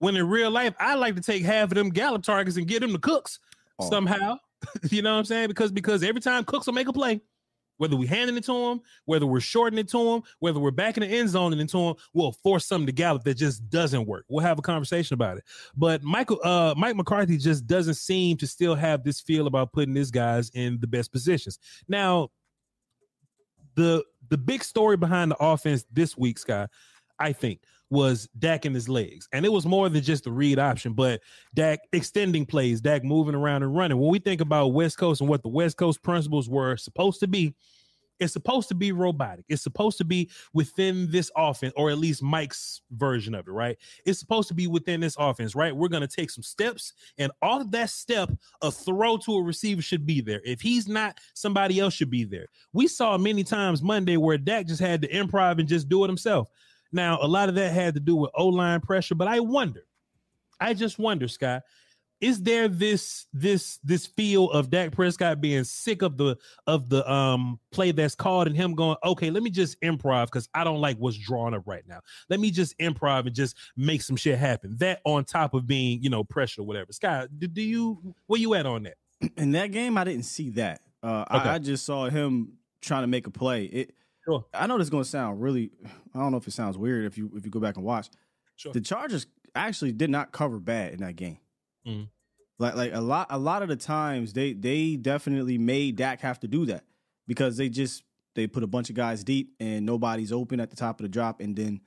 when 0.00 0.16
in 0.16 0.28
real 0.28 0.50
life 0.50 0.74
I 0.80 0.94
like 0.94 1.14
to 1.14 1.22
take 1.22 1.42
half 1.44 1.70
of 1.70 1.74
them 1.76 1.88
Gallup 1.90 2.22
targets 2.22 2.56
and 2.56 2.66
get 2.66 2.80
them 2.80 2.92
to 2.92 2.98
Cooks 2.98 3.38
Oh. 3.78 3.88
somehow. 3.90 4.38
you 4.90 5.02
know 5.02 5.12
what 5.12 5.18
I'm 5.20 5.24
saying? 5.24 5.48
Because 5.48 5.70
because 5.70 6.02
every 6.02 6.20
time 6.20 6.44
Cooks 6.44 6.66
will 6.66 6.74
make 6.74 6.88
a 6.88 6.92
play, 6.92 7.20
whether 7.78 7.96
we 7.96 8.06
handing 8.06 8.36
it 8.36 8.44
to 8.44 8.54
him, 8.54 8.80
whether 9.04 9.26
we're 9.26 9.40
shorting 9.40 9.78
it 9.78 9.88
to 9.88 10.14
him, 10.14 10.22
whether 10.40 10.58
we're 10.58 10.70
back 10.70 10.96
in 10.96 11.02
the 11.02 11.08
end 11.08 11.28
zone 11.28 11.52
and 11.52 11.60
into 11.60 11.78
him, 11.78 11.94
we'll 12.14 12.32
force 12.32 12.66
something 12.66 12.86
to 12.86 12.92
Gallup 12.92 13.24
that 13.24 13.34
just 13.34 13.68
doesn't 13.68 14.06
work. 14.06 14.24
We'll 14.28 14.44
have 14.44 14.58
a 14.58 14.62
conversation 14.62 15.14
about 15.14 15.38
it. 15.38 15.44
But 15.76 16.02
Michael, 16.02 16.40
uh, 16.42 16.74
Mike 16.76 16.96
McCarthy 16.96 17.36
just 17.38 17.66
doesn't 17.66 17.94
seem 17.94 18.36
to 18.38 18.46
still 18.46 18.74
have 18.74 19.04
this 19.04 19.20
feel 19.20 19.46
about 19.46 19.72
putting 19.72 19.94
his 19.94 20.10
guys 20.10 20.50
in 20.54 20.78
the 20.80 20.86
best 20.86 21.12
positions. 21.12 21.58
Now, 21.88 22.30
the 23.74 24.04
the 24.28 24.38
big 24.38 24.64
story 24.64 24.96
behind 24.96 25.30
the 25.30 25.36
offense 25.38 25.84
this 25.92 26.16
week, 26.16 26.38
Sky, 26.38 26.66
I 27.18 27.32
think, 27.32 27.60
was 27.90 28.28
Dak 28.38 28.64
and 28.64 28.74
his 28.74 28.88
legs. 28.88 29.28
And 29.32 29.44
it 29.44 29.52
was 29.52 29.66
more 29.66 29.88
than 29.88 30.02
just 30.02 30.24
the 30.24 30.32
read 30.32 30.58
option, 30.58 30.92
but 30.92 31.20
Dak 31.54 31.80
extending 31.92 32.46
plays, 32.46 32.80
Dak 32.80 33.04
moving 33.04 33.34
around 33.34 33.62
and 33.62 33.74
running. 33.74 33.98
When 33.98 34.10
we 34.10 34.18
think 34.18 34.40
about 34.40 34.68
West 34.68 34.98
Coast 34.98 35.20
and 35.20 35.30
what 35.30 35.42
the 35.42 35.48
West 35.48 35.76
Coast 35.76 36.02
principles 36.02 36.48
were 36.48 36.76
supposed 36.76 37.20
to 37.20 37.28
be, 37.28 37.54
it's 38.18 38.32
supposed 38.32 38.68
to 38.68 38.74
be 38.74 38.92
robotic. 38.92 39.44
It's 39.48 39.62
supposed 39.62 39.98
to 39.98 40.04
be 40.04 40.30
within 40.54 41.10
this 41.10 41.30
offense, 41.36 41.74
or 41.76 41.90
at 41.90 41.98
least 41.98 42.22
Mike's 42.22 42.80
version 42.92 43.34
of 43.34 43.46
it, 43.46 43.50
right? 43.50 43.76
It's 44.04 44.18
supposed 44.18 44.48
to 44.48 44.54
be 44.54 44.66
within 44.66 45.00
this 45.00 45.16
offense, 45.18 45.54
right? 45.54 45.76
We're 45.76 45.88
going 45.88 46.06
to 46.06 46.08
take 46.08 46.30
some 46.30 46.42
steps, 46.42 46.94
and 47.18 47.30
all 47.42 47.60
of 47.60 47.70
that 47.72 47.90
step, 47.90 48.30
a 48.62 48.70
throw 48.70 49.18
to 49.18 49.34
a 49.34 49.42
receiver 49.42 49.82
should 49.82 50.06
be 50.06 50.20
there. 50.20 50.40
If 50.44 50.60
he's 50.60 50.88
not, 50.88 51.18
somebody 51.34 51.78
else 51.78 51.94
should 51.94 52.10
be 52.10 52.24
there. 52.24 52.46
We 52.72 52.88
saw 52.88 53.18
many 53.18 53.44
times 53.44 53.82
Monday 53.82 54.16
where 54.16 54.38
Dak 54.38 54.66
just 54.66 54.80
had 54.80 55.02
to 55.02 55.08
improv 55.08 55.58
and 55.58 55.68
just 55.68 55.88
do 55.88 56.02
it 56.04 56.08
himself. 56.08 56.48
Now, 56.92 57.18
a 57.20 57.26
lot 57.26 57.48
of 57.48 57.54
that 57.56 57.72
had 57.72 57.94
to 57.94 58.00
do 58.00 58.16
with 58.16 58.30
O 58.34 58.48
line 58.48 58.80
pressure, 58.80 59.14
but 59.14 59.28
I 59.28 59.40
wonder, 59.40 59.86
I 60.60 60.74
just 60.74 60.98
wonder, 60.98 61.28
Scott, 61.28 61.62
is 62.20 62.42
there 62.42 62.66
this 62.66 63.26
this 63.34 63.78
this 63.84 64.06
feel 64.06 64.50
of 64.50 64.70
Dak 64.70 64.92
Prescott 64.92 65.40
being 65.40 65.64
sick 65.64 66.00
of 66.00 66.16
the 66.16 66.36
of 66.66 66.88
the 66.88 67.10
um 67.10 67.60
play 67.72 67.92
that's 67.92 68.14
called 68.14 68.46
and 68.46 68.56
him 68.56 68.74
going, 68.74 68.96
okay, 69.04 69.30
let 69.30 69.42
me 69.42 69.50
just 69.50 69.78
improv 69.82 70.26
because 70.26 70.48
I 70.54 70.64
don't 70.64 70.80
like 70.80 70.96
what's 70.96 71.18
drawn 71.18 71.52
up 71.52 71.64
right 71.66 71.84
now. 71.86 72.00
Let 72.30 72.40
me 72.40 72.50
just 72.50 72.78
improv 72.78 73.26
and 73.26 73.34
just 73.34 73.56
make 73.76 74.00
some 74.00 74.16
shit 74.16 74.38
happen. 74.38 74.76
That 74.78 75.00
on 75.04 75.24
top 75.24 75.52
of 75.52 75.66
being, 75.66 76.02
you 76.02 76.08
know, 76.08 76.24
pressure 76.24 76.62
or 76.62 76.64
whatever. 76.64 76.90
Scott, 76.92 77.28
do, 77.38 77.46
do 77.48 77.60
you 77.60 78.14
where 78.26 78.40
you 78.40 78.54
at 78.54 78.64
on 78.64 78.84
that? 78.84 78.96
In 79.36 79.52
that 79.52 79.72
game, 79.72 79.98
I 79.98 80.04
didn't 80.04 80.24
see 80.24 80.50
that. 80.50 80.80
Uh, 81.02 81.24
Okay. 81.30 81.48
I, 81.50 81.54
I 81.54 81.58
just 81.58 81.84
saw 81.84 82.08
him 82.08 82.54
trying 82.80 83.02
to 83.02 83.08
make 83.08 83.26
a 83.26 83.30
play. 83.30 83.64
It. 83.64 83.94
Sure. 84.26 84.44
I 84.52 84.66
know 84.66 84.76
this 84.78 84.86
is 84.86 84.90
going 84.90 85.04
to 85.04 85.08
sound 85.08 85.40
really. 85.40 85.70
I 86.14 86.18
don't 86.18 86.32
know 86.32 86.38
if 86.38 86.46
it 86.48 86.52
sounds 86.52 86.76
weird 86.76 87.04
if 87.04 87.16
you 87.16 87.30
if 87.34 87.44
you 87.44 87.50
go 87.50 87.60
back 87.60 87.76
and 87.76 87.84
watch. 87.84 88.08
Sure. 88.56 88.72
The 88.72 88.80
Chargers 88.80 89.26
actually 89.54 89.92
did 89.92 90.10
not 90.10 90.32
cover 90.32 90.58
bad 90.58 90.92
in 90.94 91.00
that 91.00 91.16
game. 91.16 91.38
Mhm. 91.86 92.08
Like 92.58 92.74
like 92.74 92.92
a 92.94 93.00
lot 93.00 93.28
a 93.30 93.38
lot 93.38 93.62
of 93.62 93.68
the 93.68 93.76
times 93.76 94.32
they 94.32 94.52
they 94.52 94.96
definitely 94.96 95.58
made 95.58 95.96
Dak 95.96 96.20
have 96.22 96.40
to 96.40 96.48
do 96.48 96.66
that 96.66 96.84
because 97.26 97.56
they 97.56 97.68
just 97.68 98.02
they 98.34 98.46
put 98.46 98.62
a 98.62 98.66
bunch 98.66 98.90
of 98.90 98.96
guys 98.96 99.22
deep 99.24 99.54
and 99.60 99.84
nobody's 99.86 100.32
open 100.32 100.58
at 100.60 100.70
the 100.70 100.76
top 100.76 100.98
of 100.98 101.04
the 101.04 101.08
drop 101.08 101.40
and 101.40 101.54
then 101.54 101.80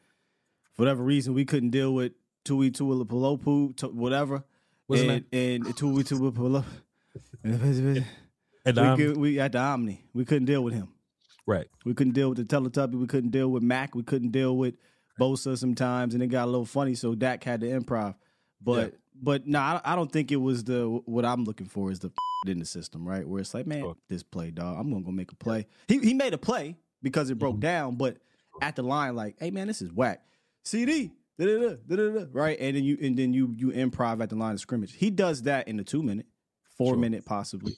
for 0.74 0.84
whatever 0.84 1.04
reason 1.04 1.34
we 1.34 1.44
couldn't 1.46 1.72
deal 1.72 1.94
with 1.94 2.14
Tui 2.46 2.72
Tuipulotu 2.72 3.76
to 3.78 3.88
whatever 3.88 4.44
and 4.90 5.26
and 5.34 5.78
Tui 5.78 6.04
the 8.76 8.84
we, 8.96 8.98
could, 8.98 9.18
we 9.18 9.40
at 9.40 9.52
the 9.52 9.60
Omni 9.60 10.04
we 10.14 10.24
couldn't 10.24 10.46
deal 10.46 10.64
with 10.64 10.74
him 10.74 10.90
right. 11.50 11.68
we 11.86 11.94
couldn't 11.94 12.14
deal 12.14 12.30
with 12.30 12.38
the 12.38 12.44
Teletubby 12.46 12.94
we 12.96 13.08
couldn't 13.08 13.32
deal 13.32 13.50
with 13.50 13.64
Mack 13.64 13.96
we 13.96 14.04
couldn't 14.04 14.32
deal 14.32 14.56
with 14.56 14.76
Bosa 15.20 15.58
sometimes 15.58 16.14
and 16.14 16.24
it 16.24 16.28
got 16.28 16.46
a 16.46 16.52
little 16.52 16.66
funny 16.66 16.96
so 16.96 17.16
Dak 17.16 17.44
had 17.44 17.62
to 17.62 17.68
improv 17.68 18.16
but 18.62 18.96
but 19.22 19.46
no 19.48 19.60
I, 19.60 19.82
I 19.84 19.96
don't 19.96 20.12
think 20.12 20.32
it 20.32 20.38
was 20.38 20.64
the 20.64 20.84
what 21.06 21.26
I'm 21.26 21.44
looking 21.44 21.68
for 21.68 21.92
is 21.92 22.00
the 22.00 22.12
in 22.48 22.58
the 22.60 22.66
system, 22.66 23.06
right? 23.06 23.28
Where 23.28 23.42
it's 23.42 23.54
like, 23.54 23.68
man, 23.68 23.82
Sure. 23.82 23.96
this 24.08 24.24
play, 24.24 24.50
dog. 24.50 24.78
I'm 24.80 24.90
gonna 24.90 25.04
go 25.04 25.12
make 25.12 25.32
a 25.34 25.36
play. 25.36 25.68
He 25.90 26.00
he 26.00 26.14
made 26.14 26.34
a 26.34 26.38
play 26.38 26.78
because 27.04 27.30
it 27.30 27.36
broke 27.38 27.56
Mm-hmm. 27.56 27.60
down, 27.62 27.96
but 27.98 28.16
at 28.62 28.78
the 28.78 28.82
line, 28.82 29.14
like, 29.16 29.36
hey 29.40 29.52
man, 29.52 29.68
this 29.68 29.82
is 29.82 29.92
whack. 29.92 30.22
CeeDee, 30.66 31.12
da-da-da, 31.38 31.76
da-da-da, 31.88 32.26
right? 32.32 32.58
And 32.60 32.78
then 32.78 32.84
you 32.86 32.98
and 33.02 33.18
then 33.18 33.34
you 33.34 33.54
you 33.58 33.72
improv 33.72 34.22
at 34.24 34.30
the 34.30 34.38
line 34.38 34.54
of 34.54 34.62
scrimmage. 34.62 34.94
He 34.96 35.10
does 35.10 35.42
that 35.44 35.68
in 35.68 35.76
the 35.76 35.84
two 35.84 36.02
minute, 36.02 36.28
four 36.78 36.92
Sure. 36.94 36.98
minute 36.98 37.26
possibly. 37.26 37.76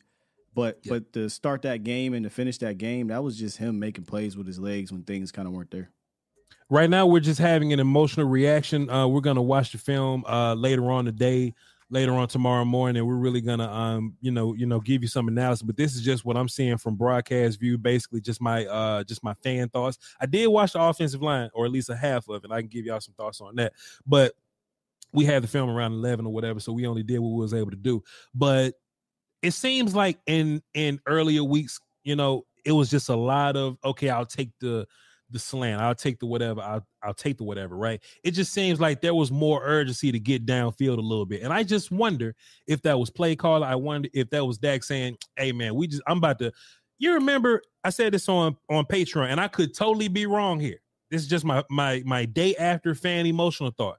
But 0.53 0.79
but 0.85 1.13
to 1.13 1.29
start 1.29 1.61
that 1.61 1.83
game 1.83 2.13
and 2.13 2.23
to 2.23 2.29
finish 2.29 2.57
that 2.59 2.77
game, 2.77 3.07
that 3.07 3.23
was 3.23 3.37
just 3.37 3.57
him 3.57 3.79
making 3.79 4.05
plays 4.05 4.35
with 4.35 4.47
his 4.47 4.59
legs 4.59 4.91
when 4.91 5.03
things 5.03 5.31
kind 5.31 5.47
of 5.47 5.53
weren't 5.53 5.71
there. 5.71 5.91
Right 6.69 6.89
now, 6.89 7.05
we're 7.05 7.19
just 7.19 7.39
having 7.39 7.73
an 7.73 7.79
emotional 7.79 8.27
reaction. 8.27 8.89
Uh, 8.89 9.07
we're 9.07 9.21
gonna 9.21 9.41
watch 9.41 9.71
the 9.71 9.77
film 9.77 10.25
uh, 10.25 10.53
later 10.53 10.91
on 10.91 11.05
today, 11.05 11.53
later 11.89 12.13
on 12.13 12.27
tomorrow 12.27 12.65
morning. 12.65 12.99
and 12.99 13.07
We're 13.07 13.15
really 13.15 13.41
gonna, 13.41 13.69
um, 13.71 14.15
you 14.21 14.31
know, 14.31 14.53
you 14.53 14.65
know, 14.65 14.79
give 14.79 15.01
you 15.01 15.07
some 15.07 15.27
analysis. 15.27 15.63
But 15.63 15.77
this 15.77 15.95
is 15.95 16.01
just 16.01 16.25
what 16.25 16.35
I'm 16.35 16.49
seeing 16.49 16.77
from 16.77 16.95
broadcast 16.95 17.59
view. 17.59 17.77
Basically, 17.77 18.21
just 18.21 18.41
my, 18.41 18.65
uh, 18.65 19.03
just 19.03 19.23
my 19.23 19.33
fan 19.35 19.69
thoughts. 19.69 19.97
I 20.19 20.25
did 20.25 20.47
watch 20.47 20.73
the 20.73 20.81
offensive 20.81 21.21
line, 21.21 21.49
or 21.53 21.65
at 21.65 21.71
least 21.71 21.89
a 21.89 21.95
half 21.95 22.27
of 22.29 22.43
it. 22.43 22.51
I 22.51 22.61
can 22.61 22.69
give 22.69 22.85
y'all 22.85 23.01
some 23.01 23.15
thoughts 23.15 23.41
on 23.41 23.55
that. 23.55 23.73
But 24.05 24.33
we 25.13 25.25
had 25.25 25.43
the 25.43 25.47
film 25.47 25.69
around 25.69 25.93
11 25.93 26.25
or 26.25 26.31
whatever, 26.31 26.59
so 26.59 26.71
we 26.71 26.87
only 26.87 27.03
did 27.03 27.19
what 27.19 27.29
we 27.29 27.41
was 27.41 27.53
able 27.53 27.71
to 27.71 27.77
do. 27.77 28.03
But 28.33 28.75
it 29.41 29.51
seems 29.51 29.95
like 29.95 30.19
in 30.27 30.61
in 30.73 30.99
earlier 31.07 31.43
weeks, 31.43 31.79
you 32.03 32.15
know, 32.15 32.45
it 32.65 32.71
was 32.73 32.89
just 32.89 33.09
a 33.09 33.15
lot 33.15 33.55
of 33.57 33.77
okay, 33.83 34.09
I'll 34.09 34.25
take 34.25 34.51
the 34.59 34.85
the 35.29 35.39
slant, 35.39 35.81
I'll 35.81 35.95
take 35.95 36.19
the 36.19 36.25
whatever, 36.25 36.61
I'll 36.61 36.85
I'll 37.03 37.13
take 37.13 37.37
the 37.37 37.43
whatever, 37.43 37.75
right? 37.77 38.01
It 38.23 38.31
just 38.31 38.53
seems 38.53 38.79
like 38.79 39.01
there 39.01 39.15
was 39.15 39.31
more 39.31 39.61
urgency 39.63 40.11
to 40.11 40.19
get 40.19 40.45
downfield 40.45 40.97
a 40.97 41.01
little 41.01 41.25
bit. 41.25 41.41
And 41.41 41.53
I 41.53 41.63
just 41.63 41.89
wonder 41.91 42.35
if 42.67 42.81
that 42.83 42.99
was 42.99 43.09
play 43.09 43.35
call. 43.35 43.63
I 43.63 43.75
wonder 43.75 44.09
if 44.13 44.29
that 44.31 44.45
was 44.45 44.57
Dak 44.57 44.83
saying, 44.83 45.17
Hey 45.37 45.51
man, 45.51 45.75
we 45.75 45.87
just 45.87 46.03
I'm 46.07 46.17
about 46.17 46.39
to 46.39 46.51
you 46.99 47.13
remember 47.13 47.61
I 47.83 47.89
said 47.89 48.13
this 48.13 48.29
on 48.29 48.57
on 48.69 48.85
Patreon, 48.85 49.27
and 49.31 49.39
I 49.39 49.47
could 49.47 49.73
totally 49.75 50.07
be 50.07 50.25
wrong 50.25 50.59
here. 50.59 50.79
This 51.09 51.21
is 51.23 51.27
just 51.27 51.45
my 51.45 51.63
my 51.69 52.03
my 52.05 52.25
day 52.25 52.55
after 52.57 52.93
fan 52.93 53.25
emotional 53.25 53.71
thought. 53.77 53.97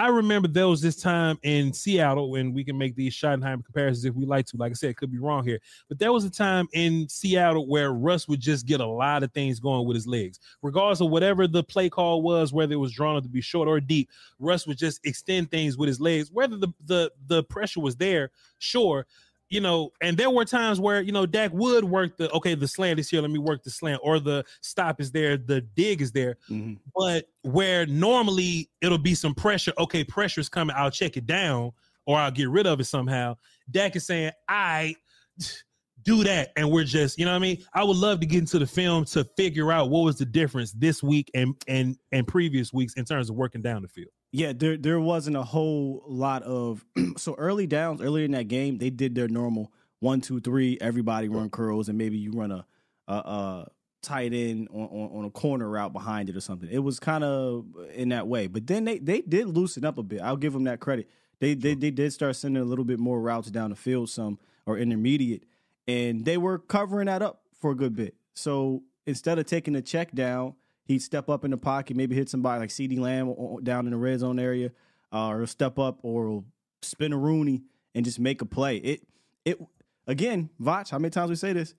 I 0.00 0.06
remember 0.06 0.48
there 0.48 0.66
was 0.66 0.80
this 0.80 0.96
time 0.96 1.38
in 1.42 1.74
Seattle 1.74 2.30
when 2.30 2.54
we 2.54 2.64
can 2.64 2.78
make 2.78 2.96
these 2.96 3.12
Schottenheimer 3.12 3.62
comparisons 3.62 4.06
if 4.06 4.14
we 4.14 4.24
like 4.24 4.46
to. 4.46 4.56
Like 4.56 4.70
I 4.70 4.74
said, 4.74 4.96
could 4.96 5.12
be 5.12 5.18
wrong 5.18 5.44
here, 5.44 5.60
but 5.90 5.98
there 5.98 6.10
was 6.10 6.24
a 6.24 6.30
time 6.30 6.68
in 6.72 7.06
Seattle 7.06 7.68
where 7.68 7.92
Russ 7.92 8.26
would 8.26 8.40
just 8.40 8.64
get 8.64 8.80
a 8.80 8.86
lot 8.86 9.22
of 9.22 9.30
things 9.32 9.60
going 9.60 9.86
with 9.86 9.96
his 9.96 10.06
legs, 10.06 10.40
regardless 10.62 11.02
of 11.02 11.10
whatever 11.10 11.46
the 11.46 11.62
play 11.62 11.90
call 11.90 12.22
was, 12.22 12.50
whether 12.50 12.72
it 12.72 12.76
was 12.76 12.92
drawn 12.92 13.18
up 13.18 13.24
to 13.24 13.28
be 13.28 13.42
short 13.42 13.68
or 13.68 13.78
deep. 13.78 14.08
Russ 14.38 14.66
would 14.66 14.78
just 14.78 15.04
extend 15.04 15.50
things 15.50 15.76
with 15.76 15.88
his 15.88 16.00
legs, 16.00 16.30
whether 16.32 16.56
the 16.56 16.68
the 16.86 17.12
the 17.26 17.42
pressure 17.44 17.80
was 17.80 17.96
there, 17.96 18.30
sure. 18.58 19.06
You 19.50 19.60
know, 19.60 19.90
and 20.00 20.16
there 20.16 20.30
were 20.30 20.44
times 20.44 20.80
where 20.80 21.02
you 21.02 21.12
know 21.12 21.26
Dak 21.26 21.52
would 21.52 21.84
work 21.84 22.16
the 22.16 22.30
okay, 22.30 22.54
the 22.54 22.68
slant 22.68 22.98
is 22.98 23.10
here, 23.10 23.20
let 23.20 23.30
me 23.30 23.38
work 23.38 23.62
the 23.62 23.70
slant, 23.70 24.00
or 24.02 24.18
the 24.18 24.44
stop 24.62 25.00
is 25.00 25.10
there, 25.10 25.36
the 25.36 25.60
dig 25.60 26.00
is 26.00 26.12
there 26.12 26.36
mm-hmm. 26.48 26.74
but 26.94 27.26
where 27.42 27.86
normally 27.86 28.70
it'll 28.80 28.98
be 28.98 29.14
some 29.14 29.34
pressure. 29.34 29.72
Okay, 29.78 30.04
pressure's 30.04 30.48
coming. 30.48 30.74
I'll 30.76 30.90
check 30.90 31.16
it 31.16 31.26
down 31.26 31.72
or 32.06 32.18
I'll 32.18 32.30
get 32.30 32.48
rid 32.48 32.66
of 32.66 32.80
it 32.80 32.84
somehow. 32.84 33.36
Dak 33.70 33.96
is 33.96 34.06
saying, 34.06 34.32
I 34.48 34.96
do 36.02 36.24
that. 36.24 36.52
And 36.56 36.70
we're 36.70 36.84
just, 36.84 37.18
you 37.18 37.24
know 37.24 37.32
what 37.32 37.36
I 37.36 37.40
mean? 37.40 37.64
I 37.74 37.84
would 37.84 37.96
love 37.96 38.20
to 38.20 38.26
get 38.26 38.38
into 38.38 38.58
the 38.58 38.66
film 38.66 39.04
to 39.06 39.24
figure 39.36 39.70
out 39.70 39.90
what 39.90 40.00
was 40.00 40.16
the 40.16 40.24
difference 40.24 40.72
this 40.72 41.02
week 41.02 41.30
and 41.34 41.54
and 41.68 41.96
and 42.12 42.26
previous 42.26 42.72
weeks 42.72 42.94
in 42.94 43.04
terms 43.04 43.30
of 43.30 43.36
working 43.36 43.62
down 43.62 43.82
the 43.82 43.88
field. 43.88 44.10
Yeah, 44.32 44.52
there 44.52 44.76
there 44.76 45.00
wasn't 45.00 45.36
a 45.36 45.42
whole 45.42 46.04
lot 46.06 46.42
of 46.44 46.84
so 47.16 47.34
early 47.36 47.66
downs 47.66 48.00
earlier 48.00 48.24
in 48.24 48.30
that 48.32 48.48
game. 48.48 48.78
They 48.78 48.90
did 48.90 49.14
their 49.14 49.28
normal 49.28 49.72
one, 49.98 50.20
two, 50.20 50.40
three. 50.40 50.78
Everybody 50.80 51.28
run 51.28 51.50
curls, 51.50 51.88
and 51.88 51.98
maybe 51.98 52.16
you 52.16 52.32
run 52.32 52.52
a 52.52 52.64
a, 53.08 53.14
a 53.14 53.70
tight 54.02 54.32
end 54.32 54.68
on, 54.72 54.86
on 54.86 55.18
on 55.18 55.24
a 55.24 55.30
corner 55.30 55.68
route 55.68 55.92
behind 55.92 56.28
it 56.28 56.36
or 56.36 56.40
something. 56.40 56.68
It 56.70 56.78
was 56.78 57.00
kind 57.00 57.24
of 57.24 57.66
in 57.92 58.10
that 58.10 58.28
way. 58.28 58.46
But 58.46 58.66
then 58.68 58.84
they 58.84 58.98
they 58.98 59.20
did 59.22 59.48
loosen 59.48 59.84
up 59.84 59.98
a 59.98 60.02
bit. 60.02 60.20
I'll 60.20 60.36
give 60.36 60.52
them 60.52 60.64
that 60.64 60.78
credit. 60.78 61.08
They 61.40 61.54
they 61.54 61.74
they 61.74 61.90
did 61.90 62.12
start 62.12 62.36
sending 62.36 62.62
a 62.62 62.66
little 62.66 62.84
bit 62.84 63.00
more 63.00 63.20
routes 63.20 63.50
down 63.50 63.70
the 63.70 63.76
field, 63.76 64.10
some 64.10 64.38
or 64.64 64.78
intermediate, 64.78 65.44
and 65.88 66.24
they 66.24 66.36
were 66.36 66.58
covering 66.58 67.06
that 67.06 67.22
up 67.22 67.42
for 67.58 67.72
a 67.72 67.74
good 67.74 67.96
bit. 67.96 68.14
So 68.34 68.84
instead 69.06 69.40
of 69.40 69.46
taking 69.46 69.74
the 69.74 69.82
check 69.82 70.12
down, 70.12 70.54
he'd 70.90 71.02
step 71.02 71.28
up 71.28 71.44
in 71.44 71.50
the 71.50 71.56
pocket, 71.56 71.96
maybe 71.96 72.14
hit 72.14 72.28
somebody 72.28 72.60
like 72.60 72.70
CeeDee 72.70 72.98
Lamb 72.98 73.34
down 73.62 73.86
in 73.86 73.92
the 73.92 73.96
red 73.96 74.18
zone 74.20 74.38
area, 74.38 74.72
uh, 75.12 75.28
or 75.28 75.46
step 75.46 75.78
up 75.78 75.98
or 76.02 76.44
spin 76.82 77.12
a 77.12 77.16
Rooney 77.18 77.62
and 77.94 78.04
just 78.04 78.18
make 78.18 78.42
a 78.42 78.46
play. 78.46 78.76
It 78.78 79.06
it 79.44 79.60
again, 80.06 80.50
Voch. 80.60 80.90
How 80.90 80.98
many 80.98 81.10
times 81.10 81.30
we 81.30 81.36
say 81.36 81.52
this? 81.52 81.74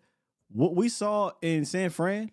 What 0.50 0.76
we 0.76 0.90
saw 0.90 1.32
in 1.42 1.66
San 1.66 1.90
Fran 1.92 2.32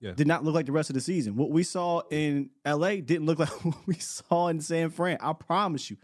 Yeah. 0.00 0.12
did 0.12 0.26
not 0.26 0.44
look 0.44 0.54
like 0.54 0.66
the 0.66 0.72
rest 0.72 0.90
of 0.90 0.94
the 0.94 1.00
season. 1.00 1.36
What 1.36 1.50
we 1.50 1.62
saw 1.62 2.02
in 2.10 2.50
L.A. 2.64 3.00
didn't 3.00 3.26
look 3.26 3.38
like 3.44 3.64
what 3.64 3.86
we 3.86 3.94
saw 3.94 4.48
in 4.48 4.60
San 4.60 4.90
Fran. 4.90 5.18
I 5.20 5.32
promise 5.32 5.90
you. 5.90 5.96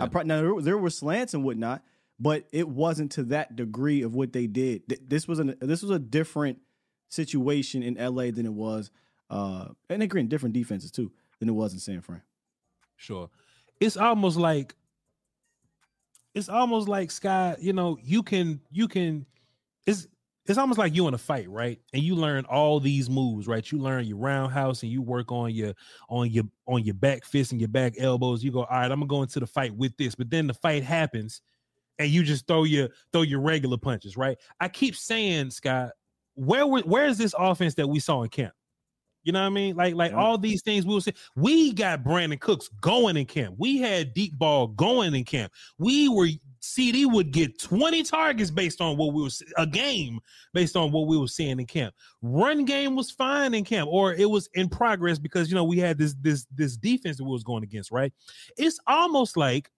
I 0.00 0.06
pro- 0.06 0.22
now 0.22 0.40
there, 0.42 0.60
there 0.62 0.78
were 0.78 0.90
slants 0.90 1.34
and 1.34 1.42
whatnot, 1.42 1.82
but 2.20 2.46
it 2.52 2.68
wasn't 2.68 3.10
to 3.12 3.24
that 3.24 3.56
degree 3.56 4.02
of 4.02 4.14
what 4.14 4.32
they 4.32 4.46
did. 4.46 4.88
Th- 4.88 5.00
This 5.04 5.26
was 5.26 5.38
an 5.40 5.56
this 5.60 5.82
was 5.82 5.90
a 5.90 5.98
different 5.98 6.58
situation 7.08 7.82
in 7.82 7.94
LA 7.94 8.30
than 8.30 8.46
it 8.46 8.52
was, 8.52 8.90
uh, 9.30 9.66
and 9.90 10.00
they're 10.00 10.06
again, 10.06 10.28
different 10.28 10.54
defenses 10.54 10.90
too 10.90 11.10
than 11.38 11.48
it 11.48 11.52
was 11.52 11.72
in 11.72 11.78
San 11.78 12.00
Fran. 12.00 12.22
Sure. 12.96 13.30
It's 13.80 13.96
almost 13.96 14.36
like 14.36 14.74
it's 16.34 16.48
almost 16.48 16.88
like 16.88 17.10
Sky, 17.10 17.56
you 17.60 17.72
know, 17.72 17.98
you 18.02 18.22
can 18.22 18.60
you 18.70 18.88
can 18.88 19.26
it's 19.86 20.08
it's 20.46 20.58
almost 20.58 20.78
like 20.78 20.94
you 20.94 21.06
in 21.06 21.14
a 21.14 21.18
fight, 21.18 21.48
right? 21.50 21.78
And 21.92 22.02
you 22.02 22.14
learn 22.14 22.46
all 22.46 22.80
these 22.80 23.10
moves, 23.10 23.46
right? 23.46 23.70
You 23.70 23.78
learn 23.78 24.06
your 24.06 24.16
roundhouse 24.16 24.82
and 24.82 24.90
you 24.90 25.02
work 25.02 25.30
on 25.30 25.52
your 25.52 25.74
on 26.08 26.30
your 26.30 26.44
on 26.66 26.84
your 26.84 26.94
back 26.94 27.24
fist 27.24 27.52
and 27.52 27.60
your 27.60 27.68
back 27.68 27.94
elbows. 27.98 28.42
You 28.42 28.50
go, 28.50 28.60
all 28.60 28.66
right, 28.70 28.90
I'm 28.90 29.00
gonna 29.00 29.06
go 29.06 29.22
into 29.22 29.40
the 29.40 29.46
fight 29.46 29.74
with 29.74 29.96
this, 29.96 30.14
but 30.14 30.30
then 30.30 30.46
the 30.46 30.54
fight 30.54 30.82
happens 30.82 31.42
and 31.98 32.08
you 32.08 32.22
just 32.22 32.46
throw 32.46 32.64
your 32.64 32.88
throw 33.12 33.22
your 33.22 33.40
regular 33.40 33.76
punches, 33.76 34.16
right? 34.16 34.38
I 34.60 34.68
keep 34.68 34.96
saying, 34.96 35.50
Scott, 35.50 35.90
where 36.34 36.66
where 36.66 37.06
is 37.06 37.18
this 37.18 37.34
offense 37.38 37.74
that 37.74 37.88
we 37.88 38.00
saw 38.00 38.22
in 38.22 38.30
camp? 38.30 38.54
You 39.28 39.32
know 39.32 39.40
what 39.42 39.46
I 39.48 39.50
mean? 39.50 39.76
Like 39.76 39.94
like 39.94 40.12
Yeah. 40.12 40.16
all 40.16 40.38
these 40.38 40.62
things 40.62 40.86
we 40.86 40.94
will 40.94 41.02
say. 41.02 41.12
We 41.36 41.74
got 41.74 42.02
Brandin 42.02 42.40
Cooks 42.40 42.70
going 42.80 43.18
in 43.18 43.26
camp. 43.26 43.56
We 43.58 43.76
had 43.76 44.14
deep 44.14 44.38
ball 44.38 44.68
going 44.68 45.14
in 45.14 45.24
camp. 45.24 45.52
We 45.76 46.08
were 46.08 46.28
CeeDee 46.62 47.12
would 47.12 47.30
get 47.30 47.60
20 47.60 48.04
targets 48.04 48.50
based 48.50 48.80
on 48.80 48.96
what 48.96 49.12
we 49.12 49.22
were 49.22 49.28
a 49.58 49.66
game 49.66 50.18
based 50.54 50.76
on 50.76 50.92
what 50.92 51.08
we 51.08 51.18
were 51.18 51.28
seeing 51.28 51.60
in 51.60 51.66
camp. 51.66 51.94
Run 52.22 52.64
game 52.64 52.96
was 52.96 53.10
fine 53.10 53.52
in 53.52 53.64
camp, 53.64 53.90
or 53.92 54.14
it 54.14 54.30
was 54.30 54.48
in 54.54 54.70
progress 54.70 55.18
because 55.18 55.50
you 55.50 55.54
know 55.54 55.64
we 55.64 55.76
had 55.76 55.98
this 55.98 56.14
this 56.22 56.46
this 56.54 56.78
defense 56.78 57.18
that 57.18 57.24
we 57.24 57.30
was 57.30 57.44
going 57.44 57.64
against, 57.64 57.90
right? 57.90 58.14
It's 58.56 58.80
almost 58.86 59.36
like 59.36 59.70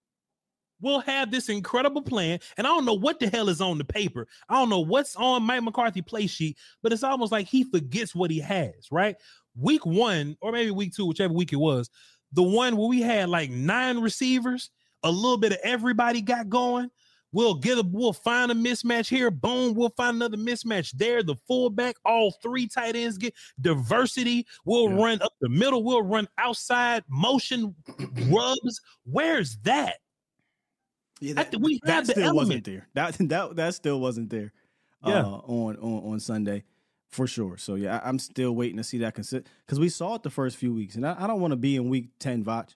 we'll 0.80 1.00
have 1.00 1.30
this 1.30 1.48
incredible 1.48 2.02
plan, 2.02 2.38
and 2.56 2.66
I 2.66 2.70
don't 2.70 2.84
know 2.84 2.94
what 2.94 3.20
the 3.20 3.28
hell 3.28 3.48
is 3.48 3.60
on 3.60 3.78
the 3.78 3.84
paper. 3.84 4.26
I 4.48 4.54
don't 4.54 4.70
know 4.70 4.80
what's 4.80 5.16
on 5.16 5.42
Mike 5.42 5.62
McCarthy 5.62 6.02
play 6.02 6.26
sheet, 6.26 6.56
but 6.82 6.92
it's 6.92 7.02
almost 7.02 7.32
like 7.32 7.46
he 7.46 7.64
forgets 7.64 8.14
what 8.14 8.30
he 8.30 8.40
has, 8.40 8.88
right? 8.90 9.16
Week 9.56 9.84
one, 9.84 10.36
or 10.40 10.52
maybe 10.52 10.70
week 10.70 10.94
two, 10.94 11.06
whichever 11.06 11.32
week 11.34 11.52
it 11.52 11.56
was, 11.56 11.90
the 12.32 12.42
one 12.42 12.76
where 12.76 12.88
we 12.88 13.00
had 13.02 13.28
like 13.28 13.50
nine 13.50 13.98
receivers, 13.98 14.70
a 15.02 15.10
little 15.10 15.36
bit 15.38 15.52
of 15.52 15.58
everybody 15.64 16.20
got 16.22 16.48
going. 16.48 16.90
We'll 17.32 17.54
get 17.54 17.78
a 17.78 17.84
we'll 17.88 18.12
find 18.12 18.50
a 18.50 18.54
mismatch 18.56 19.08
here. 19.08 19.30
Boom, 19.30 19.74
we'll 19.74 19.94
find 19.96 20.16
another 20.16 20.36
mismatch 20.36 20.90
there. 20.92 21.22
The 21.22 21.36
fullback, 21.46 21.94
all 22.04 22.32
three 22.42 22.66
tight 22.66 22.96
ends 22.96 23.18
get 23.18 23.34
diversity. 23.60 24.46
We'll 24.64 24.90
Yeah. 24.90 25.02
run 25.04 25.22
up 25.22 25.32
the 25.40 25.48
middle, 25.48 25.84
we'll 25.84 26.02
run 26.02 26.26
outside 26.38 27.04
motion 27.08 27.74
rubs. 28.28 28.80
Where's 29.04 29.56
that? 29.58 29.98
Yeah, 31.20 31.34
I 31.36 31.44
think 31.44 31.62
we 31.62 31.78
the 31.84 32.02
still 32.04 32.34
wasn't 32.34 32.36
element. 32.36 32.64
there. 32.64 32.88
That 32.94 33.16
that 33.28 33.56
that 33.56 33.74
still 33.74 34.00
wasn't 34.00 34.30
there. 34.30 34.52
Yeah. 35.06 35.20
uh, 35.20 35.40
on 35.46 35.76
on 35.76 36.12
on 36.12 36.20
Sunday 36.20 36.64
for 37.10 37.26
sure. 37.26 37.56
So 37.56 37.74
yeah, 37.74 37.98
I, 37.98 38.08
I'm 38.08 38.18
still 38.18 38.52
waiting 38.52 38.76
to 38.76 38.84
see 38.84 38.98
that 38.98 39.14
because 39.14 39.78
we 39.78 39.88
saw 39.88 40.14
it 40.14 40.22
the 40.22 40.30
first 40.30 40.56
few 40.56 40.72
weeks, 40.72 40.94
and 40.94 41.06
I, 41.06 41.16
I 41.18 41.26
don't 41.26 41.40
want 41.40 41.52
to 41.52 41.56
be 41.56 41.76
in 41.76 41.88
week 41.88 42.08
ten, 42.18 42.44
Voch, 42.44 42.74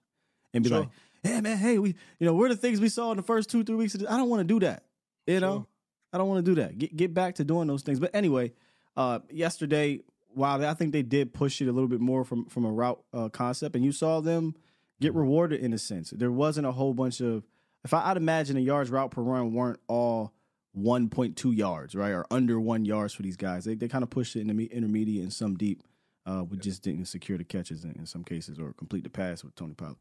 and 0.52 0.62
be 0.62 0.70
Sure. 0.70 0.80
like, 0.80 0.88
hey 1.22 1.40
man, 1.40 1.56
hey, 1.56 1.78
we, 1.78 1.94
you 2.18 2.26
know, 2.26 2.34
we're 2.34 2.48
the 2.48 2.56
things 2.56 2.80
we 2.80 2.88
saw 2.88 3.10
in 3.12 3.16
the 3.16 3.22
first 3.22 3.48
two, 3.48 3.64
three 3.64 3.76
weeks. 3.76 3.96
I 3.96 4.16
don't 4.16 4.28
want 4.28 4.40
to 4.40 4.44
do 4.44 4.60
that. 4.60 4.84
You 5.26 5.40
know, 5.40 5.56
sure. 5.56 5.66
I 6.12 6.18
don't 6.18 6.28
want 6.28 6.44
to 6.44 6.54
do 6.54 6.60
that. 6.60 6.76
Get 6.78 6.96
get 6.96 7.14
back 7.14 7.36
to 7.36 7.44
doing 7.44 7.68
those 7.68 7.82
things. 7.82 7.98
But 7.98 8.10
anyway, 8.14 8.52
uh, 8.96 9.20
yesterday, 9.30 10.00
wow, 10.34 10.60
I 10.60 10.74
think 10.74 10.92
they 10.92 11.02
did 11.02 11.32
push 11.32 11.62
it 11.62 11.68
a 11.68 11.72
little 11.72 11.88
bit 11.88 12.00
more 12.00 12.24
from 12.24 12.46
from 12.46 12.64
a 12.64 12.70
route 12.72 13.02
uh, 13.12 13.28
concept, 13.28 13.76
and 13.76 13.84
you 13.84 13.92
saw 13.92 14.20
them 14.20 14.54
get 15.00 15.10
mm-hmm. 15.10 15.18
rewarded 15.18 15.60
in 15.60 15.72
a 15.72 15.78
sense. 15.78 16.10
There 16.10 16.30
wasn't 16.32 16.66
a 16.66 16.72
whole 16.72 16.94
bunch 16.94 17.20
of. 17.20 17.44
If 17.84 17.92
I, 17.92 18.08
would 18.08 18.16
imagine 18.16 18.56
the 18.56 18.62
yards 18.62 18.90
route 18.90 19.10
per 19.10 19.20
run 19.20 19.52
weren't 19.52 19.78
all 19.88 20.32
1.2 20.76 21.56
yards, 21.56 21.94
right, 21.94 22.10
or 22.12 22.26
under 22.30 22.58
one 22.60 22.84
yards 22.84 23.14
for 23.14 23.22
these 23.22 23.36
guys. 23.36 23.64
They 23.64 23.74
they 23.74 23.88
kind 23.88 24.02
of 24.02 24.10
pushed 24.10 24.36
it 24.36 24.40
in 24.40 24.56
the 24.56 24.66
intermediate 24.66 25.22
and 25.22 25.32
some 25.32 25.56
deep. 25.56 25.82
Uh, 26.26 26.44
we 26.48 26.56
just 26.56 26.82
didn't 26.82 27.04
secure 27.06 27.36
the 27.36 27.44
catches 27.44 27.84
in, 27.84 27.92
in 27.92 28.06
some 28.06 28.24
cases 28.24 28.58
or 28.58 28.72
complete 28.72 29.04
the 29.04 29.10
pass 29.10 29.44
with 29.44 29.54
Tony 29.54 29.74
Pollard. 29.74 29.96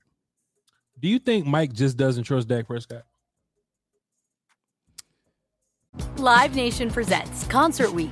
Do 1.00 1.08
you 1.08 1.20
think 1.20 1.46
Mike 1.46 1.74
just 1.74 1.98
doesn't 1.98 2.24
trust 2.24 2.48
Dak 2.48 2.68
Prescott? 2.68 3.04
Live 6.18 6.56
Nation 6.56 6.90
presents 6.90 7.46
Concert 7.48 7.92
Week. 7.92 8.12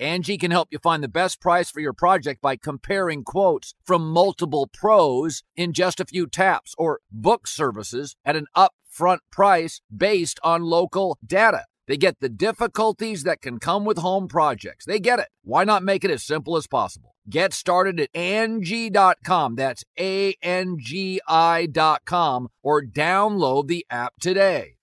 Angie 0.00 0.38
can 0.38 0.50
help 0.50 0.68
you 0.70 0.78
find 0.78 1.04
the 1.04 1.08
best 1.08 1.42
price 1.42 1.70
for 1.70 1.80
your 1.80 1.92
project 1.92 2.40
by 2.40 2.56
comparing 2.56 3.22
quotes 3.22 3.74
from 3.84 4.10
multiple 4.10 4.66
pros 4.72 5.42
in 5.56 5.74
just 5.74 6.00
a 6.00 6.06
few 6.06 6.26
taps 6.26 6.74
or 6.78 7.00
book 7.12 7.46
services 7.46 8.16
at 8.24 8.34
an 8.34 8.46
upfront 8.56 9.18
price 9.30 9.82
based 9.94 10.40
on 10.42 10.62
local 10.62 11.18
data. 11.24 11.66
They 11.86 11.98
get 11.98 12.18
the 12.20 12.30
difficulties 12.30 13.24
that 13.24 13.42
can 13.42 13.58
come 13.58 13.84
with 13.84 13.98
home 13.98 14.26
projects. 14.26 14.86
They 14.86 15.00
get 15.00 15.18
it. 15.18 15.28
Why 15.42 15.64
not 15.64 15.82
make 15.82 16.02
it 16.02 16.10
as 16.10 16.22
simple 16.22 16.56
as 16.56 16.66
possible? 16.66 17.14
Get 17.28 17.52
started 17.52 18.00
at 18.00 18.08
Angie.com. 18.14 19.56
That's 19.56 19.84
A 19.98 20.34
N 20.40 20.78
G 20.80 21.20
I.com 21.28 22.48
or 22.62 22.82
download 22.82 23.66
the 23.66 23.84
app 23.90 24.14
today. 24.18 24.76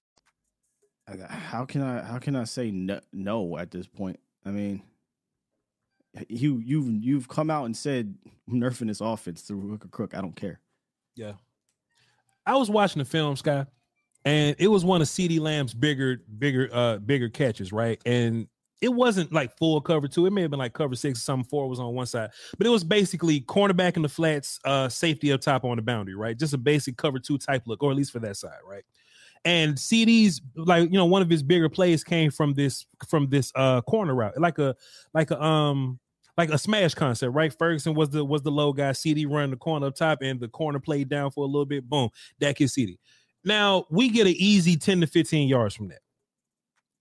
How 1.08 1.66
can 1.66 1.82
I 1.82 2.04
how 2.04 2.20
can 2.20 2.36
I 2.36 2.44
say 2.44 2.70
no, 2.70 3.00
no 3.12 3.58
at 3.58 3.72
this 3.72 3.88
point? 3.88 4.20
I 4.46 4.52
mean, 4.52 4.84
you 6.30 6.62
you've 6.64 7.04
you've 7.04 7.28
come 7.28 7.50
out 7.50 7.66
and 7.66 7.76
said 7.76 8.16
nerfing 8.50 8.88
this 8.88 9.02
offense 9.02 9.42
through 9.42 9.70
hook 9.70 9.86
or 9.86 9.90
crook. 9.90 10.16
I 10.16 10.22
don't 10.22 10.36
care. 10.36 10.60
Yeah, 11.16 11.34
I 12.46 12.56
was 12.56 12.70
watching 12.70 13.00
the 13.00 13.06
film, 13.06 13.36
Sky, 13.36 13.66
and 14.26 14.56
it 14.60 14.68
was 14.68 14.86
one 14.86 15.02
of 15.02 15.08
CeeDee 15.08 15.40
Lamb's 15.40 15.74
bigger, 15.74 16.22
bigger, 16.38 16.70
uh, 16.72 16.98
bigger 16.98 17.30
catches, 17.30 17.72
right? 17.74 18.02
And 18.06 18.48
it 18.82 18.90
wasn't 18.90 19.34
like 19.34 19.58
full 19.58 19.82
cover 19.82 20.08
two. 20.08 20.26
It 20.26 20.32
may 20.32 20.42
have 20.42 20.52
been 20.52 20.60
like 20.60 20.74
cover 20.74 20.96
six 20.96 21.20
or 21.20 21.22
something. 21.22 21.50
Four 21.50 21.68
was 21.68 21.80
on 21.80 21.94
one 21.96 22.06
side, 22.06 22.30
but 22.58 22.68
it 22.68 22.70
was 22.70 22.84
basically 22.84 23.42
cornerback 23.42 23.96
in 23.96 24.04
the 24.04 24.10
flats, 24.10 24.60
uh, 24.66 24.88
safety 24.88 25.32
up 25.32 25.42
top 25.42 25.64
on 25.64 25.76
the 25.78 25.82
boundary, 25.82 26.16
right? 26.16 26.38
Just 26.38 26.54
a 26.54 26.58
basic 26.58 26.98
cover 26.98 27.20
two 27.20 27.38
type 27.38 27.64
look, 27.66 27.82
or 27.82 27.92
at 27.92 27.98
least 27.98 28.12
for 28.12 28.20
that 28.20 28.38
side, 28.38 28.60
right? 28.68 28.84
And 29.46 29.76
CeeDee's 29.76 30.42
like 30.56 30.92
you 30.92 30.98
know 30.98 31.06
one 31.06 31.22
of 31.22 31.30
his 31.30 31.44
bigger 31.44 31.70
plays 31.70 32.04
came 32.04 32.32
from 32.32 32.54
this 32.54 32.86
from 33.08 33.30
this 33.30 33.52
uh 33.56 33.82
corner 33.82 34.14
route, 34.14 34.40
like 34.40 34.60
a 34.60 34.76
like 35.14 35.32
a 35.32 35.42
um 35.42 36.00
like 36.38 36.50
a 36.50 36.58
smash 36.58 36.94
concept, 36.94 37.34
right? 37.34 37.54
Ferguson 37.54 37.96
was 37.96 38.10
the 38.10 38.24
was 38.24 38.44
the 38.44 38.52
low 38.52 38.72
guy. 38.74 38.92
CeeDee 38.92 39.30
running 39.30 39.52
the 39.52 39.58
corner 39.58 39.88
up 39.88 39.96
top, 39.96 40.20
and 40.22 40.40
the 40.40 40.48
corner 40.48 40.80
played 40.80 41.10
down 41.10 41.32
for 41.32 41.44
a 41.44 41.48
little 41.48 41.66
bit. 41.66 41.90
Boom, 41.90 42.10
that 42.40 42.60
is 42.62 42.76
CeeDee. 42.76 43.00
Now 43.44 43.86
we 43.90 44.10
get 44.10 44.28
an 44.28 44.36
easy 44.38 44.76
10 44.78 45.02
to 45.02 45.08
15 45.08 45.48
yards 45.48 45.76
from 45.76 45.88
that. 45.90 46.00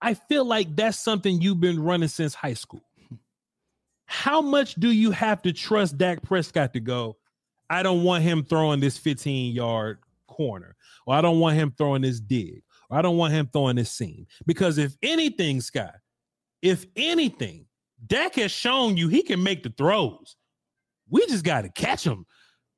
I 0.00 0.14
feel 0.14 0.44
like 0.44 0.74
that's 0.76 0.98
something 0.98 1.40
you've 1.40 1.60
been 1.60 1.82
running 1.82 2.08
since 2.08 2.34
high 2.34 2.54
school. 2.54 2.82
How 4.06 4.40
much 4.40 4.74
do 4.76 4.90
you 4.90 5.10
have 5.10 5.42
to 5.42 5.52
trust 5.52 5.98
Dak 5.98 6.22
Prescott 6.22 6.72
to 6.74 6.80
go? 6.80 7.16
I 7.68 7.82
don't 7.82 8.04
want 8.04 8.22
him 8.22 8.44
throwing 8.44 8.80
this 8.80 8.96
15 8.96 9.54
yard 9.54 9.98
corner, 10.28 10.76
or 11.06 11.14
I 11.14 11.20
don't 11.20 11.40
want 11.40 11.56
him 11.56 11.74
throwing 11.76 12.02
this 12.02 12.20
dig, 12.20 12.62
or 12.88 12.98
I 12.98 13.02
don't 13.02 13.16
want 13.16 13.32
him 13.34 13.48
throwing 13.52 13.76
this 13.76 13.90
seam. 13.90 14.26
Because 14.46 14.78
if 14.78 14.96
anything, 15.02 15.60
Scott, 15.60 15.96
if 16.62 16.86
anything, 16.94 17.66
Dak 18.04 18.34
has 18.34 18.50
shown 18.50 18.96
you 18.96 19.08
he 19.08 19.22
can 19.22 19.42
make 19.42 19.62
the 19.62 19.72
throws. 19.76 20.36
We 21.08 21.26
just 21.26 21.44
got 21.44 21.62
to 21.62 21.68
catch 21.70 22.04
him. 22.04 22.26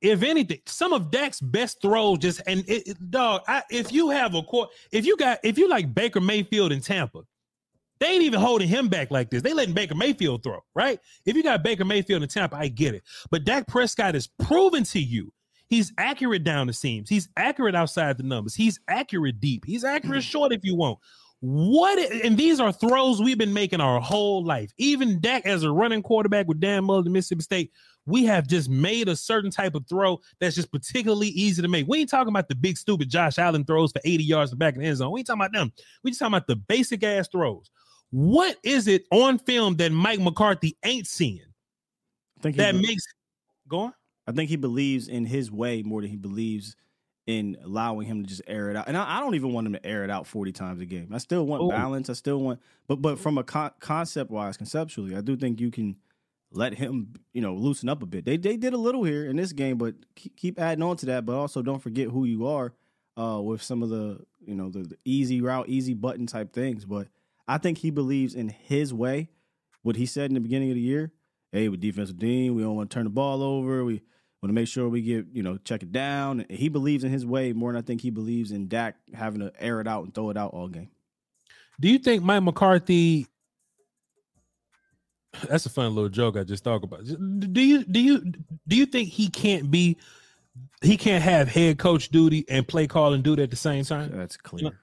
If 0.01 0.23
anything, 0.23 0.59
some 0.65 0.93
of 0.93 1.11
Dak's 1.11 1.41
best 1.41 1.81
throws 1.81 2.19
just 2.19 2.41
and 2.47 2.61
it, 2.69 2.87
it, 2.87 3.11
dog. 3.11 3.41
I, 3.47 3.63
if 3.69 3.91
you 3.91 4.09
have 4.11 4.33
a 4.33 4.41
court, 4.43 4.69
if 4.91 5.05
you 5.05 5.17
got 5.17 5.39
if 5.43 5.57
you 5.57 5.67
like 5.67 5.93
Baker 5.93 6.21
Mayfield 6.21 6.71
in 6.71 6.79
Tampa, 6.79 7.23
they 7.99 8.07
ain't 8.07 8.23
even 8.23 8.39
holding 8.39 8.69
him 8.69 8.87
back 8.87 9.11
like 9.11 9.29
this. 9.29 9.41
They 9.41 9.53
letting 9.53 9.73
Baker 9.73 9.95
Mayfield 9.95 10.41
throw, 10.41 10.63
right? 10.73 10.99
If 11.25 11.35
you 11.35 11.43
got 11.43 11.63
Baker 11.63 11.83
Mayfield 11.83 12.23
in 12.23 12.29
Tampa, 12.29 12.55
I 12.55 12.69
get 12.69 12.95
it. 12.95 13.03
But 13.29 13.43
Dak 13.43 13.67
Prescott 13.67 14.13
has 14.13 14.27
proven 14.27 14.83
to 14.85 15.01
you 15.01 15.33
he's 15.69 15.93
accurate 15.97 16.43
down 16.43 16.67
the 16.67 16.73
seams. 16.73 17.09
He's 17.09 17.29
accurate 17.37 17.75
outside 17.75 18.17
the 18.17 18.23
numbers. 18.23 18.55
He's 18.55 18.79
accurate 18.87 19.39
deep. 19.39 19.63
He's 19.65 19.83
accurate 19.83 20.21
mm-hmm. 20.21 20.29
short 20.29 20.51
if 20.51 20.65
you 20.65 20.75
want. 20.75 20.99
What 21.41 21.99
and 21.99 22.37
these 22.37 22.59
are 22.59 22.71
throws 22.71 23.21
we've 23.21 23.37
been 23.37 23.53
making 23.53 23.79
our 23.79 24.01
whole 24.01 24.43
life. 24.43 24.71
Even 24.77 25.21
Dak 25.21 25.45
as 25.45 25.63
a 25.63 25.71
running 25.71 26.01
quarterback 26.01 26.47
with 26.47 26.59
Dan 26.59 26.83
Mullen, 26.83 27.11
Mississippi 27.11 27.43
State, 27.43 27.71
we 28.05 28.25
have 28.25 28.47
just 28.47 28.69
made 28.69 29.07
a 29.07 29.15
certain 29.15 29.49
type 29.49 29.73
of 29.75 29.87
throw 29.87 30.19
that's 30.39 30.55
just 30.55 30.71
particularly 30.71 31.29
easy 31.29 31.61
to 31.61 31.67
make. 31.67 31.87
We 31.87 31.99
ain't 31.99 32.09
talking 32.09 32.33
about 32.33 32.49
the 32.49 32.55
big 32.55 32.77
stupid 32.77 33.09
Josh 33.09 33.37
Allen 33.37 33.63
throws 33.63 33.91
for 33.91 34.01
80 34.03 34.23
yards 34.23 34.51
in 34.51 34.57
the 34.57 34.59
back 34.59 34.75
of 34.75 34.81
the 34.81 34.87
end 34.87 34.97
zone. 34.97 35.11
We 35.11 35.21
ain't 35.21 35.27
talking 35.27 35.41
about 35.41 35.53
them. 35.53 35.71
We 36.03 36.11
just 36.11 36.19
talking 36.19 36.33
about 36.33 36.47
the 36.47 36.57
basic 36.57 37.03
ass 37.03 37.29
throws. 37.29 37.71
What 38.11 38.57
is 38.63 38.87
it 38.87 39.03
on 39.11 39.39
film 39.39 39.75
that 39.75 39.91
Mike 39.91 40.19
McCarthy 40.19 40.77
ain't 40.83 41.07
seeing 41.07 41.45
I 42.39 42.41
think 42.41 42.57
that 42.57 42.75
makes 42.75 43.03
go 43.67 43.79
on? 43.79 43.93
I 44.27 44.31
think 44.31 44.49
he 44.49 44.55
believes 44.57 45.07
in 45.07 45.25
his 45.25 45.51
way 45.51 45.83
more 45.83 46.01
than 46.01 46.09
he 46.09 46.17
believes 46.17 46.75
in 47.29 47.55
allowing 47.63 48.07
him 48.07 48.23
to 48.23 48.27
just 48.27 48.41
air 48.47 48.71
it 48.71 48.75
out. 48.75 48.87
And 48.87 48.97
I, 48.97 49.17
I 49.17 49.19
don't 49.19 49.35
even 49.35 49.53
want 49.53 49.67
him 49.67 49.73
to 49.73 49.85
air 49.85 50.03
it 50.03 50.09
out 50.09 50.25
40 50.25 50.51
times 50.51 50.81
a 50.81 50.85
game. 50.85 51.09
I 51.13 51.19
still 51.19 51.45
want 51.45 51.61
Ooh. 51.61 51.69
balance. 51.69 52.09
I 52.09 52.13
still 52.13 52.39
want, 52.39 52.59
but 52.87 53.03
but 53.03 53.19
from 53.19 53.37
a 53.37 53.43
con- 53.43 53.71
concept 53.79 54.31
wise, 54.31 54.57
conceptually, 54.57 55.15
I 55.15 55.21
do 55.21 55.37
think 55.37 55.61
you 55.61 55.69
can 55.69 55.97
let 56.51 56.73
him, 56.73 57.13
you 57.31 57.41
know, 57.41 57.53
loosen 57.53 57.87
up 57.87 58.01
a 58.01 58.07
bit. 58.07 58.25
They 58.25 58.37
they 58.37 58.57
did 58.57 58.73
a 58.73 58.77
little 58.77 59.03
here 59.03 59.29
in 59.29 59.35
this 59.35 59.53
game, 59.53 59.77
but 59.77 59.93
keep, 60.15 60.59
adding 60.59 60.83
on 60.83 60.97
to 60.97 61.05
that. 61.05 61.23
But 61.23 61.35
also 61.35 61.61
don't 61.61 61.83
forget 61.83 62.07
who 62.07 62.25
you 62.25 62.47
are 62.47 62.73
uh, 63.15 63.39
with 63.39 63.61
some 63.61 63.83
of 63.83 63.89
the, 63.89 64.25
you 64.43 64.55
know, 64.55 64.71
the, 64.71 64.79
the 64.79 64.97
easy 65.05 65.39
route, 65.39 65.69
easy 65.69 65.93
button 65.93 66.25
type 66.25 66.51
things. 66.51 66.83
But 66.83 67.09
I 67.47 67.59
think 67.59 67.77
he 67.77 67.91
believes 67.91 68.33
in 68.33 68.49
his 68.49 68.91
way. 68.91 69.29
What 69.83 69.97
he 69.97 70.07
said 70.07 70.31
in 70.31 70.33
the 70.33 70.41
beginning 70.41 70.71
of 70.71 70.75
the 70.75 70.81
year, 70.81 71.11
hey, 71.51 71.69
with 71.69 71.79
defensive 71.79 72.17
dean, 72.17 72.55
we 72.55 72.63
don't 72.63 72.75
want 72.75 72.89
to 72.89 72.93
turn 72.93 73.05
the 73.05 73.11
ball 73.11 73.43
over. 73.43 73.85
We 73.85 74.01
want 74.41 74.49
to 74.49 74.53
make 74.53 74.67
sure 74.67 74.87
we 74.87 75.01
get, 75.01 75.25
you 75.33 75.43
know, 75.43 75.57
check 75.57 75.83
it 75.83 75.91
down. 75.91 76.45
He 76.49 76.69
believes 76.69 77.03
in 77.03 77.11
his 77.11 77.25
way 77.25 77.51
more 77.53 77.71
than 77.73 77.79
I 77.79 77.85
think 77.85 78.01
he 78.01 78.09
believes 78.09 78.51
in 78.51 78.67
Dak 78.67 78.95
having 79.13 79.41
to 79.41 79.51
air 79.59 79.81
it 79.81 79.87
out 79.87 80.05
and 80.05 80.13
throw 80.13 80.29
it 80.29 80.37
out 80.37 80.53
all 80.53 80.67
game. 80.67 80.89
Do 81.79 81.89
you 81.89 81.99
think 81.99 82.23
Mike 82.23 82.43
McCarthy? 82.43 83.27
That's 85.47 85.65
a 85.65 85.69
fun 85.69 85.93
little 85.93 86.09
joke 86.09 86.37
I 86.37 86.43
just 86.43 86.63
thought 86.63 86.83
about. 86.83 87.05
Do 87.05 87.61
you 87.61 87.83
do 87.83 87.99
you 87.99 88.33
do 88.67 88.75
you 88.75 88.85
think 88.85 89.09
he 89.09 89.29
can't 89.29 89.69
be? 89.69 89.97
He 90.81 90.97
can't 90.97 91.23
have 91.23 91.47
head 91.47 91.77
coach 91.77 92.09
duty 92.09 92.45
and 92.49 92.67
play 92.67 92.87
call 92.87 93.03
calling 93.03 93.21
duty 93.21 93.43
at 93.43 93.49
the 93.49 93.55
same 93.55 93.83
time. 93.85 94.11
That's 94.15 94.37
clear. 94.37 94.59
You 94.59 94.69
know, 94.69 94.75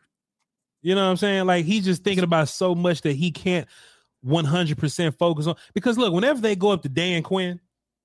you 0.82 0.94
know 0.94 1.04
what 1.04 1.10
I'm 1.10 1.16
saying? 1.16 1.46
Like 1.46 1.64
he's 1.64 1.84
just 1.84 2.04
thinking 2.04 2.24
about 2.24 2.48
so 2.48 2.74
much 2.74 3.02
that 3.02 3.14
he 3.14 3.30
can't 3.30 3.66
100% 4.24 5.18
focus 5.18 5.46
on. 5.46 5.56
Because 5.74 5.98
look, 5.98 6.12
whenever 6.12 6.40
they 6.40 6.56
go 6.56 6.70
up 6.70 6.82
to 6.82 6.88
Dan 6.88 7.22
Quinn 7.22 7.60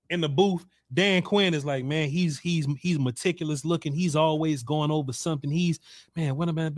in 0.10 0.22
the 0.22 0.30
booth, 0.30 0.66
Dan 0.94 1.22
Quinn 1.22 1.54
is 1.54 1.64
like, 1.64 1.86
man, 1.86 2.10
he's 2.10 2.40
he's 2.40 2.68
he's 2.80 3.00
meticulous 3.00 3.64
looking. 3.64 3.94
He's 3.94 4.16
always 4.16 4.64
going 4.64 4.92
over 4.92 5.14
something. 5.14 5.50
He's 5.50 5.80
man, 6.16 6.36
what 6.36 6.50
about 6.50 6.76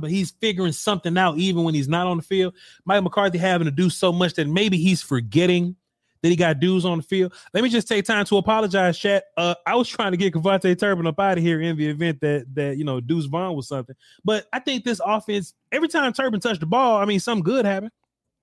but 0.00 0.10
he's 0.10 0.30
figuring 0.30 0.72
something 0.72 1.16
out 1.18 1.36
even 1.36 1.64
when 1.64 1.74
he's 1.74 1.88
not 1.88 2.06
on 2.06 2.16
the 2.16 2.22
field. 2.22 2.54
Mike 2.84 3.02
McCarthy 3.02 3.38
having 3.38 3.66
to 3.66 3.70
do 3.70 3.90
so 3.90 4.12
much 4.12 4.34
that 4.34 4.48
maybe 4.48 4.78
he's 4.78 5.02
forgetting 5.02 5.76
that 6.24 6.30
he 6.30 6.36
got 6.36 6.58
dudes 6.58 6.86
on 6.86 6.96
the 6.96 7.02
field. 7.02 7.34
Let 7.52 7.62
me 7.62 7.68
just 7.68 7.86
take 7.86 8.06
time 8.06 8.24
to 8.24 8.38
apologize, 8.38 8.98
chat. 8.98 9.24
Uh, 9.36 9.54
I 9.66 9.74
was 9.74 9.90
trying 9.90 10.12
to 10.12 10.16
get 10.16 10.32
KaVontae 10.32 10.78
Turpin 10.78 11.06
up 11.06 11.20
out 11.20 11.36
of 11.36 11.44
here 11.44 11.60
in 11.60 11.76
the 11.76 11.86
event 11.86 12.18
that 12.22 12.46
that 12.54 12.78
you 12.78 12.84
know 12.84 12.98
Deuce 12.98 13.26
Vaughn 13.26 13.54
was 13.54 13.68
something. 13.68 13.94
But 14.24 14.46
I 14.50 14.58
think 14.58 14.84
this 14.84 15.02
offense, 15.04 15.52
every 15.70 15.88
time 15.88 16.14
Turpin 16.14 16.40
touched 16.40 16.60
the 16.60 16.66
ball, 16.66 16.96
I 16.96 17.04
mean, 17.04 17.20
something 17.20 17.44
good 17.44 17.66
happened. 17.66 17.92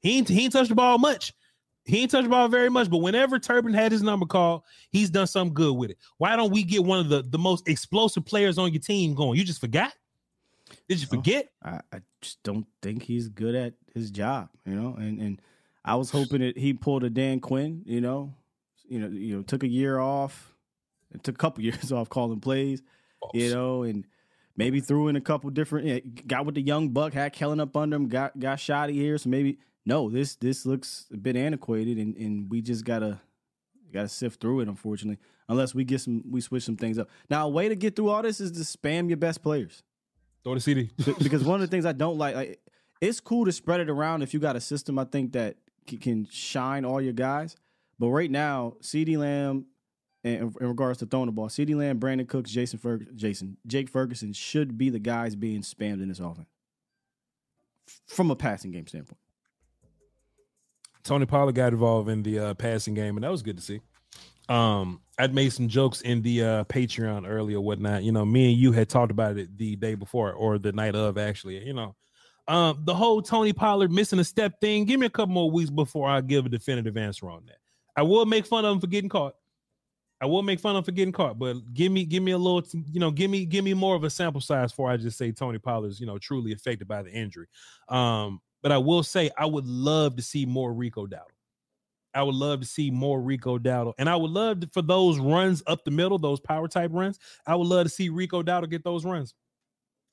He 0.01 0.17
ain't, 0.17 0.29
he 0.29 0.43
ain't 0.43 0.53
touched 0.53 0.69
the 0.69 0.75
ball 0.75 0.99
much. 0.99 1.33
He 1.85 2.01
ain't 2.01 2.11
touched 2.11 2.29
ball 2.29 2.47
very 2.47 2.69
much, 2.69 2.89
but 2.89 2.97
whenever 2.97 3.39
Turpin 3.39 3.73
had 3.73 3.91
his 3.91 4.03
number 4.03 4.25
called, 4.25 4.63
he's 4.91 5.09
done 5.09 5.27
something 5.27 5.53
good 5.53 5.75
with 5.75 5.89
it. 5.91 5.97
Why 6.17 6.35
don't 6.35 6.51
we 6.51 6.63
get 6.63 6.83
one 6.83 6.99
of 6.99 7.09
the, 7.09 7.23
the 7.23 7.39
most 7.39 7.67
explosive 7.67 8.25
players 8.25 8.57
on 8.57 8.71
your 8.71 8.81
team 8.81 9.15
going? 9.15 9.37
You 9.37 9.43
just 9.43 9.61
forgot? 9.61 9.93
Did 10.87 11.01
you 11.01 11.07
forget? 11.07 11.51
I, 11.63 11.81
I 11.91 12.01
just 12.21 12.41
don't 12.43 12.65
think 12.81 13.03
he's 13.03 13.29
good 13.29 13.55
at 13.55 13.73
his 13.93 14.11
job, 14.11 14.49
you 14.65 14.75
know. 14.75 14.95
And 14.95 15.19
and 15.19 15.41
I 15.83 15.95
was 15.95 16.11
hoping 16.11 16.41
that 16.41 16.57
he 16.57 16.73
pulled 16.73 17.03
a 17.03 17.09
Dan 17.09 17.39
Quinn, 17.39 17.81
you 17.85 18.01
know, 18.01 18.33
you 18.87 18.99
know, 18.99 19.07
you 19.07 19.35
know, 19.35 19.41
took 19.41 19.63
a 19.63 19.67
year 19.67 19.99
off, 19.99 20.53
took 21.23 21.35
a 21.35 21.37
couple 21.37 21.63
years 21.63 21.91
off 21.91 22.09
calling 22.09 22.39
plays, 22.39 22.81
you 23.33 23.53
know, 23.53 23.83
and 23.83 24.05
maybe 24.55 24.79
threw 24.79 25.07
in 25.07 25.15
a 25.15 25.21
couple 25.21 25.49
different. 25.49 25.87
You 25.87 25.93
know, 25.95 26.01
got 26.27 26.45
with 26.45 26.55
the 26.55 26.61
young 26.61 26.89
buck, 26.89 27.13
had 27.13 27.33
Kellen 27.33 27.59
up 27.59 27.75
under 27.75 27.95
him, 27.95 28.07
got 28.07 28.37
got 28.39 28.59
shotty 28.59 28.93
here, 28.93 29.17
so 29.17 29.29
maybe 29.29 29.57
no, 29.85 30.09
this 30.09 30.35
this 30.35 30.65
looks 30.65 31.07
a 31.13 31.17
bit 31.17 31.35
antiquated, 31.35 31.97
and, 31.97 32.15
and 32.17 32.49
we 32.49 32.61
just 32.61 32.85
gotta 32.85 33.19
gotta 33.91 34.07
sift 34.07 34.39
through 34.39 34.61
it. 34.61 34.67
Unfortunately, 34.67 35.17
unless 35.49 35.73
we 35.75 35.83
get 35.83 36.01
some, 36.01 36.23
we 36.29 36.41
switch 36.41 36.63
some 36.63 36.77
things 36.77 36.97
up. 36.97 37.09
Now, 37.29 37.47
a 37.47 37.49
way 37.49 37.69
to 37.69 37.75
get 37.75 37.95
through 37.95 38.09
all 38.09 38.21
this 38.21 38.39
is 38.39 38.51
to 38.51 38.59
spam 38.59 39.07
your 39.07 39.17
best 39.17 39.41
players. 39.41 39.83
Throw 40.43 40.55
the 40.55 40.59
CeeDee 40.59 41.23
because 41.23 41.43
one 41.43 41.61
of 41.61 41.69
the 41.69 41.71
things 41.71 41.85
I 41.85 41.91
don't 41.91 42.17
like, 42.17 42.35
like, 42.35 42.59
it's 42.99 43.19
cool 43.19 43.45
to 43.45 43.51
spread 43.51 43.79
it 43.79 43.89
around 43.89 44.21
if 44.21 44.33
you 44.33 44.39
got 44.39 44.55
a 44.55 44.61
system. 44.61 44.97
I 44.97 45.05
think 45.05 45.33
that 45.33 45.57
can 45.99 46.27
shine 46.31 46.85
all 46.85 47.01
your 47.01 47.13
guys. 47.13 47.55
But 47.99 48.09
right 48.09 48.31
now, 48.31 48.75
CeeDee 48.81 49.17
Lamb, 49.17 49.65
in, 50.23 50.53
in 50.59 50.67
regards 50.67 50.99
to 50.99 51.05
throwing 51.05 51.27
the 51.27 51.31
ball, 51.31 51.49
CeeDee 51.49 51.75
Lamb, 51.75 51.99
Brandin 51.99 52.27
Cooks, 52.27 52.49
Jason 52.49 52.79
Ferg- 52.79 53.15
Jason, 53.15 53.57
Jake 53.67 53.89
Ferguson 53.89 54.33
should 54.33 54.77
be 54.77 54.89
the 54.89 54.99
guys 54.99 55.35
being 55.35 55.61
spammed 55.61 56.01
in 56.01 56.07
this 56.07 56.19
offense 56.19 56.49
from 58.07 58.31
a 58.31 58.35
passing 58.35 58.71
game 58.71 58.87
standpoint. 58.87 59.20
Tony 61.03 61.25
Pollard 61.25 61.55
got 61.55 61.73
involved 61.73 62.09
in 62.09 62.23
the 62.23 62.39
uh, 62.39 62.53
passing 62.53 62.93
game, 62.93 63.17
and 63.17 63.23
that 63.23 63.31
was 63.31 63.43
good 63.43 63.57
to 63.57 63.63
see. 63.63 63.81
Um, 64.49 65.01
I'd 65.17 65.33
made 65.33 65.53
some 65.53 65.67
jokes 65.67 66.01
in 66.01 66.21
the 66.21 66.43
uh, 66.43 66.63
Patreon 66.65 67.29
earlier, 67.29 67.61
whatnot. 67.61 68.03
You 68.03 68.11
know, 68.11 68.25
me 68.25 68.51
and 68.51 68.59
you 68.59 68.71
had 68.71 68.89
talked 68.89 69.11
about 69.11 69.37
it 69.37 69.57
the 69.57 69.75
day 69.75 69.95
before 69.95 70.33
or 70.33 70.57
the 70.57 70.71
night 70.71 70.95
of, 70.95 71.17
actually. 71.17 71.65
You 71.65 71.73
know, 71.73 71.95
um, 72.47 72.81
the 72.83 72.93
whole 72.93 73.21
Tony 73.21 73.53
Pollard 73.53 73.91
missing 73.91 74.19
a 74.19 74.23
step 74.23 74.59
thing. 74.59 74.85
Give 74.85 74.99
me 74.99 75.05
a 75.05 75.11
couple 75.11 75.33
more 75.33 75.49
weeks 75.49 75.69
before 75.69 76.09
I 76.09 76.21
give 76.21 76.45
a 76.45 76.49
definitive 76.49 76.97
answer 76.97 77.29
on 77.29 77.45
that. 77.45 77.57
I 77.95 78.03
will 78.03 78.25
make 78.25 78.45
fun 78.45 78.65
of 78.65 78.73
him 78.73 78.81
for 78.81 78.87
getting 78.87 79.09
caught. 79.09 79.35
I 80.19 80.25
will 80.27 80.43
make 80.43 80.59
fun 80.59 80.75
of 80.75 80.79
him 80.79 80.83
for 80.83 80.91
getting 80.91 81.11
caught, 81.11 81.39
but 81.39 81.73
give 81.73 81.91
me 81.91 82.05
give 82.05 82.21
me 82.21 82.31
a 82.31 82.37
little, 82.37 82.63
you 82.91 82.99
know, 82.99 83.09
give 83.09 83.31
me 83.31 83.45
give 83.45 83.63
me 83.63 83.73
more 83.73 83.95
of 83.95 84.03
a 84.03 84.09
sample 84.09 84.41
size 84.41 84.71
before 84.71 84.89
I 84.89 84.97
just 84.97 85.17
say 85.17 85.31
Tony 85.31 85.57
Pollard's, 85.57 85.99
you 85.99 86.05
know, 86.05 86.19
truly 86.19 86.51
affected 86.51 86.87
by 86.87 87.01
the 87.01 87.11
injury. 87.11 87.47
Um, 87.89 88.39
but 88.61 88.71
I 88.71 88.77
will 88.77 89.03
say 89.03 89.29
I 89.37 89.45
would 89.45 89.67
love 89.67 90.15
to 90.17 90.21
see 90.21 90.45
more 90.45 90.73
Rico 90.73 91.07
Dowdle. 91.07 91.27
I 92.13 92.23
would 92.23 92.35
love 92.35 92.59
to 92.59 92.65
see 92.65 92.91
more 92.91 93.21
Rico 93.21 93.57
Dowdle, 93.57 93.93
and 93.97 94.09
I 94.09 94.15
would 94.15 94.31
love 94.31 94.61
to, 94.61 94.69
for 94.73 94.81
those 94.81 95.17
runs 95.19 95.63
up 95.67 95.85
the 95.85 95.91
middle, 95.91 96.17
those 96.17 96.39
power 96.39 96.67
type 96.67 96.91
runs. 96.93 97.19
I 97.47 97.55
would 97.55 97.67
love 97.67 97.85
to 97.85 97.89
see 97.89 98.09
Rico 98.09 98.43
Dowdle 98.43 98.69
get 98.69 98.83
those 98.83 99.05
runs. 99.05 99.33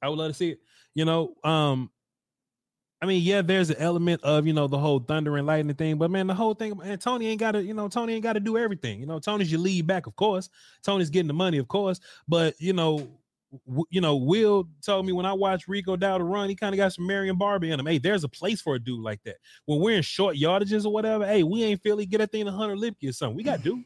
I 0.01 0.09
would 0.09 0.19
love 0.19 0.31
to 0.31 0.35
see 0.35 0.51
it. 0.51 0.61
You 0.95 1.05
know, 1.05 1.35
um, 1.43 1.91
I 3.01 3.07
mean, 3.07 3.23
yeah, 3.23 3.43
there's 3.43 3.71
an 3.71 3.77
element 3.79 4.23
of 4.25 4.47
you 4.47 4.53
know 4.53 4.67
the 4.67 4.79
whole 4.79 4.99
thunder 4.99 5.37
and 5.37 5.47
lightning 5.47 5.77
thing, 5.77 5.99
but 5.99 6.11
man, 6.11 6.27
the 6.27 6.35
whole 6.35 6.55
thing, 6.55 6.79
and 6.83 7.01
Tony 7.01 7.29
ain't 7.29 7.41
got 7.41 7.53
to, 7.53 7.63
you 7.63 7.75
know, 7.75 7.89
Tony 7.89 8.15
ain't 8.15 8.25
got 8.25 8.33
to 8.33 8.41
do 8.41 8.59
everything. 8.59 8.99
You 8.99 9.07
know, 9.07 9.21
Tony's 9.21 9.53
your 9.53 9.61
lead 9.61 9.87
back, 9.87 10.07
of 10.07 10.17
course. 10.17 10.51
Tony's 10.83 11.11
getting 11.11 11.29
the 11.29 11.35
money, 11.35 11.59
of 11.59 11.69
course, 11.69 12.01
but 12.27 12.55
you 12.59 12.73
know, 12.73 13.09
you 13.91 14.01
know, 14.01 14.17
Will 14.17 14.69
told 14.85 15.07
me 15.07 15.13
when 15.13 15.27
I 15.27 15.33
watched 15.33 15.69
Rico 15.69 15.97
Dowdle 15.97 16.31
run, 16.31 16.49
he 16.49 16.55
kind 16.55 16.75
of 16.75 16.77
got 16.77 16.93
some 16.93 17.07
Marion 17.07 17.37
Barber 17.37 17.67
in 17.67 17.81
him. 17.81 17.87
Hey, 17.87 17.99
there's 17.99 18.25
a 18.25 18.29
place 18.29 18.61
for 18.61 18.75
a 18.75 18.79
dude 18.79 19.01
like 19.01 19.23
that. 19.25 19.37
When 19.65 19.81
we're 19.81 19.97
in 19.97 20.03
short 20.03 20.37
yardages 20.37 20.85
or 20.85 20.93
whatever, 20.93 21.27
hey, 21.27 21.43
we 21.43 21.65
ain't 21.65 21.83
Philly, 21.83 22.07
get 22.07 22.19
that 22.19 22.33
thing 22.33 22.45
to 22.45 22.53
Hunter 22.53 22.77
Lipke 22.77 23.09
or 23.09 23.13
something. 23.13 23.37
We 23.37 23.43
got 23.43 23.63
dude, 23.63 23.85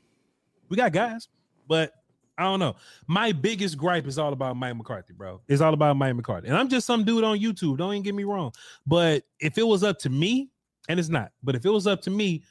we 0.69 0.77
got 0.77 0.93
guys, 0.93 1.29
but 1.69 1.93
I 2.39 2.45
don't 2.45 2.61
know. 2.61 2.77
My 3.07 3.33
biggest 3.33 3.77
gripe 3.77 4.07
is 4.07 4.19
all 4.19 4.33
about 4.33 4.57
Mike 4.57 4.77
McCarthy, 4.77 5.13
bro. 5.13 5.41
It's 5.49 5.61
all 5.61 5.75
about 5.75 5.97
Mike 5.97 6.17
McCarthy. 6.17 6.49
And 6.49 6.57
I'm 6.57 6.69
just 6.69 6.87
some 6.87 7.05
dude 7.05 7.25
on 7.25 7.39
YouTube. 7.39 7.79
Don't 7.79 7.93
even 7.93 8.03
get 8.03 8.15
me 8.15 8.25
wrong. 8.25 8.53
But 8.87 9.25
if 9.39 9.59
it 9.59 9.67
was 9.67 9.85
up 9.85 9.99
to 10.01 10.11
me, 10.11 10.51
and 10.89 10.99
it's 10.99 11.09
not, 11.09 11.31
but 11.43 11.55
if 11.55 11.65
it 11.65 11.71
was 11.71 11.87
up 11.87 12.03
to 12.03 12.11
me, 12.11 12.43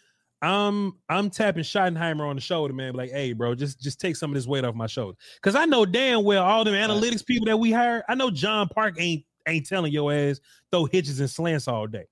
I'm 0.41 0.93
I'm 1.09 1.29
tapping 1.29 1.63
Schottenheimer 1.63 2.27
on 2.27 2.35
the 2.35 2.41
shoulder, 2.41 2.73
man. 2.73 2.93
Like, 2.93 3.11
hey, 3.11 3.33
bro, 3.33 3.53
just 3.55 3.79
just 3.79 3.99
take 3.99 4.15
some 4.15 4.31
of 4.31 4.35
this 4.35 4.47
weight 4.47 4.65
off 4.65 4.75
my 4.75 4.87
shoulder. 4.87 5.17
Cause 5.41 5.55
I 5.55 5.65
know 5.65 5.85
damn 5.85 6.23
well 6.23 6.43
all 6.43 6.63
them 6.63 6.73
analytics 6.73 7.25
people 7.25 7.45
that 7.45 7.57
we 7.57 7.71
hired, 7.71 8.03
I 8.09 8.15
know 8.15 8.31
John 8.31 8.67
Park 8.67 8.95
ain't 8.99 9.23
ain't 9.47 9.67
telling 9.67 9.91
your 9.91 10.11
ass 10.11 10.39
throw 10.71 10.85
hitches 10.85 11.19
and 11.19 11.29
slants 11.29 11.67
all 11.67 11.87
day. 11.87 12.05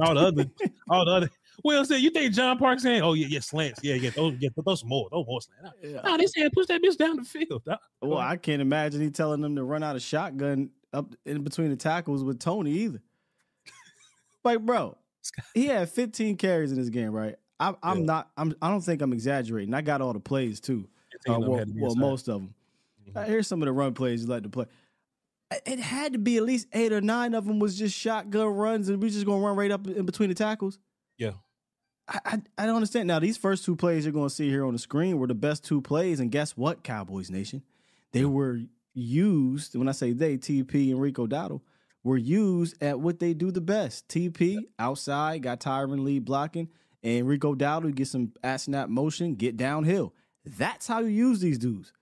All 0.00 0.14
the 0.14 0.20
other, 0.20 0.46
all 0.90 1.04
the 1.04 1.12
other 1.12 1.30
Will 1.64 1.84
said, 1.84 2.00
"You 2.00 2.10
think 2.10 2.34
John 2.34 2.58
Park 2.58 2.80
saying, 2.80 3.02
oh 3.02 3.12
yeah, 3.12 3.26
yeah, 3.28 3.40
slants, 3.40 3.80
yeah, 3.82 3.94
yeah, 3.94 4.10
those, 4.10 4.34
yeah, 4.40 4.48
throw 4.64 4.74
some 4.74 4.88
more, 4.88 5.08
those 5.10 5.26
more 5.26 5.40
slants." 5.40 5.78
Yeah. 5.82 6.00
No, 6.04 6.16
they 6.16 6.26
said 6.26 6.52
push 6.52 6.66
that 6.66 6.82
bitch 6.82 6.96
down 6.96 7.16
the 7.16 7.24
field. 7.24 7.62
Well, 8.00 8.18
I 8.18 8.36
can't 8.36 8.62
imagine 8.62 9.00
he 9.00 9.10
telling 9.10 9.40
them 9.40 9.56
to 9.56 9.64
run 9.64 9.82
out 9.82 9.96
of 9.96 10.02
shotgun 10.02 10.70
up 10.92 11.14
in 11.24 11.42
between 11.42 11.70
the 11.70 11.76
tackles 11.76 12.24
with 12.24 12.38
Tony 12.40 12.72
either. 12.72 13.02
like, 14.44 14.60
bro, 14.60 14.96
he 15.54 15.66
had 15.66 15.88
15 15.88 16.36
carries 16.36 16.72
in 16.72 16.78
this 16.78 16.88
game, 16.88 17.12
right? 17.12 17.36
I, 17.62 17.74
I'm 17.82 18.00
yeah. 18.00 18.04
not. 18.04 18.30
I'm. 18.36 18.54
I 18.60 18.68
don't 18.68 18.80
think 18.80 19.02
I'm 19.02 19.12
exaggerating. 19.12 19.72
I 19.72 19.82
got 19.82 20.00
all 20.00 20.12
the 20.12 20.20
plays 20.20 20.60
too. 20.60 20.88
Uh, 21.28 21.38
well, 21.38 21.64
well 21.76 21.94
most 21.94 22.28
of 22.28 22.40
them. 22.40 22.54
Mm-hmm. 23.08 23.18
Uh, 23.18 23.22
here's 23.24 23.46
some 23.46 23.62
of 23.62 23.66
the 23.66 23.72
run 23.72 23.94
plays 23.94 24.22
you 24.22 24.28
like 24.28 24.42
to 24.42 24.48
play. 24.48 24.66
It 25.66 25.78
had 25.78 26.14
to 26.14 26.18
be 26.18 26.38
at 26.38 26.44
least 26.44 26.66
eight 26.72 26.92
or 26.92 27.00
nine 27.00 27.34
of 27.34 27.44
them 27.44 27.58
was 27.58 27.78
just 27.78 27.96
shotgun 27.96 28.48
runs, 28.48 28.88
and 28.88 29.00
we 29.02 29.10
just 29.10 29.26
gonna 29.26 29.44
run 29.44 29.56
right 29.56 29.70
up 29.70 29.86
in 29.86 30.06
between 30.06 30.28
the 30.28 30.34
tackles. 30.34 30.78
Yeah. 31.18 31.32
I, 32.08 32.20
I, 32.24 32.42
I 32.58 32.66
don't 32.66 32.76
understand. 32.76 33.06
Now, 33.06 33.18
these 33.18 33.36
first 33.36 33.64
two 33.64 33.76
plays 33.76 34.04
you're 34.04 34.12
going 34.12 34.28
to 34.28 34.34
see 34.34 34.48
here 34.48 34.64
on 34.64 34.72
the 34.72 34.78
screen 34.78 35.18
were 35.18 35.28
the 35.28 35.34
best 35.34 35.64
two 35.64 35.80
plays. 35.80 36.18
And 36.18 36.32
guess 36.32 36.56
what, 36.56 36.82
Cowboys 36.82 37.30
Nation? 37.30 37.62
They 38.12 38.24
were 38.24 38.60
used, 38.92 39.76
when 39.76 39.88
I 39.88 39.92
say 39.92 40.12
they, 40.12 40.36
TP 40.36 40.90
and 40.90 41.00
Rico 41.00 41.28
Dowdle, 41.28 41.60
were 42.02 42.16
used 42.16 42.82
at 42.82 43.00
what 43.00 43.20
they 43.20 43.34
do 43.34 43.50
the 43.50 43.60
best. 43.60 44.08
TP 44.08 44.58
outside, 44.78 45.42
got 45.42 45.60
Tyron 45.60 46.04
Lee 46.04 46.18
blocking, 46.18 46.68
and 47.02 47.26
Rico 47.26 47.54
Dowdle 47.54 47.94
get 47.94 48.08
some 48.08 48.32
at 48.42 48.60
snap 48.60 48.88
motion, 48.88 49.34
get 49.34 49.56
downhill. 49.56 50.14
That's 50.44 50.86
how 50.86 51.00
you 51.00 51.08
use 51.08 51.40
these 51.40 51.58
dudes. 51.58 51.92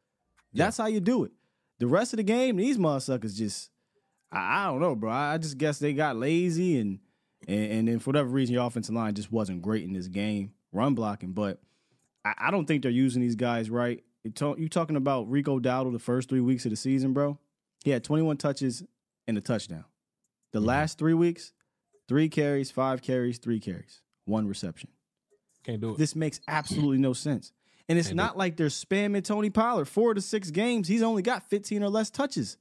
That's 0.52 0.76
how 0.78 0.86
you 0.86 1.00
do 1.00 1.24
it. 1.24 1.32
The 1.78 1.86
rest 1.86 2.12
of 2.12 2.18
the 2.18 2.22
game, 2.22 2.56
these 2.56 2.78
motherfuckers 2.78 3.36
just 3.36 3.70
I, 4.32 4.62
I 4.62 4.66
don't 4.66 4.80
know, 4.80 4.94
bro. 4.94 5.10
I 5.10 5.38
just 5.38 5.58
guess 5.58 5.78
they 5.78 5.92
got 5.92 6.16
lazy 6.16 6.78
and 6.78 6.98
and, 7.48 7.72
and 7.72 7.88
then 7.88 7.98
for 7.98 8.10
whatever 8.10 8.28
reason 8.28 8.54
your 8.54 8.66
offensive 8.66 8.94
line 8.94 9.14
just 9.14 9.32
wasn't 9.32 9.62
great 9.62 9.84
in 9.84 9.92
this 9.92 10.08
game, 10.08 10.52
run 10.72 10.94
blocking. 10.94 11.32
But 11.32 11.60
I, 12.24 12.34
I 12.36 12.50
don't 12.50 12.66
think 12.66 12.82
they're 12.82 12.90
using 12.90 13.22
these 13.22 13.36
guys 13.36 13.70
right. 13.70 14.02
You 14.24 14.68
talking 14.68 14.96
about 14.96 15.30
Rico 15.30 15.58
Dowdle 15.58 15.92
the 15.92 15.98
first 15.98 16.28
three 16.28 16.40
weeks 16.42 16.66
of 16.66 16.70
the 16.70 16.76
season, 16.76 17.14
bro? 17.14 17.38
He 17.82 17.90
had 17.90 18.04
21 18.04 18.36
touches 18.36 18.82
and 19.26 19.38
a 19.38 19.40
touchdown. 19.40 19.84
The 20.52 20.58
Mm-hmm. 20.58 20.68
last 20.68 20.98
three 20.98 21.14
weeks, 21.14 21.52
three 22.08 22.28
carries, 22.28 22.70
five 22.70 23.00
carries, 23.00 23.38
three 23.38 23.58
carries, 23.60 24.02
one 24.31 24.49
reception. 24.49 24.88
Can't 25.64 25.81
do 25.81 25.90
it. 25.90 25.99
This 25.99 26.16
makes 26.16 26.40
absolutely 26.49 26.99
no 26.99 27.12
sense. 27.12 27.53
And 27.88 27.99
it's 27.99 28.09
Can't 28.09 28.16
not 28.16 28.38
like 28.38 28.57
they're 28.57 28.69
spamming 28.69 29.25
Tony 29.25 29.51
Pollard. 29.51 29.87
Four 29.87 30.14
to 30.14 30.21
six 30.21 30.51
games, 30.51 30.88
he's 30.88 31.03
only 31.03 31.23
got 31.23 31.51
15 31.51 31.83
or 31.83 31.90
less 31.90 32.09
touches. 32.09 32.57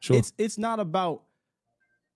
Sure. 0.00 0.16
It's 0.16 0.32
it's 0.36 0.58
not 0.58 0.80
about 0.80 1.22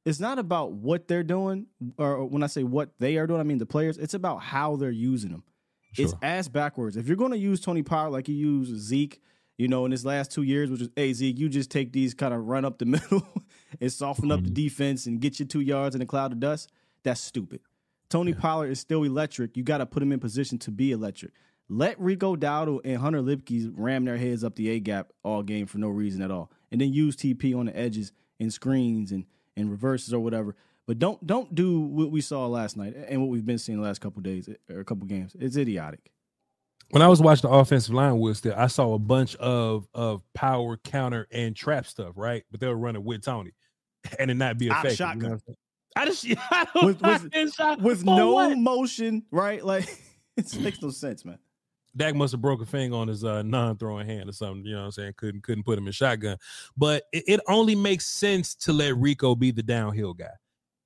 it's 0.05 0.21
not 0.21 0.38
about 0.38 0.73
what 0.73 1.09
they're 1.09 1.23
doing, 1.23 1.66
or 1.99 2.25
when 2.27 2.42
I 2.42 2.49
say 2.49 2.64
what 2.64 2.90
they 2.99 3.16
are 3.16 3.27
doing, 3.27 3.40
I 3.40 3.45
mean 3.45 3.59
the 3.59 3.66
players. 3.66 3.99
It's 3.99 4.14
about 4.14 4.42
how 4.42 4.77
they're 4.77 4.90
using 4.90 5.31
them. 5.31 5.45
It's 5.99 6.14
ass 6.23 6.49
backwards. 6.49 6.97
If 6.97 7.09
you're 7.09 7.16
going 7.16 7.33
to 7.33 7.38
use 7.38 7.61
Tony 7.61 7.83
Pollard 7.83 8.11
like 8.11 8.29
you 8.29 8.35
use 8.35 8.69
Zeke, 8.69 9.23
you 9.57 9.69
know, 9.69 9.85
in 9.85 9.90
his 9.90 10.05
last 10.05 10.31
two 10.31 10.42
years, 10.42 10.71
which 10.71 10.83
is, 10.83 10.90
hey 10.95 11.12
Zeke, 11.12 11.38
you 11.38 11.49
just 11.49 11.71
take 11.71 11.92
these 11.92 12.14
kind 12.14 12.35
of 12.35 12.45
run 12.47 12.64
up 12.64 12.79
the 12.79 12.85
middle 12.87 13.27
and 13.81 13.92
soften 13.92 14.31
up 14.31 14.40
the 14.40 14.47
mm-hmm. 14.47 14.55
defense 14.55 15.07
and 15.07 15.21
get 15.21 15.40
you 15.40 15.47
two 15.47 15.61
yards 15.61 15.95
in 15.95 16.03
a 16.03 16.07
cloud 16.07 16.33
of 16.33 16.40
dust. 16.40 16.71
That's 17.03 17.21
stupid. 17.21 17.61
Tony 18.09 18.33
Pollard 18.33 18.71
is 18.71 18.81
still 18.81 19.03
electric. 19.03 19.57
You 19.57 19.62
got 19.62 19.79
to 19.79 19.87
put 19.87 20.03
him 20.03 20.12
in 20.12 20.21
position 20.21 20.59
to 20.59 20.71
be 20.71 20.92
electric. 20.92 21.33
Let 21.69 22.01
Rico 22.01 22.37
Dowdle 22.37 22.81
and 22.85 22.99
Hunter 22.99 23.21
Luepke 23.21 23.73
ram 23.75 24.05
their 24.05 24.16
heads 24.16 24.45
up 24.45 24.55
the 24.55 24.71
A 24.71 24.79
gap 24.79 25.12
all 25.25 25.42
game 25.42 25.66
for 25.66 25.79
no 25.79 25.88
reason 25.88 26.23
at 26.23 26.31
all, 26.31 26.51
and 26.71 26.81
then 26.81 26.92
use 26.92 27.16
TP 27.16 27.57
on 27.59 27.66
the 27.66 27.77
edges 27.77 28.12
and 28.38 28.53
screens 28.53 29.11
and 29.11 29.25
and 29.57 29.71
reverses 29.71 30.14
or 30.14 30.21
whatever. 30.21 30.55
But 30.87 31.01
don't 31.01 31.27
don't 31.27 31.53
do 31.55 31.81
what 31.81 32.12
we 32.12 32.21
saw 32.21 32.47
last 32.47 32.77
night 32.77 32.95
and 33.09 33.21
what 33.21 33.31
we've 33.31 33.45
been 33.45 33.59
seeing 33.59 33.81
the 33.81 33.85
last 33.85 34.01
couple 34.01 34.23
days 34.23 34.49
or 34.71 34.79
a 34.81 34.85
couple 34.85 35.07
games. 35.07 35.35
It's 35.40 35.57
idiotic. 35.57 36.12
when 36.90 37.03
I 37.03 37.09
was 37.09 37.21
watching 37.21 37.51
the 37.51 37.57
offensive 37.57 37.92
line 37.92 38.21
with 38.21 38.37
still, 38.37 38.55
I 38.57 38.69
saw 38.69 38.95
a 38.95 38.99
bunch 39.01 39.35
of 39.37 39.88
of 39.92 40.23
power 40.35 40.77
counter 40.77 41.27
and 41.33 41.57
trap 41.57 41.87
stuff, 41.87 42.12
right? 42.14 42.45
But 42.53 42.61
they 42.61 42.69
were 42.69 42.77
running 42.77 43.05
with 43.05 43.23
Tony, 43.23 43.55
and 44.21 44.31
it 44.31 44.35
not 44.35 44.59
be 44.59 44.69
effective. 44.69 45.01
you 45.16 45.29
know 45.31 45.38
shotgun. 46.04 46.06
what 46.06 46.09
I'm 46.09 46.12
saying? 46.14 46.37
I 46.37 46.38
just 46.38 46.50
I 46.52 46.66
don't 46.74 46.85
With- 46.87 47.02
with- 47.35 47.54
shot- 47.54 47.80
With 47.80 48.04
no 48.04 48.32
what? 48.32 48.59
motion, 48.59 49.24
right? 49.30 49.64
Like 49.64 49.85
it 50.37 50.61
makes 50.61 50.82
no 50.82 50.90
sense, 50.90 51.24
man. 51.24 51.38
Dak 51.96 52.14
must 52.14 52.32
have 52.32 52.42
broke 52.42 52.61
a 52.61 52.66
finger 52.66 52.94
on 52.94 53.09
his 53.09 53.24
uh, 53.24 53.42
non-throwing 53.42 54.06
hand 54.06 54.28
or 54.28 54.32
something. 54.32 54.66
You 54.66 54.72
know 54.74 54.80
what 54.80 54.85
I'm 54.87 54.92
saying? 54.92 55.14
Couldn't 55.16 55.42
couldn't 55.42 55.64
put 55.64 55.78
him 55.78 55.87
in 55.87 55.92
shotgun. 55.92 56.37
But 56.76 57.04
it, 57.12 57.24
it 57.26 57.40
only 57.48 57.74
makes 57.74 58.04
sense 58.06 58.54
to 58.56 58.72
let 58.74 58.94
Rico 58.96 59.35
be 59.35 59.50
the 59.50 59.62
downhill 59.62 60.12
guy. 60.12 60.26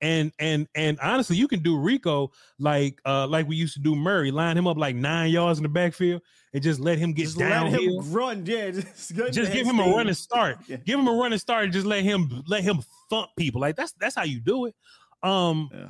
And 0.02 0.32
and 0.38 0.68
and 0.76 0.98
honestly, 1.00 1.36
you 1.36 1.48
can 1.48 1.60
do 1.60 1.76
Rico 1.78 2.30
like 2.60 3.00
uh 3.04 3.26
like 3.26 3.48
we 3.48 3.56
used 3.56 3.74
to 3.74 3.80
do 3.80 3.96
Murray, 3.96 4.30
line 4.30 4.56
him 4.56 4.66
up 4.68 4.76
like 4.78 4.94
nine 4.94 5.30
yards 5.32 5.58
in 5.58 5.64
the 5.64 5.68
backfield 5.68 6.22
and 6.54 6.62
just 6.62 6.78
let 6.80 6.96
him 6.98 7.12
get 7.12 7.24
Just 7.24 7.36
let 7.38 7.48
downhill. 7.50 8.00
him 8.00 8.12
run, 8.12 8.46
yeah. 8.46 8.70
Just, 8.70 9.14
just 9.34 9.52
give 9.52 9.66
him 9.66 9.78
a 9.80 9.84
running 9.90 10.14
start. 10.14 10.58
Yeah. 10.68 10.76
Give 10.78 10.98
him 10.98 11.06
a 11.08 11.12
running 11.12 11.38
start 11.38 11.64
and 11.64 11.72
just 11.72 11.86
let 11.86 12.02
him 12.02 12.42
let 12.46 12.62
him 12.62 12.80
thump 13.10 13.30
people. 13.36 13.60
Like 13.60 13.74
that's 13.76 13.92
that's 14.00 14.14
how 14.14 14.22
you 14.24 14.40
do 14.40 14.66
it. 14.66 14.74
Um 15.22 15.70
Yeah. 15.72 15.88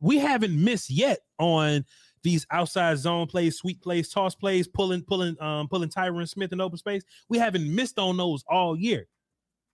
we 0.00 0.18
haven't 0.18 0.62
missed 0.62 0.90
yet 0.90 1.20
on 1.38 1.84
these 2.22 2.46
outside 2.50 2.98
zone 2.98 3.26
plays, 3.26 3.56
sweet 3.56 3.80
plays, 3.82 4.08
toss 4.08 4.34
plays, 4.34 4.68
pulling, 4.68 5.02
pulling, 5.02 5.40
um, 5.42 5.68
pulling 5.68 5.88
Tyron 5.88 6.28
Smith 6.28 6.52
in 6.52 6.60
open 6.60 6.78
space. 6.78 7.02
We 7.28 7.38
haven't 7.38 7.74
missed 7.74 7.98
on 7.98 8.16
those 8.16 8.44
all 8.48 8.76
year. 8.76 9.08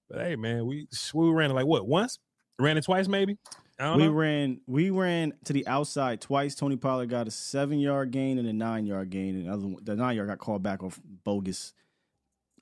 But 0.09 0.21
hey, 0.21 0.37
man, 0.37 0.67
we 0.67 0.89
we 1.13 1.31
ran 1.31 1.51
it 1.51 1.55
like 1.55 1.67
what 1.67 1.87
once? 1.87 2.19
Ran 2.59 2.79
it 2.79 2.85
twice, 2.85 3.09
maybe. 3.09 3.37
We 3.81 4.07
know. 4.07 4.11
ran 4.11 4.61
we 4.67 4.91
ran 4.91 5.35
to 5.45 5.53
the 5.53 5.67
outside 5.69 6.21
twice. 6.21 6.55
Tony 6.55 6.77
Pollard 6.77 7.11
got 7.11 7.29
a 7.29 7.31
seven 7.31 7.79
yard 7.79 8.11
gain 8.11 8.39
and 8.39 8.49
a 8.49 8.53
nine 8.53 8.87
yard 8.87 9.11
gain, 9.11 9.37
and 9.37 9.47
the 9.47 9.53
other 9.53 9.75
the 9.83 9.95
nine 9.95 10.17
yard 10.17 10.29
got 10.29 10.39
called 10.39 10.63
back 10.63 10.83
off 10.83 10.99
bogus 11.25 11.75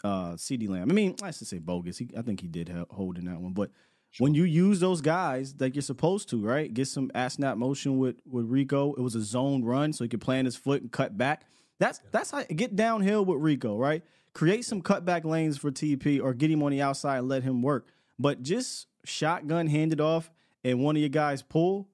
uh 0.04 0.32
CeeDee 0.32 0.68
Lamb. 0.68 0.90
I 0.90 0.92
mean, 0.92 1.14
I 1.22 1.30
should 1.30 1.46
say 1.46 1.58
bogus. 1.58 1.96
He, 1.96 2.10
I 2.18 2.22
think 2.22 2.40
he 2.40 2.48
did 2.48 2.68
hold 2.90 3.16
in 3.16 3.24
that 3.26 3.40
one, 3.40 3.52
but 3.52 3.70
when 4.18 4.34
you 4.34 4.44
use 4.44 4.80
those 4.80 5.00
guys 5.00 5.54
like 5.58 5.74
you're 5.74 5.82
supposed 5.82 6.28
to, 6.30 6.40
right? 6.44 6.72
Get 6.72 6.88
some 6.88 7.10
at 7.14 7.32
snap 7.32 7.56
motion 7.56 7.98
with 7.98 8.16
with 8.26 8.46
Rico. 8.46 8.92
It 8.94 9.00
was 9.00 9.14
a 9.14 9.22
zone 9.22 9.64
run, 9.64 9.92
so 9.92 10.04
he 10.04 10.08
could 10.08 10.20
plant 10.20 10.46
his 10.46 10.56
foot 10.56 10.82
and 10.82 10.90
cut 10.92 11.16
back. 11.18 11.44
That's 11.78 12.00
that's 12.10 12.30
how 12.30 12.42
get 12.44 12.74
downhill 12.76 13.24
with 13.24 13.40
Rico, 13.40 13.76
right? 13.76 14.02
Create 14.32 14.64
some 14.64 14.82
cutback 14.82 15.24
lanes 15.24 15.58
for 15.58 15.70
TP 15.70 16.22
or 16.22 16.34
get 16.34 16.50
him 16.50 16.62
on 16.62 16.70
the 16.72 16.82
outside 16.82 17.18
and 17.18 17.28
let 17.28 17.42
him 17.42 17.62
work. 17.62 17.88
But 18.18 18.42
just 18.42 18.86
shotgun 19.04 19.66
handed 19.66 20.00
off 20.00 20.30
and 20.64 20.80
one 20.80 20.96
of 20.96 21.00
your 21.00 21.08
guys 21.10 21.42
pull. 21.42 21.88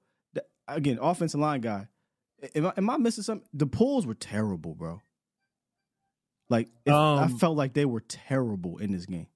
Again, 0.67 0.97
offensive 1.01 1.39
line 1.41 1.59
guy. 1.61 1.87
Am 2.55 2.67
I, 2.67 2.73
am 2.77 2.89
I 2.89 2.97
missing 2.97 3.23
something? 3.23 3.47
The 3.53 3.67
pulls 3.67 4.05
were 4.07 4.13
terrible, 4.13 4.75
bro. 4.75 5.01
Like 6.49 6.69
it- 6.85 6.91
I 6.91 7.23
Um, 7.23 7.37
felt 7.37 7.57
like 7.57 7.73
they 7.73 7.85
were 7.85 8.01
terrible 8.01 8.77
in 8.77 8.91
this 8.91 9.05
game. 9.05 9.27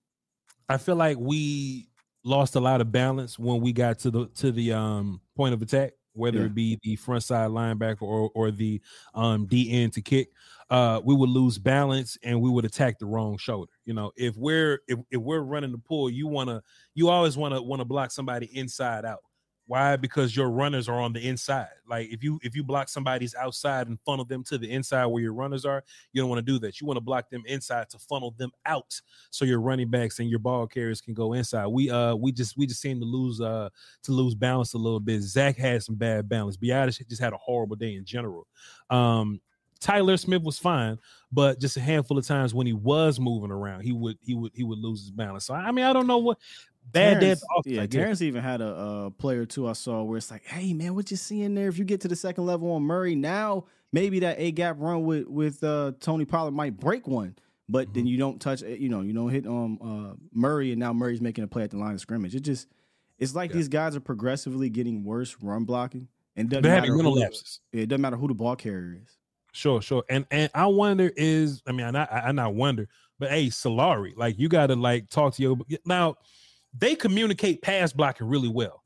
I 0.69 0.77
feel 0.77 0.95
like 0.95 1.17
we 1.17 1.89
lost 2.27 2.55
a 2.55 2.59
lot 2.59 2.81
of 2.81 2.91
balance 2.91 3.39
when 3.39 3.61
we 3.61 3.73
got 3.73 3.99
to 3.99 4.11
the 4.11 4.27
to 4.35 4.51
the 4.51 4.73
um 4.73 5.21
point 5.35 5.53
of 5.53 5.61
attack, 5.61 5.93
whether 6.13 6.39
Yeah. 6.39 6.45
it 6.45 6.53
be 6.55 6.79
the 6.83 6.95
front 6.97 7.23
side 7.23 7.49
linebacker 7.51 8.01
or 8.03 8.29
or 8.35 8.51
the 8.51 8.81
um 9.13 9.45
D 9.47 9.71
end 9.71 9.93
to 9.93 10.01
kick. 10.01 10.29
Uh, 10.69 10.99
we 11.05 11.15
would 11.15 11.29
lose 11.29 11.57
balance 11.57 12.17
and 12.23 12.41
we 12.41 12.49
would 12.49 12.65
attack 12.65 12.99
the 12.99 13.05
wrong 13.05 13.37
shoulder. 13.37 13.71
You 13.85 13.93
know, 13.93 14.11
if 14.17 14.35
we're 14.35 14.81
if, 14.89 14.99
if 15.11 15.21
we're 15.21 15.39
running 15.39 15.71
the 15.71 15.77
pull, 15.77 16.09
you 16.09 16.27
wanna 16.27 16.61
you 16.93 17.07
always 17.09 17.37
wanna 17.37 17.61
wanna 17.61 17.85
block 17.85 18.11
somebody 18.11 18.47
inside 18.57 19.05
out. 19.05 19.19
Why? 19.67 19.97
Because 19.97 20.33
your 20.33 20.49
runners 20.49 20.87
are 20.87 20.99
on 20.99 21.11
the 21.11 21.27
inside. 21.27 21.67
Like 21.87 22.07
if 22.09 22.23
you 22.23 22.39
if 22.41 22.55
you 22.55 22.63
block 22.63 22.87
somebody's 22.87 23.35
outside 23.35 23.87
and 23.87 23.99
funnel 24.05 24.23
them 24.23 24.41
to 24.45 24.57
the 24.57 24.71
inside 24.71 25.05
where 25.07 25.21
your 25.21 25.33
runners 25.33 25.65
are, 25.65 25.83
you 26.13 26.21
don't 26.21 26.29
want 26.29 26.39
to 26.39 26.51
do 26.51 26.57
that. 26.59 26.79
You 26.79 26.87
want 26.87 26.95
to 26.95 27.01
block 27.01 27.29
them 27.29 27.43
inside 27.45 27.89
to 27.89 27.99
funnel 27.99 28.33
them 28.37 28.51
out 28.65 28.99
so 29.29 29.43
your 29.43 29.59
running 29.59 29.89
backs 29.89 30.19
and 30.19 30.29
your 30.29 30.39
ball 30.39 30.67
carriers 30.67 31.01
can 31.01 31.13
go 31.13 31.33
inside. 31.33 31.67
We 31.67 31.89
uh 31.89 32.15
we 32.15 32.31
just 32.31 32.57
we 32.57 32.65
just 32.65 32.79
seem 32.79 32.99
to 33.01 33.05
lose 33.05 33.41
uh 33.41 33.67
to 34.03 34.11
lose 34.13 34.35
balance 34.35 34.73
a 34.73 34.77
little 34.77 35.01
bit. 35.01 35.21
Zach 35.21 35.57
had 35.57 35.83
some 35.83 35.95
bad 35.95 36.29
balance. 36.29 36.55
Biadasz 36.55 37.05
just 37.09 37.21
had 37.21 37.33
a 37.33 37.37
horrible 37.37 37.75
day 37.75 37.95
in 37.95 38.05
general. 38.05 38.47
Um 38.89 39.41
Tyler 39.79 40.17
Smith 40.17 40.41
was 40.41 40.57
fine, 40.57 40.97
but 41.31 41.59
just 41.59 41.77
a 41.77 41.81
handful 41.81 42.17
of 42.17 42.25
times 42.25 42.53
when 42.53 42.65
he 42.67 42.73
was 42.73 43.19
moving 43.19 43.51
around, 43.51 43.81
he 43.81 43.91
would 43.91 44.17
he 44.21 44.33
would 44.33 44.51
he 44.55 44.63
would 44.63 44.79
lose 44.79 45.01
his 45.01 45.11
balance. 45.11 45.45
So 45.45 45.53
I 45.53 45.71
mean, 45.71 45.85
I 45.85 45.93
don't 45.93 46.07
know 46.07 46.17
what 46.17 46.39
bad 46.91 47.19
Terrence, 47.19 47.41
dad. 47.41 47.65
yeah, 47.65 47.85
Terrence 47.85 48.21
even 48.21 48.41
had 48.43 48.61
a, 48.61 48.67
uh 48.67 49.09
player 49.11 49.45
too. 49.45 49.67
I 49.67 49.73
saw 49.73 50.03
where 50.03 50.17
it's 50.17 50.31
like, 50.31 50.45
hey 50.45 50.73
man, 50.73 50.95
what 50.95 51.11
you 51.11 51.17
seeing 51.17 51.53
there? 51.55 51.67
If 51.67 51.77
you 51.77 51.85
get 51.85 52.01
to 52.01 52.07
the 52.07 52.15
second 52.15 52.45
level 52.45 52.71
on 52.71 52.83
Murray, 52.83 53.15
now 53.15 53.65
maybe 53.91 54.19
that 54.21 54.39
A 54.39 54.51
gap 54.51 54.77
run 54.79 55.03
with 55.05 55.27
with 55.27 55.63
uh, 55.63 55.93
Tony 55.99 56.25
Pollard 56.25 56.51
might 56.51 56.79
break 56.79 57.07
one. 57.07 57.35
But 57.69 57.87
Mm-hmm. 57.87 57.93
then 57.95 58.07
you 58.07 58.17
don't 58.17 58.39
touch, 58.39 58.61
you 58.61 58.87
know, 58.89 59.01
you 59.01 59.11
don't 59.13 59.29
hit 59.29 59.45
um 59.45 59.79
uh, 59.81 60.15
Murray, 60.33 60.71
and 60.71 60.79
now 60.79 60.93
Murray's 60.93 61.21
making 61.21 61.43
a 61.43 61.47
play 61.47 61.63
at 61.63 61.71
the 61.71 61.77
line 61.77 61.93
of 61.93 61.99
scrimmage. 61.99 62.33
It 62.33 62.41
just, 62.41 62.67
it's 63.19 63.35
like 63.35 63.51
these 63.51 63.67
guys 63.67 63.95
are 63.95 63.99
progressively 63.99 64.69
getting 64.69 65.03
worse 65.03 65.35
run 65.41 65.65
blocking, 65.65 66.07
and 66.37 66.49
doesn't 66.49 66.63
They're 66.63 66.71
matter 66.71 66.85
having 66.85 66.95
mental 66.95 67.13
who, 67.15 67.19
lapses. 67.19 67.59
It 67.73 67.87
doesn't 67.89 68.01
matter 68.01 68.15
who 68.15 68.29
the 68.29 68.33
ball 68.33 68.55
carrier 68.55 69.01
is. 69.03 69.17
Sure, 69.51 69.81
sure. 69.81 70.03
And 70.09 70.25
and 70.31 70.49
I 70.53 70.67
wonder 70.67 71.11
is 71.17 71.61
I 71.67 71.71
mean 71.73 71.85
I 71.87 71.91
not 71.91 72.09
I 72.13 72.31
not 72.31 72.53
wonder, 72.55 72.87
but 73.19 73.31
hey, 73.31 73.47
Solari, 73.47 74.15
like 74.15 74.37
you 74.39 74.47
gotta 74.49 74.75
like 74.75 75.09
talk 75.09 75.33
to 75.35 75.41
your 75.41 75.57
now 75.85 76.15
they 76.77 76.95
communicate 76.95 77.61
pass 77.61 77.93
blocking 77.93 78.27
really 78.27 78.49
well. 78.49 78.83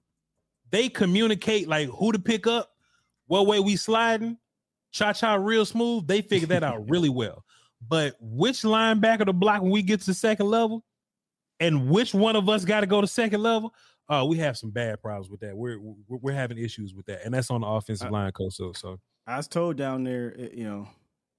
They 0.69 0.89
communicate 0.89 1.67
like 1.67 1.89
who 1.89 2.11
to 2.11 2.19
pick 2.19 2.47
up, 2.47 2.71
what 3.27 3.47
way 3.47 3.59
we 3.59 3.75
sliding, 3.75 4.37
cha 4.91 5.13
cha 5.13 5.35
real 5.35 5.65
smooth. 5.65 6.07
They 6.07 6.21
figure 6.21 6.47
that 6.47 6.63
out 6.63 6.83
really 6.89 7.09
well. 7.09 7.43
But 7.87 8.15
which 8.19 8.61
linebacker 8.61 9.25
to 9.25 9.33
block 9.33 9.61
when 9.61 9.71
we 9.71 9.81
get 9.81 10.01
to 10.01 10.05
the 10.05 10.13
second 10.13 10.47
level, 10.47 10.83
and 11.59 11.89
which 11.89 12.13
one 12.13 12.35
of 12.35 12.47
us 12.47 12.63
got 12.65 12.81
to 12.81 12.87
go 12.87 13.01
to 13.01 13.07
second 13.07 13.41
level? 13.41 13.73
Uh, 14.07 14.25
we 14.27 14.37
have 14.37 14.57
some 14.57 14.71
bad 14.71 15.01
problems 15.01 15.29
with 15.29 15.39
that. 15.39 15.55
We're 15.55 15.79
we're, 15.79 16.17
we're 16.17 16.33
having 16.33 16.57
issues 16.57 16.93
with 16.93 17.05
that, 17.07 17.25
and 17.25 17.33
that's 17.33 17.49
on 17.49 17.61
the 17.61 17.67
offensive 17.67 18.07
Uh, 18.07 18.11
line 18.11 18.31
coach. 18.31 18.53
So 18.53 18.73
so 18.73 18.99
I 19.27 19.37
was 19.37 19.47
told 19.47 19.77
down 19.77 20.03
there, 20.03 20.35
uh, 20.37 20.47
you 20.53 20.63
know, 20.63 20.87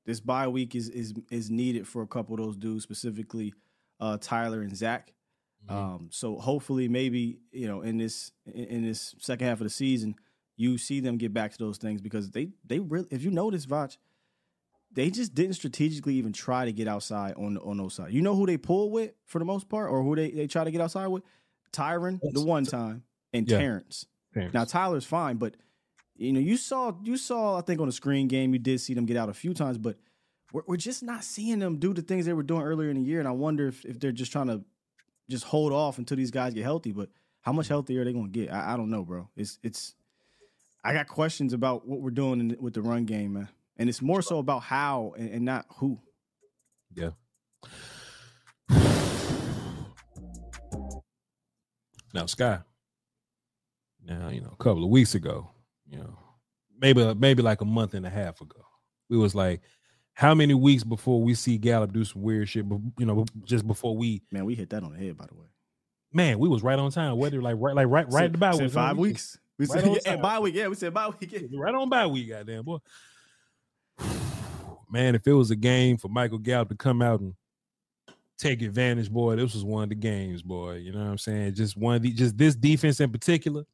this 0.06 0.20
bye 0.20 0.48
week 0.48 0.74
is 0.74 0.88
is 0.88 1.14
is 1.30 1.50
needed 1.50 1.86
for 1.86 2.02
a 2.02 2.06
couple 2.06 2.34
of 2.34 2.40
those 2.40 2.56
dudes, 2.56 2.82
specifically 2.82 3.52
uh, 4.00 4.18
Tyler 4.20 4.62
and 4.62 4.76
Zach. 4.76 5.12
Um, 5.68 6.08
so 6.10 6.38
hopefully, 6.38 6.88
maybe 6.88 7.38
you 7.52 7.68
know, 7.68 7.82
in 7.82 7.98
this 7.98 8.32
in, 8.46 8.64
in 8.64 8.82
this 8.82 9.14
second 9.18 9.46
half 9.46 9.60
of 9.60 9.64
the 9.64 9.70
season, 9.70 10.14
you 10.56 10.78
see 10.78 11.00
them 11.00 11.16
get 11.16 11.32
back 11.32 11.52
to 11.52 11.58
those 11.58 11.78
things 11.78 12.00
because 12.00 12.30
they 12.30 12.48
they 12.64 12.80
really, 12.80 13.06
if 13.10 13.22
you 13.22 13.30
notice, 13.30 13.64
Voch, 13.66 13.96
they 14.92 15.10
just 15.10 15.34
didn't 15.34 15.54
strategically 15.54 16.14
even 16.14 16.32
try 16.32 16.64
to 16.64 16.72
get 16.72 16.88
outside 16.88 17.34
on 17.36 17.58
on 17.58 17.76
those 17.76 17.94
side. 17.94 18.12
You 18.12 18.22
know 18.22 18.34
who 18.34 18.46
they 18.46 18.56
pull 18.56 18.90
with 18.90 19.12
for 19.24 19.38
the 19.38 19.44
most 19.44 19.68
part, 19.68 19.90
or 19.90 20.02
who 20.02 20.16
they 20.16 20.30
they 20.30 20.46
try 20.46 20.64
to 20.64 20.70
get 20.70 20.80
outside 20.80 21.06
with? 21.06 21.22
Tyron, 21.72 22.20
the 22.32 22.44
one 22.44 22.64
time, 22.64 23.04
and 23.32 23.48
Yeah. 23.48 23.58
Terrence. 23.58 24.06
Terrence. 24.34 24.52
Now 24.52 24.64
Tyler's 24.64 25.06
fine, 25.06 25.36
but 25.36 25.56
you 26.16 26.32
know, 26.32 26.40
you 26.40 26.56
saw 26.56 26.92
you 27.02 27.16
saw 27.16 27.58
I 27.58 27.62
think 27.62 27.80
on 27.80 27.86
the 27.86 27.92
screen 27.92 28.28
game 28.28 28.52
you 28.52 28.58
did 28.58 28.80
see 28.80 28.94
them 28.94 29.06
get 29.06 29.16
out 29.16 29.28
a 29.28 29.34
few 29.34 29.54
times, 29.54 29.78
but 29.78 29.96
we're, 30.52 30.62
we're 30.66 30.76
just 30.76 31.02
not 31.02 31.24
seeing 31.24 31.58
them 31.58 31.78
do 31.78 31.94
the 31.94 32.02
things 32.02 32.26
they 32.26 32.32
were 32.32 32.42
doing 32.42 32.62
earlier 32.62 32.90
in 32.90 32.96
the 32.96 33.02
year. 33.02 33.20
And 33.20 33.28
I 33.28 33.32
wonder 33.32 33.68
if, 33.68 33.84
if 33.84 33.98
they're 33.98 34.12
just 34.12 34.32
trying 34.32 34.48
to 34.48 34.62
just 35.32 35.44
hold 35.44 35.72
off 35.72 35.98
until 35.98 36.16
these 36.16 36.30
guys 36.30 36.54
get 36.54 36.62
healthy. 36.62 36.92
But 36.92 37.08
how 37.40 37.52
much 37.52 37.68
healthier 37.68 38.02
are 38.02 38.04
they 38.04 38.12
going 38.12 38.30
to 38.30 38.38
get? 38.38 38.52
I, 38.52 38.74
I 38.74 38.76
don't 38.76 38.90
know, 38.90 39.04
bro. 39.04 39.28
It's 39.36 39.58
it's. 39.62 39.94
I 40.84 40.92
got 40.92 41.08
questions 41.08 41.52
about 41.52 41.86
what 41.86 42.00
we're 42.00 42.10
doing 42.10 42.40
in, 42.40 42.56
with 42.60 42.74
the 42.74 42.82
run 42.82 43.04
game, 43.04 43.34
man, 43.34 43.48
and 43.76 43.88
it's 43.88 44.02
more 44.02 44.22
so 44.22 44.38
about 44.38 44.62
how 44.62 45.14
and, 45.16 45.30
and 45.30 45.44
not 45.44 45.66
who. 45.76 45.98
Yeah. 46.94 47.10
Now, 52.14 52.26
Sky. 52.26 52.58
Now, 54.04 54.28
you 54.28 54.42
know, 54.42 54.50
a 54.52 54.62
couple 54.62 54.84
of 54.84 54.90
weeks 54.90 55.14
ago, 55.14 55.48
you 55.88 55.96
know, 55.96 56.18
maybe 56.78 57.14
maybe 57.14 57.40
like 57.42 57.62
a 57.62 57.64
month 57.64 57.94
and 57.94 58.04
a 58.04 58.10
half 58.10 58.42
ago, 58.42 58.60
we 59.08 59.16
was 59.16 59.34
like, 59.34 59.62
how 60.14 60.34
many 60.34 60.54
weeks 60.54 60.84
before 60.84 61.22
we 61.22 61.34
see 61.34 61.58
Gallup 61.58 61.92
do 61.92 62.04
some 62.04 62.22
weird 62.22 62.48
shit? 62.48 62.68
But 62.68 62.80
you 62.98 63.06
know, 63.06 63.24
just 63.44 63.66
before 63.66 63.96
we 63.96 64.22
Man, 64.30 64.44
we 64.44 64.54
hit 64.54 64.70
that 64.70 64.82
on 64.82 64.92
the 64.92 64.98
head, 64.98 65.16
by 65.16 65.26
the 65.26 65.34
way. 65.34 65.46
man, 66.12 66.38
we 66.38 66.48
was 66.48 66.62
right 66.62 66.78
on 66.78 66.90
time. 66.90 67.16
Whether 67.16 67.40
like 67.40 67.56
right 67.58 67.74
like 67.74 67.86
right 67.88 68.06
right 68.10 68.24
Said- 68.24 68.34
about 68.34 68.56
said 68.56 68.72
five 68.72 68.96
weeks. 68.98 69.38
We 69.58 69.66
Right 69.66 69.84
said 69.84 69.98
yeah, 70.06 70.16
bye 70.16 70.38
week. 70.38 70.54
Yeah, 70.54 70.68
we 70.68 70.74
said 70.74 70.92
bye 70.94 71.08
week. 71.08 71.30
Yeah. 71.32 71.40
right 71.58 71.74
on 71.74 71.88
by 71.88 72.06
week, 72.06 72.28
goddamn 72.30 72.64
boy. 72.64 72.78
Man, 74.90 75.14
if 75.14 75.26
it 75.26 75.32
was 75.32 75.50
a 75.50 75.56
game 75.56 75.96
for 75.96 76.08
Michael 76.08 76.38
Gallup 76.38 76.68
to 76.68 76.74
come 76.74 77.00
out 77.00 77.20
and 77.20 77.34
take 78.38 78.60
advantage, 78.62 79.10
boy, 79.10 79.36
this 79.36 79.54
was 79.54 79.64
one 79.64 79.84
of 79.84 79.88
the 79.88 79.94
games, 79.94 80.42
boy. 80.42 80.74
You 80.74 80.92
know 80.92 80.98
what 80.98 81.06
I'm 81.06 81.18
saying? 81.18 81.54
Just 81.54 81.76
one 81.76 81.96
of 81.96 82.02
the 82.02 82.10
just 82.12 82.36
this 82.36 82.54
defense 82.54 83.00
in 83.00 83.10
particular. 83.10 83.64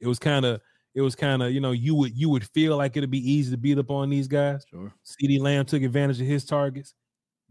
It 0.00 0.06
was 0.06 0.18
kind 0.20 0.44
of 0.44 0.60
it 0.94 1.00
was 1.00 1.14
kind 1.14 1.42
of 1.42 1.52
you 1.52 1.60
know 1.60 1.72
you 1.72 1.94
would 1.94 2.16
you 2.16 2.28
would 2.28 2.44
feel 2.48 2.76
like 2.76 2.96
it'd 2.96 3.10
be 3.10 3.30
easy 3.32 3.50
to 3.50 3.56
beat 3.56 3.78
up 3.78 3.90
on 3.90 4.10
these 4.10 4.28
guys. 4.28 4.64
Sure. 4.70 4.92
CeeDee 5.04 5.40
Lamb 5.40 5.64
took 5.64 5.82
advantage 5.82 6.20
of 6.20 6.26
his 6.26 6.44
targets. 6.44 6.94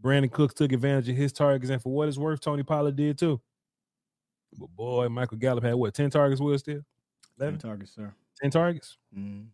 Brandin 0.02 0.30
Cooks 0.30 0.54
took 0.54 0.72
advantage 0.72 1.08
of 1.08 1.16
his 1.16 1.32
targets, 1.32 1.70
and 1.70 1.82
for 1.82 1.92
what 1.92 2.08
it's 2.08 2.18
worth, 2.18 2.40
Tony 2.40 2.62
Pollard 2.62 2.96
did 2.96 3.18
too. 3.18 3.40
But 4.56 4.68
boy, 4.76 5.08
Michael 5.08 5.38
Gallup 5.38 5.64
had 5.64 5.74
what 5.74 5.94
ten 5.94 6.10
targets? 6.10 6.40
Will 6.40 6.56
still 6.58 6.74
Ten 6.76 6.84
eleven 7.40 7.58
targets, 7.58 7.94
sir. 7.94 8.12
ten 8.40 8.50
targets. 8.50 8.96
Mm. 9.16 9.46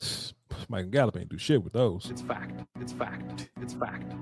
Michael 0.68 0.90
Gallup 0.90 1.16
ain't 1.16 1.28
do 1.28 1.38
shit 1.38 1.62
with 1.62 1.72
those. 1.72 2.08
It's 2.10 2.22
fact. 2.22 2.62
It's 2.80 2.92
fact. 2.92 3.50
It's 3.60 3.74
fact. 3.74 4.12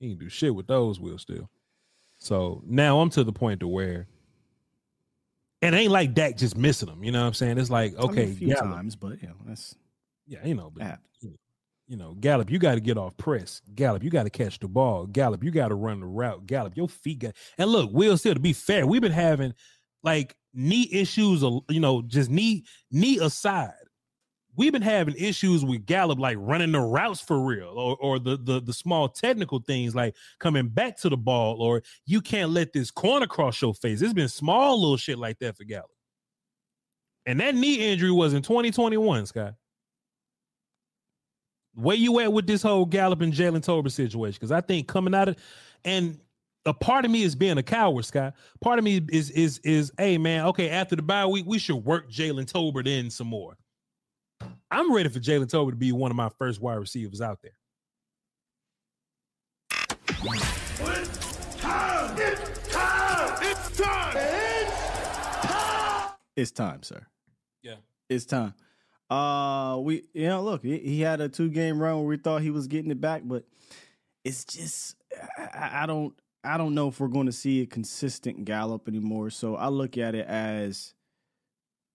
He 0.00 0.10
ain't 0.10 0.20
do 0.20 0.28
shit 0.28 0.54
with 0.54 0.66
those. 0.66 1.00
Will 1.00 1.18
still. 1.18 1.50
So 2.18 2.62
now 2.66 3.00
I'm 3.00 3.10
to 3.10 3.24
the 3.24 3.32
point 3.32 3.60
to 3.60 3.68
where, 3.68 4.06
and 5.66 5.74
it 5.74 5.78
ain't 5.78 5.92
like 5.92 6.14
Dak 6.14 6.36
just 6.36 6.56
missing 6.56 6.88
them. 6.88 7.02
You 7.02 7.12
know 7.12 7.20
what 7.20 7.26
I'm 7.26 7.34
saying? 7.34 7.58
It's 7.58 7.70
like 7.70 7.94
I 7.98 8.02
mean, 8.02 8.10
okay, 8.10 8.24
a 8.24 8.34
few 8.34 8.48
Gallup, 8.48 8.64
times, 8.64 8.96
but 8.96 9.20
you 9.20 9.28
know 9.28 9.36
that's 9.46 9.74
yeah, 10.26 10.44
you 10.44 10.54
know, 10.54 10.70
but 10.70 10.98
you 11.88 11.96
know, 11.96 12.14
Gallup, 12.14 12.50
you 12.50 12.58
got 12.58 12.74
to 12.74 12.80
get 12.80 12.98
off 12.98 13.16
press. 13.16 13.62
Gallup, 13.74 14.02
you 14.02 14.10
got 14.10 14.24
to 14.24 14.30
catch 14.30 14.58
the 14.58 14.68
ball. 14.68 15.06
Gallup, 15.06 15.44
you 15.44 15.50
got 15.50 15.68
to 15.68 15.74
run 15.74 16.00
the 16.00 16.06
route. 16.06 16.46
Gallup, 16.46 16.76
your 16.76 16.88
feet 16.88 17.20
got. 17.20 17.36
And 17.58 17.70
look, 17.70 17.90
Will 17.92 18.18
still 18.18 18.34
to 18.34 18.40
be 18.40 18.52
fair, 18.52 18.86
we've 18.86 19.00
been 19.00 19.12
having 19.12 19.54
like 20.02 20.36
knee 20.52 20.88
issues. 20.90 21.42
You 21.42 21.80
know, 21.80 22.02
just 22.02 22.30
knee 22.30 22.64
knee 22.90 23.18
aside, 23.18 23.72
we've 24.56 24.72
been 24.72 24.82
having 24.82 25.14
issues 25.16 25.64
with 25.64 25.86
Gallup 25.86 26.18
like 26.18 26.36
running 26.40 26.72
the 26.72 26.80
routes 26.80 27.20
for 27.20 27.40
real, 27.44 27.74
or 27.76 27.96
or 27.96 28.18
the 28.18 28.36
the 28.36 28.60
the 28.60 28.72
small 28.72 29.08
technical 29.08 29.60
things 29.60 29.94
like 29.94 30.14
coming 30.38 30.68
back 30.68 30.96
to 30.98 31.08
the 31.08 31.16
ball, 31.16 31.62
or 31.62 31.82
you 32.06 32.20
can't 32.20 32.50
let 32.50 32.72
this 32.72 32.90
corner 32.90 33.26
cross 33.26 33.60
your 33.60 33.74
face. 33.74 34.02
It's 34.02 34.12
been 34.12 34.28
small 34.28 34.80
little 34.80 34.96
shit 34.96 35.18
like 35.18 35.38
that 35.40 35.56
for 35.56 35.64
Gallup. 35.64 35.90
And 37.26 37.40
that 37.40 37.54
knee 37.54 37.92
injury 37.92 38.12
was 38.12 38.34
in 38.34 38.42
2021, 38.42 39.26
Scott. 39.26 39.54
Where 41.74 41.96
you 41.96 42.20
at 42.20 42.32
with 42.32 42.46
this 42.46 42.62
whole 42.62 42.86
Gallup 42.86 43.20
and 43.20 43.32
Jalen 43.32 43.64
Tolbert 43.64 43.92
situation? 43.92 44.38
Because 44.38 44.52
I 44.52 44.60
think 44.60 44.88
coming 44.88 45.14
out 45.14 45.28
of 45.28 45.36
and 45.84 46.18
a 46.64 46.74
part 46.74 47.04
of 47.04 47.10
me 47.10 47.22
is 47.22 47.34
being 47.34 47.58
a 47.58 47.62
coward, 47.62 48.04
Scott. 48.04 48.34
Part 48.60 48.78
of 48.78 48.84
me 48.84 49.00
is 49.10 49.30
is 49.30 49.58
is 49.58 49.92
hey 49.98 50.18
man, 50.18 50.46
okay, 50.46 50.70
after 50.70 50.96
the 50.96 51.02
bye 51.02 51.26
week, 51.26 51.44
we 51.46 51.58
should 51.58 51.76
work 51.76 52.10
Jalen 52.10 52.50
Tolbert 52.50 52.86
in 52.86 53.10
some 53.10 53.28
more. 53.28 53.56
I'm 54.70 54.92
ready 54.92 55.08
for 55.08 55.20
Jalen 55.20 55.46
Tolbert 55.46 55.70
to 55.70 55.76
be 55.76 55.92
one 55.92 56.10
of 56.10 56.16
my 56.16 56.28
first 56.28 56.60
wide 56.60 56.74
receivers 56.74 57.20
out 57.20 57.40
there. 57.42 57.52
It's 60.78 61.56
time, 61.56 62.16
It's 62.18 62.72
time. 62.72 63.42
It's 63.42 63.76
time. 63.78 64.16
It's 66.36 66.50
time, 66.50 66.82
sir. 66.82 67.06
Yeah. 67.62 67.76
It's 68.08 68.26
time. 68.26 68.54
Uh, 69.08 69.78
we 69.80 70.02
you 70.14 70.26
know 70.26 70.42
look, 70.42 70.62
he, 70.62 70.78
he 70.78 71.00
had 71.00 71.20
a 71.20 71.28
two 71.28 71.48
game 71.48 71.80
run 71.80 71.96
where 71.98 72.06
we 72.06 72.16
thought 72.16 72.42
he 72.42 72.50
was 72.50 72.66
getting 72.66 72.90
it 72.90 73.00
back, 73.00 73.22
but 73.24 73.44
it's 74.24 74.44
just 74.44 74.96
I, 75.38 75.82
I 75.82 75.86
don't 75.86 76.12
I 76.42 76.56
don't 76.56 76.74
know 76.74 76.88
if 76.88 76.98
we're 76.98 77.08
going 77.08 77.26
to 77.26 77.32
see 77.32 77.62
a 77.62 77.66
consistent 77.66 78.44
Gallup 78.44 78.88
anymore. 78.88 79.30
So 79.30 79.54
I 79.54 79.68
look 79.68 79.96
at 79.96 80.14
it 80.14 80.26
as 80.26 80.94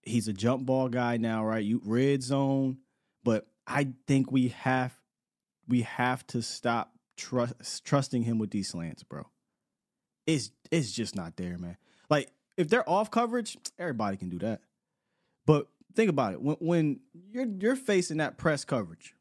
he's 0.04 0.28
a 0.28 0.34
jump 0.34 0.66
ball 0.66 0.90
guy 0.90 1.18
now, 1.18 1.46
right? 1.46 1.64
You 1.64 1.82
red 1.84 2.24
zone, 2.24 2.80
but 3.24 3.48
I 3.68 3.90
think 4.08 4.32
we 4.32 4.50
have 4.50 4.96
we 5.68 5.82
have 5.82 6.26
to 6.28 6.42
stop 6.42 6.94
trust 7.18 7.86
trusting 7.86 8.24
him 8.24 8.38
with 8.38 8.52
these 8.52 8.70
slants, 8.70 9.04
bro. 9.04 9.28
It's 10.26 10.52
it's 10.72 10.92
just 10.92 11.16
not 11.16 11.38
there, 11.38 11.58
man. 11.58 11.78
Like 12.10 12.32
if 12.58 12.70
they're 12.70 12.88
off 12.90 13.12
coverage, 13.12 13.58
everybody 13.80 14.18
can 14.18 14.30
do 14.30 14.40
that. 14.40 14.62
But 15.46 15.68
think 15.96 16.10
about 16.10 16.34
it. 16.34 16.42
When 16.42 16.58
when 16.60 17.00
you're 17.32 17.48
you're 17.60 17.76
facing 17.76 18.18
that 18.18 18.38
press 18.38 18.66
coverage, 18.66 19.16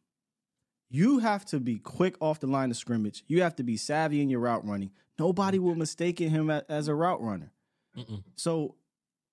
you 0.89 1.19
have 1.21 1.45
to 1.47 1.61
be 1.61 1.79
quick 1.79 2.17
off 2.21 2.41
the 2.41 2.47
line 2.47 2.71
of 2.71 2.77
scrimmage. 2.77 3.25
You 3.27 3.43
have 3.43 3.57
to 3.57 3.63
be 3.63 3.77
savvy 3.77 4.21
in 4.21 4.29
your 4.29 4.41
route 4.41 4.67
running. 4.67 4.91
Nobody 5.19 5.59
will 5.59 5.75
mistake 5.75 6.19
him 6.19 6.51
as 6.51 6.89
a 6.89 6.95
route 6.95 7.23
runner. 7.23 7.53
Mm-mm. 7.97 8.23
So 8.37 8.77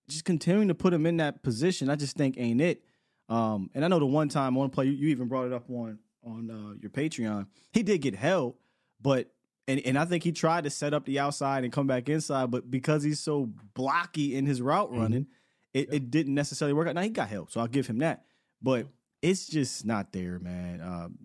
just 0.09 0.25
continuing 0.25 0.69
to 0.69 0.75
put 0.75 0.93
him 0.93 1.05
in 1.05 1.17
that 1.17 1.43
position, 1.43 1.89
I 1.89 1.95
just 1.95 2.15
think 2.15 2.37
ain't 2.37 2.61
it. 2.61 2.83
Um, 3.29 3.69
and 3.73 3.83
I 3.83 3.87
know 3.87 3.99
the 3.99 4.05
one 4.05 4.29
time 4.29 4.55
one 4.55 4.69
play 4.69 4.85
you, 4.85 4.93
you 4.93 5.07
even 5.09 5.27
brought 5.27 5.47
it 5.47 5.53
up 5.53 5.69
on 5.69 5.99
on 6.23 6.49
uh, 6.49 6.77
your 6.81 6.91
Patreon. 6.91 7.47
He 7.71 7.83
did 7.83 8.01
get 8.01 8.15
held, 8.15 8.55
but 9.01 9.29
and 9.67 9.81
and 9.85 9.97
I 9.97 10.05
think 10.05 10.23
he 10.23 10.31
tried 10.31 10.63
to 10.63 10.69
set 10.69 10.93
up 10.93 11.05
the 11.05 11.19
outside 11.19 11.63
and 11.63 11.73
come 11.73 11.87
back 11.87 12.09
inside, 12.09 12.51
but 12.51 12.69
because 12.71 13.03
he's 13.03 13.19
so 13.19 13.49
blocky 13.73 14.35
in 14.35 14.45
his 14.45 14.61
route 14.61 14.93
running, 14.93 15.27
it, 15.73 15.93
it 15.93 16.11
didn't 16.11 16.35
necessarily 16.35 16.73
work 16.73 16.87
out. 16.87 16.95
Now 16.95 17.01
he 17.01 17.09
got 17.09 17.29
help, 17.29 17.51
so 17.51 17.59
I'll 17.59 17.67
give 17.67 17.87
him 17.87 17.99
that. 17.99 18.23
But 18.61 18.87
it's 19.21 19.47
just 19.47 19.85
not 19.85 20.13
there, 20.13 20.39
man. 20.39 20.81
Um, 20.81 21.17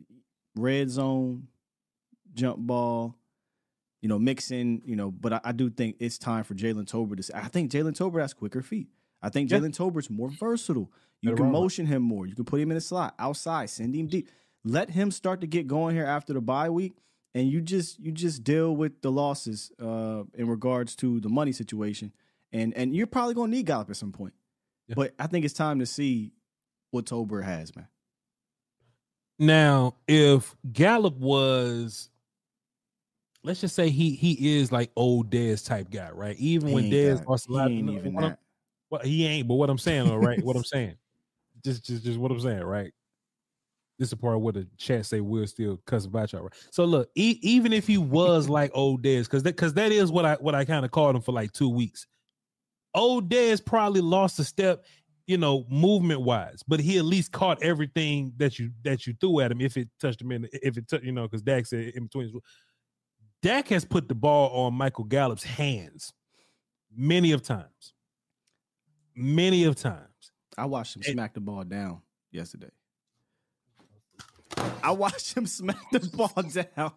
red 0.57 0.91
zone, 0.91 1.47
jump 2.35 2.59
ball, 2.59 3.17
you 4.03 4.09
know, 4.09 4.19
mixing, 4.19 4.83
you 4.85 4.97
know. 4.97 5.11
But 5.11 5.33
I, 5.33 5.41
I 5.45 5.53
do 5.53 5.71
think 5.71 5.97
it's 5.99 6.19
time 6.19 6.45
for 6.45 6.55
Jalen 6.55 6.85
Tolbert 6.85 7.27
to. 7.27 7.37
I 7.37 7.49
think 7.49 7.71
Jalen 7.71 7.97
Tolbert 7.97 8.21
has 8.21 8.35
quicker 8.35 8.61
feet. 8.61 8.89
I 9.23 9.31
think 9.31 9.51
Yeah. 9.51 9.59
Jalen 9.59 9.75
Tolbert's 9.75 10.11
more 10.11 10.29
versatile. 10.29 10.91
You 11.23 11.31
Better 11.31 11.45
can 11.45 11.53
motion 11.53 11.87
him 11.87 12.03
more. 12.03 12.27
You 12.27 12.35
can 12.35 12.45
put 12.45 12.61
him 12.61 12.71
in 12.71 12.75
the 12.75 12.81
slot, 12.81 13.15
outside, 13.19 13.71
send 13.71 13.95
him 13.95 14.09
deep. 14.09 14.29
Let 14.65 14.91
him 14.91 15.11
start 15.11 15.41
to 15.41 15.47
get 15.47 15.67
going 15.67 15.95
here 15.95 16.05
after 16.05 16.33
the 16.33 16.41
bye 16.41 16.69
week, 16.69 16.95
and 17.35 17.49
you 17.49 17.61
just 17.61 17.99
you 18.01 18.13
just 18.13 18.45
deal 18.45 18.75
with 18.77 19.01
the 19.03 19.11
losses 19.11 19.71
uh, 19.81 20.25
in 20.35 20.47
regards 20.49 20.95
to 20.97 21.21
the 21.21 21.29
money 21.29 21.53
situation, 21.53 22.13
and 22.53 22.75
and 22.75 22.95
you're 22.95 23.07
probably 23.07 23.35
gonna 23.35 23.53
need 23.53 23.67
Gallup 23.67 23.91
at 23.91 23.97
some 23.97 24.13
point. 24.13 24.35
Yeah. 24.89 24.95
But 24.97 25.15
I 25.19 25.29
think 25.29 25.45
it's 25.45 25.55
time 25.55 25.79
to 25.79 25.87
see 25.87 26.33
what 26.91 27.07
Tolbert 27.07 27.45
has, 27.45 27.75
man. 27.75 27.87
Now, 29.39 29.97
if 30.07 30.55
Gallup 30.73 31.17
was, 31.17 32.11
let's 33.45 33.61
just 33.61 33.75
say 33.75 33.91
he 33.91 34.15
he 34.15 34.59
is 34.59 34.71
like 34.73 34.91
old 34.97 35.31
Dez 35.31 35.67
type 35.67 35.91
guy, 35.91 36.11
right? 36.11 36.37
Even 36.39 36.69
He 36.69 36.75
when 36.75 36.85
Dez 36.91 37.19
that. 37.19 37.29
lost 37.29 37.49
a 37.49 37.53
He 37.53 37.59
ain't 37.59 37.89
even 37.89 38.15
what 38.15 38.23
that. 38.23 38.39
Well, 38.91 39.01
he 39.03 39.27
ain't, 39.27 39.49
but 39.49 39.55
what 39.55 39.71
I'm 39.71 39.79
saying, 39.79 40.07
all 40.07 40.19
right, 40.19 40.43
what 40.45 40.57
I'm 40.57 40.65
saying, 40.65 40.97
just 41.65 41.85
just 41.85 42.05
just 42.05 42.19
what 42.19 42.31
I'm 42.31 42.41
saying, 42.41 42.63
right? 42.63 42.93
This 43.99 44.07
is 44.07 44.11
the 44.11 44.17
part 44.17 44.41
where 44.41 44.53
the 44.53 44.67
chat 44.79 45.07
say 45.07 45.21
we'll 45.21 45.47
still 45.47 45.77
cuss 45.87 46.07
about 46.07 46.33
y'all, 46.33 46.43
right? 46.43 46.53
So 46.71 46.85
look, 46.85 47.11
e- 47.15 47.39
even 47.43 47.73
if 47.73 47.87
he 47.87 47.99
was 47.99 48.49
like 48.49 48.71
old 48.75 49.03
Dez, 49.03 49.25
because 49.25 49.43
that 49.45 49.57
because 49.57 49.75
that 49.75 49.93
is 49.93 50.11
what 50.11 50.25
I 50.25 50.35
what 50.37 50.55
I 50.55 50.65
kind 50.65 50.85
of 50.85 50.91
called 50.91 51.17
him 51.17 51.23
for 51.23 51.33
like 51.33 51.53
two 51.53 51.69
weeks. 51.69 52.07
Old 52.95 53.31
Dez 53.31 53.65
probably 53.65 54.01
lost 54.03 54.39
a 54.39 54.45
step, 54.45 54.85
you 55.27 55.39
know, 55.39 55.65
movement 55.71 56.21
wise, 56.23 56.63
but 56.67 56.81
he 56.81 56.99
at 56.99 57.05
least 57.05 57.33
caught 57.33 57.63
everything 57.63 58.33
that 58.37 58.59
you 58.59 58.71
that 58.83 59.07
you 59.07 59.15
threw 59.21 59.41
at 59.41 59.51
him 59.51 59.61
if 59.61 59.77
it 59.77 59.89
touched 60.01 60.21
him 60.21 60.33
in, 60.33 60.49
if 60.53 60.77
it 60.77 60.89
tou- 60.89 61.01
you 61.03 61.13
know, 61.13 61.23
because 61.23 61.43
Dak 61.43 61.67
said 61.67 61.95
in 61.95 62.05
between. 62.05 62.33
His- 63.43 63.49
Dak 63.51 63.69
has 63.69 63.85
put 63.85 64.09
the 64.09 64.15
ball 64.15 64.65
on 64.67 64.75
Michael 64.75 65.05
Gallup's 65.05 65.45
hands 65.45 66.13
many 66.95 67.33
of 67.33 67.43
times, 67.43 67.95
many 69.15 69.65
of 69.65 69.77
times. 69.77 70.09
I 70.57 70.67
watched 70.67 70.97
him 70.97 71.03
smack 71.03 71.35
the 71.35 71.41
ball 71.41 71.65
down 71.65 72.03
yesterday. 72.31 72.71
I 74.83 74.91
watched 74.93 75.35
him 75.37 75.47
smack 75.47 75.91
the 75.91 76.01
ball 76.01 76.33
down 76.77 76.93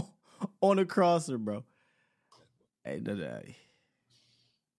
on 0.60 0.78
a 0.78 0.84
crosser, 0.84 1.38
bro. 1.38 1.64
Hey, 2.84 3.00
no, 3.00 3.14
no, 3.14 3.40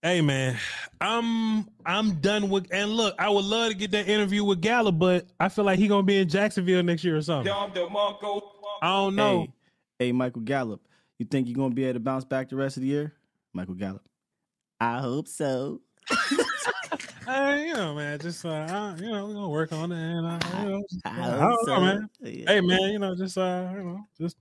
Hey 0.02 0.20
man, 0.20 0.58
I'm 1.00 1.66
I'm 1.86 2.16
done 2.16 2.50
with 2.50 2.68
and 2.74 2.92
look, 2.92 3.16
I 3.18 3.30
would 3.30 3.46
love 3.46 3.70
to 3.70 3.74
get 3.78 3.92
that 3.92 4.10
interview 4.10 4.44
with 4.44 4.60
Gallup, 4.60 5.00
but 5.00 5.28
I 5.40 5.48
feel 5.48 5.64
like 5.64 5.80
he 5.80 5.88
gonna 5.88 6.04
be 6.04 6.18
in 6.18 6.28
Jacksonville 6.28 6.84
next 6.84 7.06
year 7.06 7.16
or 7.16 7.22
something. 7.22 7.50
I 8.82 8.88
don't 8.90 9.16
know. 9.16 9.40
Hey, 9.44 9.54
hey, 10.04 10.12
Michael 10.12 10.42
Gallup, 10.42 10.82
you 11.18 11.26
think 11.26 11.48
you're 11.48 11.56
gonna 11.56 11.74
be 11.74 11.86
able 11.86 11.94
to 11.94 12.00
bounce 12.02 12.26
back 12.26 12.50
the 12.50 12.58
rest 12.58 12.76
of 12.76 12.82
the 12.82 12.90
year? 12.90 13.14
Michael 13.54 13.76
Gallup. 13.76 14.04
I 14.82 15.00
hope 15.00 15.28
so. 15.28 15.82
Uh, 17.26 17.58
you 17.58 17.74
know, 17.74 17.96
man, 17.96 18.20
just 18.20 18.44
uh, 18.46 18.50
I, 18.50 18.96
you 19.00 19.10
know, 19.10 19.26
we're 19.26 19.34
gonna 19.34 19.48
work 19.50 19.72
on 19.72 19.94
it, 19.94 19.96
and 19.98 20.28
uh, 20.28 20.40
you 20.60 20.70
know, 20.70 20.84
I 21.06 21.22
I 21.22 21.40
don't 21.40 21.68
know, 21.68 21.80
man. 21.80 22.10
Yeah. 22.22 22.52
Hey, 22.52 22.60
man, 22.60 22.82
you 22.92 23.00
know, 23.00 23.16
just 23.16 23.38
uh, 23.38 23.70
you 23.74 23.82
know, 23.82 24.00
just 24.20 24.36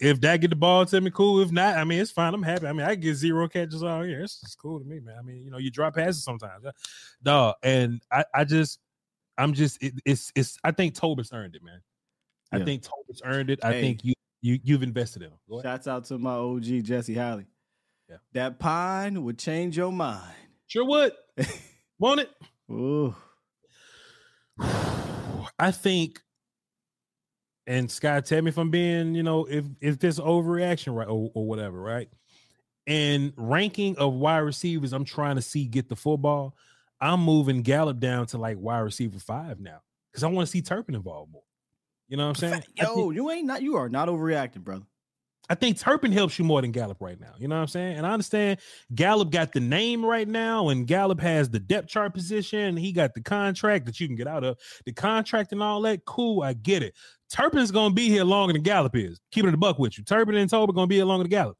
if 0.00 0.20
that 0.20 0.36
get 0.42 0.50
the 0.50 0.56
ball 0.56 0.84
to 0.84 1.00
me, 1.00 1.10
cool. 1.10 1.40
If 1.40 1.50
not, 1.50 1.78
I 1.78 1.84
mean, 1.84 1.98
it's 1.98 2.10
fine. 2.10 2.34
I'm 2.34 2.42
happy. 2.42 2.66
I 2.66 2.72
mean, 2.74 2.86
I 2.86 2.94
get 2.94 3.14
zero 3.14 3.48
catches 3.48 3.82
all 3.82 4.04
year. 4.04 4.22
It's, 4.22 4.38
it's 4.42 4.54
cool 4.54 4.78
to 4.78 4.84
me, 4.84 5.00
man. 5.00 5.16
I 5.18 5.22
mean, 5.22 5.44
you 5.44 5.50
know, 5.50 5.56
you 5.56 5.70
drop 5.70 5.94
passes 5.94 6.24
sometimes, 6.24 6.66
dog, 7.22 7.54
and 7.62 8.02
I, 8.12 8.24
I 8.34 8.44
just, 8.44 8.80
I'm 9.38 9.54
just, 9.54 9.82
it, 9.82 9.94
it's, 10.04 10.30
it's. 10.36 10.58
I 10.62 10.72
think 10.72 10.94
Tobit's 10.94 11.32
earned 11.32 11.56
it, 11.56 11.64
man. 11.64 11.80
I 12.52 12.58
Yeah. 12.58 12.64
think 12.66 12.82
Tobit's 12.82 13.22
earned 13.24 13.48
it. 13.48 13.60
I 13.64 13.72
Hey. 13.72 13.80
think 13.80 14.04
you, 14.04 14.12
you, 14.40 14.58
you've 14.62 14.82
invested 14.82 15.22
in 15.22 15.30
ahead. 15.50 15.64
Shouts 15.64 15.88
out 15.88 16.04
to 16.06 16.18
my 16.18 16.32
OG 16.32 16.84
Jesse 16.84 17.14
Holley. 17.14 17.46
Yeah. 18.08 18.16
That 18.32 18.58
pine 18.58 19.24
would 19.24 19.38
change 19.38 19.76
your 19.76 19.92
mind. 19.92 20.34
Sure 20.66 20.84
would. 20.84 21.12
Want 21.98 22.20
it? 22.20 22.30
Ooh. 22.70 23.14
I 25.58 25.70
think, 25.70 26.20
and 27.66 27.90
Scott, 27.90 28.26
tell 28.26 28.42
me 28.42 28.50
if 28.50 28.58
I'm 28.58 28.70
being, 28.70 29.14
you 29.14 29.22
know, 29.22 29.46
if 29.46 29.64
if 29.80 29.98
this 29.98 30.20
overreaction, 30.20 30.94
right, 30.94 31.08
or, 31.08 31.30
or 31.34 31.46
whatever, 31.46 31.80
right? 31.80 32.08
And 32.86 33.32
ranking 33.36 33.96
of 33.98 34.14
wide 34.14 34.38
receivers, 34.38 34.92
I'm 34.92 35.04
trying 35.04 35.36
to 35.36 35.42
see 35.42 35.64
get 35.64 35.88
the 35.88 35.96
football. 35.96 36.54
I'm 37.00 37.20
moving 37.20 37.62
Gallup 37.62 37.98
down 37.98 38.26
to 38.26 38.38
like 38.38 38.58
wide 38.58 38.80
receiver 38.80 39.18
five 39.18 39.60
now 39.60 39.80
because 40.12 40.22
I 40.22 40.28
want 40.28 40.46
to 40.46 40.50
see 40.50 40.62
Turpin 40.62 40.94
involved 40.94 41.32
more. 41.32 41.42
You 42.08 42.16
know 42.16 42.28
what 42.28 42.42
I'm 42.42 42.50
saying? 42.50 42.62
Yo, 42.74 42.94
think- 42.94 43.14
you 43.14 43.30
ain't 43.30 43.46
not 43.46 43.62
you 43.62 43.76
are 43.76 43.88
not 43.88 44.08
overreacting, 44.08 44.62
brother. 44.62 44.84
I 45.48 45.54
think 45.54 45.78
Turpin 45.78 46.10
helps 46.10 46.38
you 46.40 46.44
more 46.44 46.60
than 46.60 46.72
Gallup 46.72 47.00
right 47.00 47.20
now. 47.20 47.32
You 47.38 47.46
know 47.46 47.54
what 47.54 47.62
I'm 47.62 47.68
saying? 47.68 47.98
And 47.98 48.06
I 48.06 48.12
understand 48.12 48.58
Gallup 48.94 49.30
got 49.30 49.52
the 49.52 49.60
name 49.60 50.04
right 50.04 50.26
now, 50.26 50.70
and 50.70 50.88
Gallup 50.88 51.20
has 51.20 51.48
the 51.48 51.60
depth 51.60 51.88
chart 51.88 52.14
position. 52.14 52.76
He 52.76 52.90
got 52.90 53.14
the 53.14 53.22
contract 53.22 53.86
that 53.86 54.00
you 54.00 54.08
can 54.08 54.16
get 54.16 54.26
out 54.26 54.42
of 54.42 54.58
the 54.84 54.92
contract 54.92 55.52
and 55.52 55.62
all 55.62 55.80
that. 55.82 56.04
Cool, 56.04 56.42
I 56.42 56.54
get 56.54 56.82
it. 56.82 56.94
Turpin's 57.30 57.70
gonna 57.70 57.94
be 57.94 58.08
here 58.08 58.24
longer 58.24 58.52
than 58.52 58.62
Gallup 58.62 58.96
is. 58.96 59.20
Keeping 59.30 59.54
a 59.54 59.56
buck 59.56 59.78
with 59.78 59.98
you. 59.98 60.04
Turpin 60.04 60.34
and 60.34 60.50
Tober 60.50 60.72
gonna 60.72 60.88
be 60.88 60.96
here 60.96 61.04
longer 61.04 61.24
than 61.24 61.30
Gallup. 61.30 61.58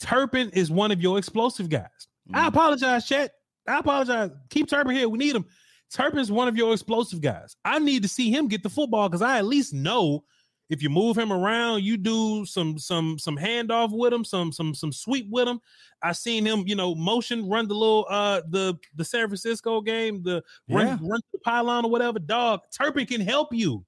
Turpin 0.00 0.50
is 0.50 0.70
one 0.70 0.90
of 0.90 1.00
your 1.00 1.18
explosive 1.18 1.68
guys. 1.68 2.08
I 2.32 2.44
mm. 2.44 2.48
apologize, 2.48 3.06
Chet. 3.06 3.32
I 3.68 3.78
apologize. 3.78 4.30
Keep 4.50 4.68
Turpin 4.68 4.94
here. 4.94 5.08
We 5.08 5.18
need 5.18 5.34
him. 5.34 5.44
Turpin's 5.92 6.30
one 6.32 6.48
of 6.48 6.56
your 6.56 6.72
explosive 6.72 7.20
guys. 7.20 7.56
I 7.64 7.78
need 7.78 8.02
to 8.02 8.08
see 8.08 8.30
him 8.30 8.48
get 8.48 8.62
the 8.62 8.70
football 8.70 9.08
because 9.08 9.22
I 9.22 9.38
at 9.38 9.44
least 9.46 9.72
know 9.72 10.24
if 10.68 10.82
you 10.82 10.90
move 10.90 11.16
him 11.16 11.32
around, 11.32 11.84
you 11.84 11.96
do 11.96 12.44
some 12.44 12.76
some 12.78 13.18
some 13.18 13.36
handoff 13.36 13.92
with 13.92 14.12
him, 14.12 14.24
some 14.24 14.50
some 14.50 14.74
some 14.74 14.92
sweep 14.92 15.28
with 15.30 15.46
him. 15.46 15.60
I 16.02 16.10
seen 16.12 16.44
him, 16.44 16.64
you 16.66 16.74
know, 16.74 16.94
motion 16.94 17.48
run 17.48 17.68
the 17.68 17.74
little 17.74 18.04
uh 18.10 18.42
the 18.48 18.76
the 18.96 19.04
San 19.04 19.28
Francisco 19.28 19.80
game, 19.80 20.22
the 20.24 20.42
run 20.68 20.86
Yeah. 20.86 20.98
run 21.00 21.20
to 21.20 21.26
the 21.32 21.38
pylon 21.38 21.84
or 21.84 21.90
whatever. 21.90 22.18
Dog, 22.18 22.62
Turpin 22.76 23.06
can 23.06 23.20
help 23.20 23.54
you. 23.54 23.84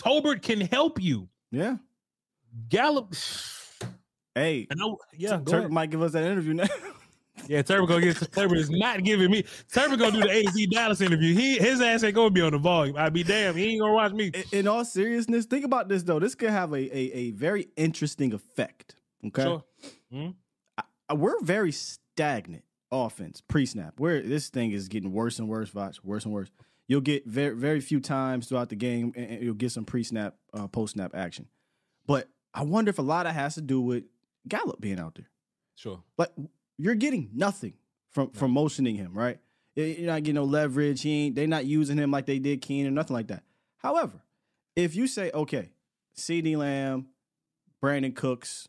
Tolbert 0.00 0.40
can 0.42 0.60
help 0.62 1.00
you. 1.00 1.28
Yeah. 1.50 1.76
Gallup. 2.68 3.14
Hey, 4.34 4.66
I 4.70 4.74
know. 4.74 4.98
Yeah, 5.14 5.40
Turk 5.46 5.70
might 5.70 5.88
give 5.88 6.02
us 6.02 6.12
that 6.12 6.22
interview 6.22 6.52
now. 6.52 6.66
Yeah, 7.48 7.62
Turpin 7.62 7.86
gonna 7.86 8.00
get 8.00 8.16
Turpin 8.32 8.56
is 8.58 8.70
not 8.70 9.04
giving 9.04 9.30
me. 9.30 9.44
Turpin 9.72 9.98
gonna 9.98 10.12
do 10.12 10.20
the 10.22 10.30
AZ 10.46 10.66
Dallas 10.70 11.00
interview. 11.00 11.34
He 11.34 11.58
his 11.58 11.80
ass 11.80 12.02
ain't 12.02 12.14
gonna 12.14 12.30
be 12.30 12.40
on 12.40 12.52
the 12.52 12.58
volume. 12.58 12.96
I'd 12.96 13.12
be 13.12 13.22
damn. 13.22 13.54
He 13.56 13.72
ain't 13.72 13.80
gonna 13.80 13.92
watch 13.94 14.12
me. 14.12 14.32
In- 14.52 14.66
all 14.66 14.84
seriousness, 14.84 15.44
think 15.46 15.64
about 15.64 15.88
this 15.88 16.02
though. 16.02 16.18
This 16.18 16.34
could 16.34 16.50
have 16.50 16.72
a 16.72 16.76
a, 16.96 17.12
a 17.12 17.30
very 17.32 17.68
interesting 17.76 18.32
effect. 18.32 18.96
Okay. 19.26 19.42
Sure. 19.42 19.64
Mhm. 20.12 20.34
I- 21.08 21.14
we're 21.14 21.40
very 21.42 21.72
stagnant 21.72 22.64
offense 22.90 23.40
pre-snap. 23.40 23.94
Where 23.98 24.22
this 24.22 24.48
thing 24.48 24.72
is 24.72 24.88
getting 24.88 25.12
worse 25.12 25.38
and 25.38 25.48
worse, 25.48 25.70
Voch, 25.70 25.98
worse 26.02 26.24
and 26.24 26.32
worse. 26.34 26.50
You'll 26.88 27.00
get 27.00 27.26
very 27.26 27.54
very 27.54 27.80
few 27.80 28.00
times 28.00 28.48
throughout 28.48 28.70
the 28.70 28.76
game, 28.76 29.12
and 29.16 29.42
you'll 29.42 29.54
get 29.54 29.72
some 29.72 29.84
pre-snap, 29.84 30.36
uh, 30.54 30.66
post-snap 30.68 31.14
action. 31.14 31.46
But 32.06 32.28
I 32.54 32.62
wonder 32.62 32.90
if 32.90 32.98
a 32.98 33.02
lot 33.02 33.26
of 33.26 33.34
has 33.34 33.54
to 33.56 33.60
do 33.60 33.80
with 33.80 34.04
Gallup 34.48 34.80
being 34.80 34.98
out 35.00 35.14
there. 35.16 35.28
Sure. 35.74 36.02
But 36.16 36.34
you're 36.78 36.94
getting 36.94 37.30
nothing 37.34 37.74
from 38.10 38.30
from 38.30 38.50
motioning 38.50 38.96
him, 38.96 39.12
right? 39.14 39.38
You're 39.74 40.06
not 40.06 40.22
getting 40.22 40.36
no 40.36 40.44
leverage. 40.44 41.02
He 41.02 41.26
ain't. 41.26 41.34
They're 41.34 41.46
not 41.46 41.66
using 41.66 41.98
him 41.98 42.10
like 42.10 42.26
they 42.26 42.38
did 42.38 42.62
Keen 42.62 42.86
or 42.86 42.90
nothing 42.90 43.14
like 43.14 43.28
that. 43.28 43.42
However, 43.78 44.22
if 44.74 44.94
you 44.96 45.06
say, 45.06 45.30
okay, 45.32 45.70
CeeDee 46.16 46.56
Lamb, 46.56 47.08
Brandin 47.82 48.14
Cooks, 48.14 48.68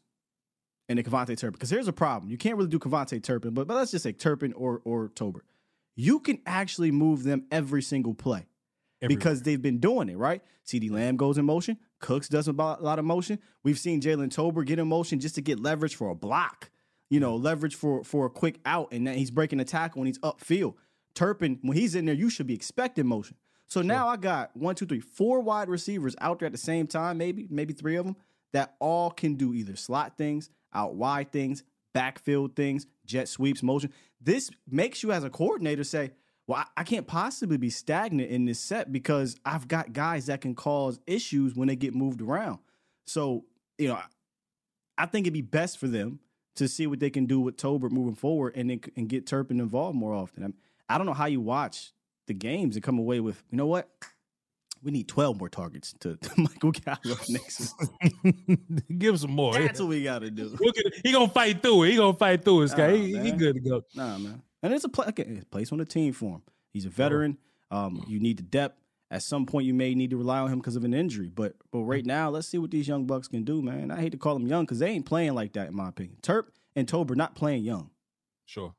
and 0.90 0.98
then 0.98 1.06
KaVontae 1.06 1.38
Turpin, 1.38 1.54
because 1.54 1.70
here's 1.70 1.88
a 1.88 1.94
problem. 1.94 2.30
You 2.30 2.38
can't 2.38 2.58
really 2.58 2.70
do 2.70 2.80
KaVontae 2.80 3.24
Turpin, 3.24 3.54
but, 3.54 3.68
but 3.68 3.76
let's 3.76 3.92
just 3.92 4.04
say 4.04 4.12
Turpin 4.12 4.54
or 4.54 4.82
or 4.84 5.10
Tober. 5.10 5.46
You 5.96 6.20
can 6.20 6.40
actually 6.46 6.92
move 6.92 7.24
them 7.24 7.46
every 7.52 7.82
single 7.82 8.14
play 8.14 8.48
because 9.02 9.42
they've 9.42 9.62
been 9.62 9.80
doing 9.80 10.10
it, 10.10 10.18
right? 10.18 10.42
CeeDee 10.66 10.92
Lamb 10.92 11.18
goes 11.18 11.38
in 11.38 11.46
motion. 11.46 11.78
Cooks 12.00 12.28
does 12.28 12.48
a 12.48 12.52
lot 12.52 13.00
of 13.00 13.06
motion. 13.06 13.40
We've 13.64 13.80
seen 13.80 14.02
Jalen 14.02 14.32
Tober 14.32 14.64
get 14.64 14.78
in 14.80 14.88
motion 14.88 15.20
just 15.20 15.36
to 15.36 15.42
get 15.42 15.60
leverage 15.60 15.96
for 15.96 16.10
a 16.10 16.16
block, 16.16 16.70
you 17.10 17.20
mm. 17.20 17.22
know, 17.22 17.36
leverage 17.36 17.76
for 17.76 18.04
for 18.04 18.26
a 18.26 18.30
quick 18.30 18.60
out, 18.66 18.90
and 18.92 19.08
then 19.08 19.18
he's 19.18 19.32
breaking 19.32 19.60
a 19.60 19.66
tackle 19.66 20.02
and 20.02 20.08
he's 20.08 20.20
upfield. 20.20 20.76
Turpin, 21.14 21.60
when 21.64 21.78
he's 21.78 21.96
in 21.96 22.06
there, 22.06 22.16
you 22.16 22.30
should 22.30 22.48
be 22.48 22.54
expecting 22.54 23.08
motion. 23.08 23.38
So 23.68 23.82
now 23.82 24.08
I 24.08 24.16
got 24.16 24.56
one, 24.56 24.76
two, 24.76 24.86
three, 24.86 25.02
four 25.02 25.42
wide 25.42 25.68
receivers 25.68 26.16
out 26.22 26.40
there 26.40 26.46
at 26.46 26.52
the 26.52 26.58
same 26.58 26.88
time, 26.88 27.18
maybe, 27.18 27.48
maybe 27.50 27.74
three 27.74 27.98
of 27.98 28.06
them 28.06 28.16
that 28.54 28.76
all 28.80 29.12
can 29.12 29.36
do 29.36 29.54
either 29.54 29.76
slot 29.76 30.18
things, 30.18 30.50
out 30.74 30.96
wide 30.96 31.32
things, 31.32 31.64
backfield 31.94 32.56
things, 32.56 32.88
jet 33.06 33.28
sweeps, 33.28 33.62
motion. 33.62 33.92
This 34.22 34.50
makes 34.70 35.04
you 35.04 35.12
as 35.12 35.24
a 35.24 35.30
coordinator 35.30 35.84
say, 35.84 36.12
well, 36.48 36.60
I, 36.60 36.82
I 36.82 36.84
can't 36.84 37.06
possibly 37.06 37.58
be 37.58 37.70
stagnant 37.70 38.30
in 38.30 38.46
this 38.46 38.60
set 38.60 38.92
because 38.92 39.36
I've 39.44 39.68
got 39.68 39.92
guys 39.92 40.28
that 40.28 40.40
can 40.40 40.56
cause 40.56 41.00
issues 41.06 41.56
when 41.56 41.68
they 41.68 41.76
get 41.76 41.94
moved 41.94 42.22
around. 42.22 42.60
So, 43.06 43.46
you 43.78 43.90
know, 43.90 43.96
I, 43.96 44.06
I 44.98 45.06
think 45.08 45.26
it'd 45.26 45.34
be 45.34 45.42
best 45.42 45.78
for 45.78 45.88
them 45.88 46.20
to 46.58 46.68
see 46.68 46.88
what 46.88 47.00
they 47.00 47.10
can 47.10 47.26
do 47.26 47.40
with 47.40 47.58
Tolbert 47.58 47.92
moving 47.92 48.16
forward 48.16 48.54
and 48.56 48.70
then, 48.70 48.82
and 48.96 49.08
get 49.08 49.26
Turpin 49.26 49.60
involved 49.60 49.98
more 49.98 50.14
often. 50.14 50.44
I, 50.44 50.48
mean, 50.48 50.58
I 50.90 50.98
don't 50.98 51.08
know 51.08 51.14
how 51.14 51.26
you 51.26 51.40
watch 51.40 51.92
the 52.28 52.34
games 52.34 52.76
and 52.76 52.84
come 52.84 53.00
away 53.00 53.20
with, 53.20 53.42
you 53.50 53.58
know 53.58 53.68
what? 53.68 53.90
We 54.84 54.92
need 54.92 55.08
12 55.08 55.40
more 55.40 55.50
targets 55.50 55.94
to, 56.02 56.18
to 56.18 56.30
Michael 56.38 56.72
Gallup 56.72 57.20
next. 57.30 57.74
Give 58.98 59.20
some 59.20 59.32
more. 59.32 59.54
That's 59.54 59.80
what 59.80 59.90
we 59.90 60.04
got 60.04 60.20
to 60.20 60.30
do. 60.30 60.56
He 61.04 61.12
gonna 61.12 61.28
fight 61.30 61.64
through 61.64 61.84
it. 61.84 61.92
He 61.92 61.96
gonna 61.96 62.14
fight 62.14 62.44
through 62.44 62.64
it. 62.64 62.78
Nah, 62.78 62.90
he, 62.90 63.18
he 63.18 63.32
good 63.32 63.56
to 63.56 63.60
go. 63.60 63.82
Nah, 63.96 64.18
man. 64.20 64.42
And 64.62 64.74
it's 64.74 64.84
a, 64.84 64.90
pla- 64.90 65.06
okay, 65.08 65.24
it's 65.24 65.44
a 65.44 65.48
place 65.48 65.72
on 65.72 65.80
the 65.80 65.86
team 65.86 66.14
for 66.14 66.36
him. 66.36 66.42
He's 66.74 66.86
a 66.86 66.90
veteran. 66.90 67.38
Um, 67.72 68.04
you 68.08 68.20
need 68.20 68.38
the 68.38 68.44
depth. 68.44 68.80
At 69.10 69.24
some 69.24 69.46
point, 69.46 69.66
you 69.66 69.74
may 69.74 69.96
need 69.96 70.10
to 70.10 70.18
rely 70.18 70.40
on 70.40 70.52
him 70.52 70.60
because 70.60 70.76
of 70.76 70.84
an 70.84 70.94
injury. 70.94 71.30
But 71.34 71.56
but 71.72 71.80
right 71.84 72.06
now, 72.06 72.30
let's 72.30 72.48
see 72.48 72.58
what 72.58 72.72
these 72.72 72.88
young 72.88 73.06
bucks 73.06 73.28
can 73.28 73.44
do, 73.44 73.62
man. 73.62 73.90
I 73.90 74.02
hate 74.02 74.12
to 74.12 74.18
call 74.18 74.34
them 74.34 74.48
young 74.48 74.66
because 74.66 74.80
they 74.80 74.90
ain't 74.90 75.06
playing 75.06 75.34
like 75.34 75.54
that, 75.54 75.70
in 75.70 75.76
my 75.76 75.90
opinion. 75.90 76.18
Terp 76.22 76.46
and 76.76 76.88
Tober 76.88 77.16
not 77.16 77.36
playing 77.36 77.64
young. 77.64 77.90
Sure. 78.46 78.74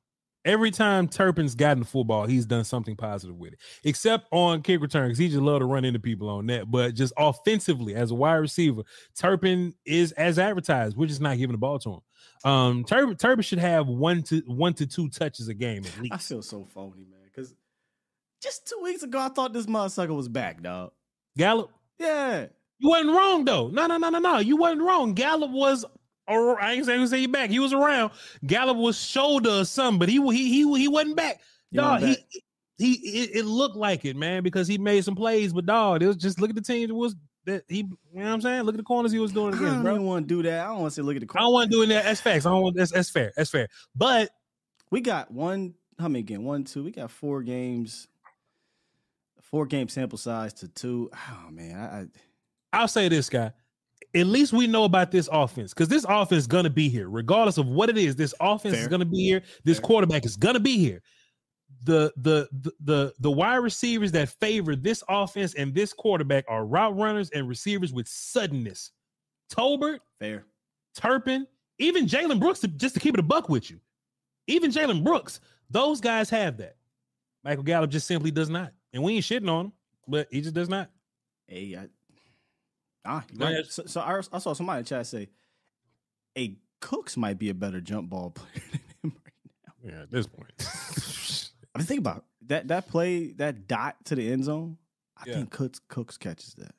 Every 0.44 0.70
time 0.70 1.08
Turpin's 1.08 1.54
gotten 1.54 1.80
the 1.80 1.84
football, 1.84 2.26
he's 2.26 2.46
done 2.46 2.64
something 2.64 2.96
positive 2.96 3.36
with 3.36 3.54
it. 3.54 3.58
Except 3.84 4.26
on 4.30 4.62
kick 4.62 4.80
return, 4.80 5.08
because 5.08 5.18
he 5.18 5.28
just 5.28 5.40
love 5.40 5.60
to 5.60 5.66
run 5.66 5.84
into 5.84 5.98
people 5.98 6.28
on 6.28 6.46
that. 6.46 6.70
But 6.70 6.94
just 6.94 7.12
offensively, 7.18 7.94
as 7.94 8.12
a 8.12 8.14
wide 8.14 8.36
receiver, 8.36 8.82
Turpin 9.14 9.74
is 9.84 10.12
as 10.12 10.38
advertised. 10.38 10.96
We're 10.96 11.06
just 11.06 11.20
not 11.20 11.36
giving 11.38 11.52
the 11.52 11.58
ball 11.58 11.78
to 11.80 11.94
him. 11.94 12.50
Um, 12.50 12.84
Turpin, 12.84 13.16
Turpin 13.16 13.42
should 13.42 13.58
have 13.58 13.88
one 13.88 14.22
to 14.24 14.40
one 14.46 14.74
to 14.74 14.86
two 14.86 15.08
touches 15.08 15.48
a 15.48 15.54
game 15.54 15.84
at 15.84 16.00
least. 16.00 16.14
I 16.14 16.18
feel 16.18 16.42
so 16.42 16.64
phony, 16.64 17.04
man. 17.04 17.17
Just 18.42 18.66
two 18.68 18.80
weeks 18.82 19.02
ago, 19.02 19.18
I 19.18 19.28
thought 19.28 19.52
this 19.52 19.66
motherfucker 19.66 20.14
was 20.14 20.28
back, 20.28 20.62
dog. 20.62 20.92
Gallup, 21.36 21.70
Yeah. 21.98 22.46
you 22.78 22.88
wasn't 22.88 23.14
wrong 23.16 23.44
though. 23.44 23.68
No, 23.68 23.86
no, 23.86 23.96
no, 23.98 24.10
no, 24.10 24.18
no. 24.18 24.38
You 24.38 24.56
wasn't 24.56 24.82
wrong. 24.82 25.14
Gallup 25.14 25.50
was. 25.50 25.84
ar- 26.28 26.60
I 26.60 26.72
ain't 26.74 26.86
saying 26.86 27.06
say 27.08 27.20
you 27.20 27.28
back. 27.28 27.50
He 27.50 27.58
was 27.58 27.72
around. 27.72 28.12
Gallup 28.46 28.76
was 28.76 28.98
shoulder 29.00 29.50
or 29.50 29.64
something, 29.64 29.98
but 29.98 30.08
he 30.08 30.20
he 30.32 30.48
he 30.64 30.78
he 30.78 30.88
wasn't 30.88 31.16
back. 31.16 31.40
He 31.70 31.76
Dog, 31.78 32.00
wasn't 32.02 32.18
he 32.30 32.42
he 32.78 32.92
it, 33.22 33.30
it 33.38 33.44
looked 33.44 33.76
like 33.76 34.04
it, 34.04 34.14
man, 34.16 34.42
because 34.44 34.68
he 34.68 34.78
made 34.78 35.04
some 35.04 35.16
plays. 35.16 35.52
But 35.52 35.66
dog, 35.66 36.02
it 36.02 36.06
was 36.06 36.16
just 36.16 36.40
look 36.40 36.50
at 36.50 36.56
the 36.56 36.62
team 36.62 36.88
that 36.88 36.94
was 36.94 37.16
that 37.44 37.64
he. 37.68 37.78
You 37.78 37.84
know 38.12 38.24
what 38.24 38.32
I'm 38.34 38.40
saying? 38.40 38.62
Look 38.62 38.74
at 38.74 38.78
the 38.78 38.84
corners 38.84 39.10
he 39.10 39.18
was 39.18 39.32
doing 39.32 39.54
I 39.54 39.56
against, 39.56 39.74
don't 39.74 39.82
bro. 39.82 40.02
want 40.02 40.28
to 40.28 40.34
do 40.34 40.42
that. 40.48 40.60
I 40.64 40.68
don't 40.68 40.80
want 40.82 40.92
to 40.92 40.94
say 40.96 41.02
look 41.02 41.16
at 41.16 41.26
the. 41.26 41.38
I 41.38 41.40
don't 41.40 41.52
want 41.52 41.70
to 41.72 41.76
do 41.76 41.86
that. 41.94 42.04
That's 42.04 42.20
facts. 42.20 42.46
I 42.46 42.50
don't 42.50 42.62
want. 42.62 42.76
That's, 42.76 42.92
that's 42.92 43.10
fair. 43.10 43.32
That's 43.36 43.50
fair. 43.50 43.68
But 43.96 44.30
We 44.90 45.00
got 45.00 45.30
one. 45.32 45.74
How 45.98 46.06
many 46.08 46.20
again? 46.20 46.44
One, 46.44 46.62
two. 46.62 46.84
We 46.84 46.92
got 46.92 47.10
four 47.10 47.42
games. 47.42 48.06
Four 49.50 49.66
game 49.66 49.88
sample 49.88 50.18
size 50.18 50.52
to 50.54 50.68
two. 50.68 51.10
Oh 51.14 51.50
man, 51.50 51.78
I, 51.78 52.00
I 52.00 52.06
I'll 52.72 52.88
say 52.88 53.08
this, 53.08 53.28
guy. 53.30 53.52
At 54.14 54.26
least 54.26 54.52
we 54.52 54.66
know 54.66 54.84
about 54.84 55.10
this 55.10 55.28
offense 55.32 55.74
because 55.74 55.88
this 55.88 56.04
offense 56.08 56.40
is 56.40 56.46
gonna 56.46 56.70
be 56.70 56.88
here, 56.88 57.08
regardless 57.08 57.58
of 57.58 57.66
what 57.66 57.88
it 57.90 57.98
is. 57.98 58.16
This 58.16 58.34
offense 58.40 58.76
is 58.76 58.88
gonna 58.88 59.04
be 59.04 59.24
here. 59.24 59.42
This 59.64 59.80
quarterback 59.80 60.24
is 60.24 60.36
gonna 60.36 60.60
be 60.60 60.78
here. 60.78 61.02
the, 61.84 62.12
the 62.16 62.48
the 62.52 62.72
the 62.80 63.14
the 63.20 63.30
wide 63.30 63.56
receivers 63.56 64.12
that 64.12 64.28
favor 64.28 64.74
this 64.74 65.02
offense 65.08 65.54
and 65.54 65.74
this 65.74 65.92
quarterback 65.92 66.44
are 66.48 66.64
route 66.66 66.96
runners 66.96 67.30
and 67.30 67.48
receivers 67.48 67.92
with 67.92 68.08
suddenness. 68.08 68.90
Tolbert, 69.52 70.00
fair, 70.18 70.44
Turpin, 70.94 71.46
even 71.78 72.06
Jalen 72.06 72.40
Brooks, 72.40 72.60
to, 72.60 72.68
just 72.68 72.94
to 72.94 73.00
keep 73.00 73.14
it 73.14 73.20
a 73.20 73.22
buck 73.22 73.48
with 73.48 73.70
you. 73.70 73.80
Even 74.46 74.70
Jalen 74.70 75.04
Brooks, 75.04 75.40
those 75.70 76.00
guys 76.00 76.28
have 76.30 76.56
that. 76.58 76.76
Michael 77.44 77.62
Gallup 77.64 77.90
just 77.90 78.06
simply 78.06 78.30
does 78.30 78.50
not, 78.50 78.72
and 78.92 79.02
we 79.02 79.14
ain't 79.14 79.24
shitting 79.24 79.50
on 79.50 79.66
him, 79.66 79.72
but 80.06 80.28
he 80.30 80.40
just 80.40 80.54
does 80.54 80.68
not. 80.68 80.90
Hey, 81.46 81.76
I, 81.76 81.88
ah, 83.04 83.24
right. 83.36 83.64
so, 83.66 83.84
so 83.86 84.00
I, 84.00 84.20
I, 84.32 84.38
saw 84.38 84.52
somebody 84.52 84.80
in 84.80 84.84
chat 84.84 85.06
say, 85.06 85.28
"Hey, 86.34 86.56
Cooks 86.80 87.16
might 87.16 87.38
be 87.38 87.50
a 87.50 87.54
better 87.54 87.80
jump 87.80 88.10
ball 88.10 88.30
player 88.34 88.62
than 88.70 88.80
him 89.02 89.16
right 89.24 89.34
now." 89.66 89.72
Yeah, 89.90 90.02
at 90.02 90.10
this 90.10 90.26
point. 90.26 90.52
I 91.74 91.78
mean, 91.78 91.86
think 91.86 92.00
about 92.00 92.18
it. 92.18 92.24
that 92.48 92.68
that 92.68 92.88
play, 92.88 93.32
that 93.32 93.66
dot 93.68 93.96
to 94.06 94.14
the 94.14 94.30
end 94.30 94.44
zone. 94.44 94.78
I 95.16 95.24
Yeah. 95.26 95.34
think 95.34 95.50
Cooks 95.50 95.80
Cooks 95.88 96.16
catches 96.16 96.54
that. 96.54 96.74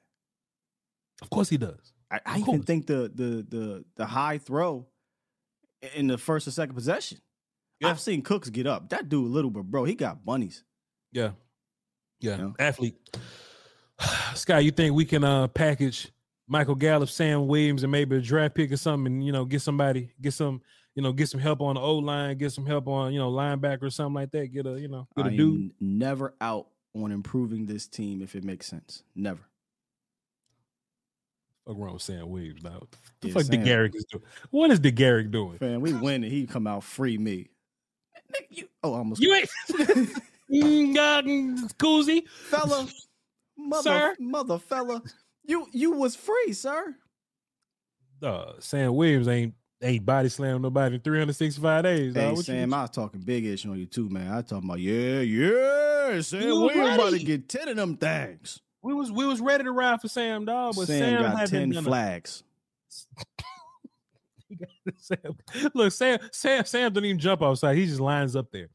Of 1.22 1.30
course 1.30 1.50
he 1.50 1.58
does. 1.58 1.94
I, 2.12 2.20
I 2.26 2.40
even 2.40 2.64
think 2.64 2.88
the 2.88 3.12
the 3.14 3.46
the 3.48 3.86
the 3.96 4.06
high 4.06 4.38
throw 4.38 4.88
in 5.96 6.08
the 6.08 6.18
first 6.18 6.48
or 6.48 6.52
second 6.52 6.76
possession. 6.76 7.20
I've 7.84 8.00
seen 8.00 8.22
Cooks 8.24 8.50
get 8.50 8.68
up. 8.68 8.90
That 8.90 9.08
dude, 9.08 9.32
little 9.32 9.52
but 9.52 9.64
bro, 9.64 9.86
he 9.86 9.96
got 9.96 10.26
bunnies. 10.26 10.64
Yeah. 11.14 11.32
Yeah. 12.22 12.50
Athlete. 12.60 12.96
Sky, 14.36 14.60
you 14.60 14.72
think 14.72 14.94
we 14.96 15.06
can 15.06 15.24
uh 15.24 15.48
package 15.48 16.12
Michael 16.48 16.76
Gallup, 16.76 17.10
Sam 17.10 17.48
Williams, 17.48 17.84
and 17.84 17.92
maybe 17.92 18.16
a 18.18 18.22
draft 18.22 18.56
pick 18.56 18.72
or 18.72 18.78
something, 18.78 19.14
and 19.14 19.26
you 19.26 19.32
know, 19.32 19.46
get 19.46 19.62
somebody, 19.62 20.12
get 20.22 20.34
some, 20.34 20.62
you 20.96 21.04
know, 21.04 21.12
get 21.14 21.30
some 21.30 21.40
help 21.40 21.62
on 21.62 21.76
the 21.76 21.82
O 21.82 21.98
line, 21.98 22.38
get 22.38 22.52
some 22.52 22.66
help 22.66 22.88
on, 22.88 23.14
you 23.14 23.20
know, 23.20 23.32
linebacker 23.32 23.84
or 23.84 23.90
something 23.90 24.16
like 24.16 24.32
that. 24.32 24.48
Get 24.48 24.66
a, 24.66 24.80
you 24.80 24.88
know, 24.88 25.08
get 25.16 25.28
a 25.28 25.30
I 25.30 25.36
dude. 25.36 25.56
am 25.62 25.74
never 25.80 26.34
out 26.42 26.68
on 26.96 27.12
improving 27.12 27.66
this 27.68 27.88
team 27.88 28.22
if 28.24 28.36
it 28.36 28.44
makes 28.44 28.66
sense. 28.68 29.04
Never. 29.16 29.42
Fuck 31.68 31.78
wrong 31.78 31.94
with 31.94 32.02
Sam 32.02 32.30
Williams 32.30 32.64
now. 32.64 32.80
What 32.80 32.88
the 33.22 33.28
Yeah, 33.28 33.34
fuck 33.36 33.44
Sam- 33.44 33.64
DeGarrick 33.64 33.96
is 33.96 34.06
doing? 34.06 34.24
What 34.50 34.72
is 34.72 34.80
DeGarrick 34.80 35.30
doing? 35.32 35.58
Man, 35.62 35.82
we 35.82 35.94
win 35.94 36.24
and 36.24 36.32
he 36.34 36.48
come 36.48 36.66
out 36.66 36.84
free 36.84 37.18
me. 37.18 37.50
Nigga, 38.34 38.46
you- 38.50 38.70
Oh, 38.84 38.94
almost 38.96 39.22
You 39.22 39.34
ain't 39.36 39.50
God, 39.78 39.88
Got 40.52 41.26
koozie. 41.78 42.28
fella, 42.28 42.88
mother, 43.58 43.84
Sir? 43.84 44.16
mother 44.20 44.58
fella. 44.60 45.02
You 45.46 45.68
you 45.72 45.92
was 45.92 46.16
free, 46.16 46.54
sir. 46.54 46.96
Uh, 48.22 48.54
Sam 48.60 48.96
Williams 48.96 49.28
ain't 49.28 49.54
ain't 49.82 50.06
body 50.06 50.30
slam 50.30 50.62
nobody 50.62 50.96
in 50.96 51.02
365 51.02 51.84
days. 51.84 52.14
Hey 52.16 52.22
dawg. 52.22 52.30
What 52.32 52.38
you- 52.40 52.44
Sam, 52.54 52.74
I 52.74 52.82
was 52.82 52.90
talking 52.90 53.22
big 53.22 53.46
ish 53.46 53.66
on 53.66 53.78
you 53.80 53.86
too, 53.86 54.10
man. 54.10 54.32
I 54.32 54.42
talking 54.42 54.68
about 54.70 54.80
yeah, 54.80 55.22
yeah. 55.22 56.22
Sam 56.22 56.42
You 56.42 56.60
was 56.60 56.76
Williams 56.76 56.96
about 56.96 57.12
to 57.12 57.20
get 57.20 57.48
ten 57.48 57.68
of 57.70 57.76
them 57.76 57.96
things. 57.98 58.60
we 58.82 58.94
was 58.94 59.12
we 59.12 59.26
was 59.26 59.40
ready 59.42 59.64
to 59.64 59.72
ride 59.72 60.02
for 60.02 60.08
Sam, 60.08 60.46
dog, 60.46 60.74
but 60.76 60.88
Sam, 60.88 61.22
Sam, 61.22 61.32
got 61.32 61.48
ten 61.48 61.70
done 61.70 61.84
a- 61.86 61.88
flags. 61.88 62.44
Sam, 64.98 65.38
look, 65.76 65.92
Sam, 65.94 66.18
Sam, 66.32 66.66
Sam 66.66 66.92
don't 66.92 67.06
even 67.06 67.20
jump 67.20 67.44
outside. 67.44 67.78
He 67.78 67.86
just 67.86 68.00
lines 68.00 68.36
up 68.36 68.52
there. 68.52 68.70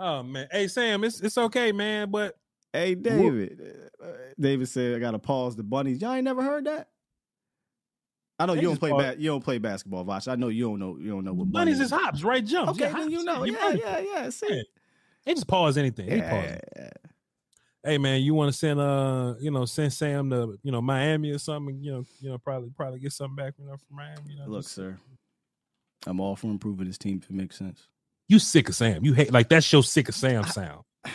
Oh 0.00 0.22
man, 0.22 0.48
hey 0.50 0.66
Sam, 0.66 1.04
it's 1.04 1.20
it's 1.20 1.36
okay, 1.36 1.72
man. 1.72 2.10
But 2.10 2.36
Hey 2.72 2.94
David, 2.94 3.60
uh, 4.02 4.06
David 4.38 4.68
said 4.68 4.96
I 4.96 4.98
got 4.98 5.10
to 5.10 5.18
pause 5.18 5.56
the 5.56 5.62
bunnies. 5.62 6.00
Y'all 6.00 6.12
ain't 6.12 6.24
never 6.24 6.42
heard 6.42 6.64
that. 6.66 6.88
I 8.38 8.46
know 8.46 8.54
They 8.54 8.62
you 8.62 8.68
don't 8.68 8.78
play 8.78 8.92
ba- 8.92 9.16
you 9.18 9.28
don't 9.28 9.44
play 9.44 9.58
basketball, 9.58 10.04
Voch. 10.04 10.26
I 10.26 10.36
know 10.36 10.48
you 10.48 10.64
don't 10.64 10.78
know 10.78 10.96
you 10.98 11.10
don't 11.10 11.24
know 11.24 11.34
what 11.34 11.52
bunnies 11.52 11.78
bunnies 11.78 11.80
is 11.80 11.90
hops, 11.90 12.22
right? 12.22 12.44
Jumps. 12.44 12.70
Okay, 12.72 12.84
yeah, 12.90 12.92
then 12.92 13.10
you 13.10 13.22
know. 13.24 13.44
Yeah, 13.44 13.58
right. 13.58 13.78
yeah, 13.78 13.98
yeah. 13.98 14.30
See, 14.30 14.46
Yeah. 14.48 14.62
They 15.26 15.34
just 15.34 15.46
pause 15.46 15.76
anything. 15.76 16.08
They 16.08 16.22
pause. 16.22 16.90
Hey 17.84 17.98
man, 17.98 18.22
you 18.22 18.32
want 18.34 18.50
to 18.52 18.56
send 18.56 18.80
uh 18.80 19.34
you 19.40 19.50
know 19.50 19.66
send 19.66 19.92
Sam 19.92 20.30
to 20.30 20.58
you 20.62 20.72
know 20.72 20.80
Miami 20.80 21.32
or 21.32 21.38
something? 21.38 21.78
You 21.82 21.92
know 21.92 22.04
you 22.20 22.30
know 22.30 22.38
probably 22.38 22.70
probably 22.70 23.00
get 23.00 23.12
something 23.12 23.36
back 23.36 23.54
you 23.58 23.66
know 23.66 23.76
from 23.76 23.96
Miami. 23.96 24.32
You 24.32 24.38
know, 24.38 24.46
Look, 24.46 24.62
just- 24.62 24.74
sir, 24.74 24.96
I'm 26.06 26.20
all 26.20 26.36
for 26.36 26.46
improving 26.46 26.86
this 26.86 26.98
team 26.98 27.20
if 27.22 27.28
it 27.28 27.36
makes 27.36 27.58
sense. 27.58 27.88
You 28.30 28.38
sick 28.38 28.68
of 28.68 28.74
Sam. 28.76 29.04
You 29.04 29.12
hate 29.12 29.32
like 29.32 29.48
that's 29.48 29.70
your 29.72 29.82
sick 29.82 30.08
of 30.08 30.14
Sam 30.14 30.44
sound. 30.44 30.84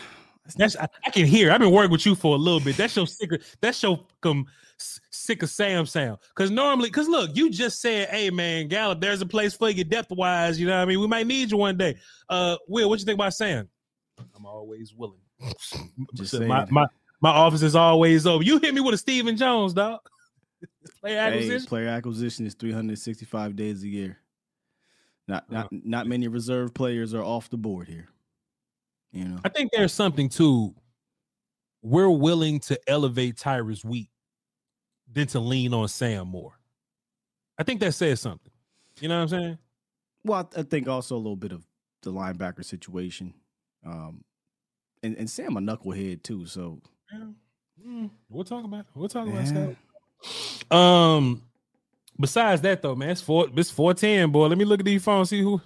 That's 0.57 0.75
I, 0.77 0.87
I 1.03 1.09
can 1.09 1.25
hear. 1.25 1.51
I've 1.51 1.59
been 1.59 1.71
working 1.71 1.89
with 1.89 2.05
you 2.05 2.13
for 2.13 2.35
a 2.35 2.37
little 2.37 2.59
bit. 2.59 2.77
That's 2.77 2.95
your 2.95 3.07
sick. 3.07 3.31
Of, 3.31 3.41
that's 3.61 3.81
your 3.81 4.05
um, 4.25 4.45
sick 4.77 5.41
of 5.41 5.49
Sam 5.49 5.87
sound. 5.87 6.19
Because 6.35 6.51
normally, 6.51 6.89
because 6.89 7.07
look, 7.07 7.31
you 7.35 7.49
just 7.49 7.81
said, 7.81 8.09
"Hey 8.09 8.29
man, 8.29 8.67
Gallup, 8.67 9.01
there's 9.01 9.21
a 9.21 9.25
place 9.25 9.55
for 9.55 9.71
you 9.71 9.83
depth 9.83 10.11
wise." 10.11 10.59
You 10.59 10.67
know 10.67 10.75
what 10.75 10.83
I 10.83 10.85
mean? 10.85 10.99
We 10.99 11.07
might 11.07 11.25
need 11.25 11.49
you 11.49 11.57
one 11.57 11.77
day. 11.77 11.97
Uh, 12.29 12.57
Will, 12.67 12.87
what 12.89 12.99
you 12.99 13.05
think 13.05 13.17
about 13.17 13.33
Sam? 13.33 13.67
I'm 14.35 14.45
always 14.45 14.93
willing. 14.93 15.17
Just 16.13 16.29
saying. 16.29 16.47
my, 16.47 16.67
my 16.69 16.85
my 17.21 17.31
office 17.31 17.63
is 17.63 17.75
always 17.75 18.27
open. 18.27 18.45
You 18.45 18.59
hit 18.59 18.75
me 18.75 18.81
with 18.81 18.93
a 18.93 18.99
Stephen 18.99 19.35
Jones, 19.37 19.73
dog. 19.73 19.99
Player 21.01 21.21
Hey, 21.21 21.27
acquisition. 21.27 21.67
player 21.67 21.87
acquisition 21.87 22.45
is 22.45 22.53
365 22.53 23.55
days 23.55 23.81
a 23.81 23.87
year. 23.87 24.19
Not 25.27 25.49
not 25.51 25.65
Uh-huh. 25.65 25.79
not 25.83 26.07
many 26.07 26.27
reserve 26.27 26.73
players 26.73 27.13
are 27.13 27.23
off 27.23 27.49
the 27.49 27.57
board 27.57 27.87
here. 27.87 28.07
You 29.11 29.25
know, 29.25 29.39
I 29.43 29.49
think 29.49 29.71
there's 29.71 29.93
something 29.93 30.29
too. 30.29 30.75
We're 31.81 32.09
willing 32.09 32.59
to 32.61 32.79
elevate 32.87 33.37
Tyrus 33.37 33.83
Wheat 33.85 34.09
than 35.11 35.27
to 35.27 35.39
lean 35.39 35.73
on 35.73 35.87
Sam 35.87 36.27
more. 36.27 36.59
I 37.57 37.63
think 37.63 37.79
that 37.79 37.93
says 37.93 38.19
something. 38.19 38.51
You 38.99 39.07
know 39.07 39.15
what 39.17 39.21
I'm 39.23 39.27
saying? 39.29 39.57
well, 40.23 40.49
I, 40.55 40.59
I 40.61 40.63
think 40.63 40.87
also 40.87 41.15
a 41.15 41.17
little 41.17 41.35
bit 41.35 41.51
of 41.51 41.63
the 42.01 42.11
linebacker 42.11 42.65
situation, 42.65 43.33
um, 43.85 44.23
and 45.03 45.15
and 45.17 45.29
Sam 45.29 45.57
a 45.57 45.59
knucklehead 45.59 46.23
too. 46.23 46.45
So 46.45 46.81
Mm, 47.85 48.09
We'll 48.29 48.43
talk 48.45 48.63
about 48.65 48.81
it. 48.81 48.85
We'll 48.95 49.09
talk 49.09 49.27
about 49.27 49.45
Yeah. 49.45 49.73
Scott. 50.71 50.77
Um, 50.77 51.43
besides 52.19 52.61
that 52.61 52.81
though, 52.81 52.95
man, 52.95 53.09
it's 53.11 53.21
four 53.21 53.47
it's 53.55 53.71
410, 53.71 54.31
boy. 54.31 54.47
Let 54.47 54.57
me 54.57 54.65
look 54.65 54.79
at 54.79 54.85
these 54.85 55.03
phones, 55.03 55.29
see 55.29 55.41
who 55.41 55.61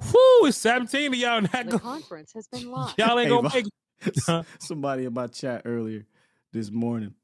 whoo 0.00 0.46
it's 0.46 0.58
17 0.58 1.12
of 1.12 1.18
y'all 1.18 1.40
not 1.40 1.52
The 1.52 1.72
go, 1.72 1.78
conference 1.78 2.32
has 2.34 2.46
been 2.48 2.70
locked. 2.70 2.94
y'all 2.98 3.18
ain't 3.18 3.28
Hey, 3.28 3.36
gonna 3.36 3.48
make 3.54 3.66
it. 3.66 3.72
Huh? 4.26 4.42
somebody 4.58 5.04
in 5.06 5.14
my 5.14 5.26
chat 5.26 5.62
earlier 5.64 6.04
this 6.52 6.70
morning. 6.70 7.14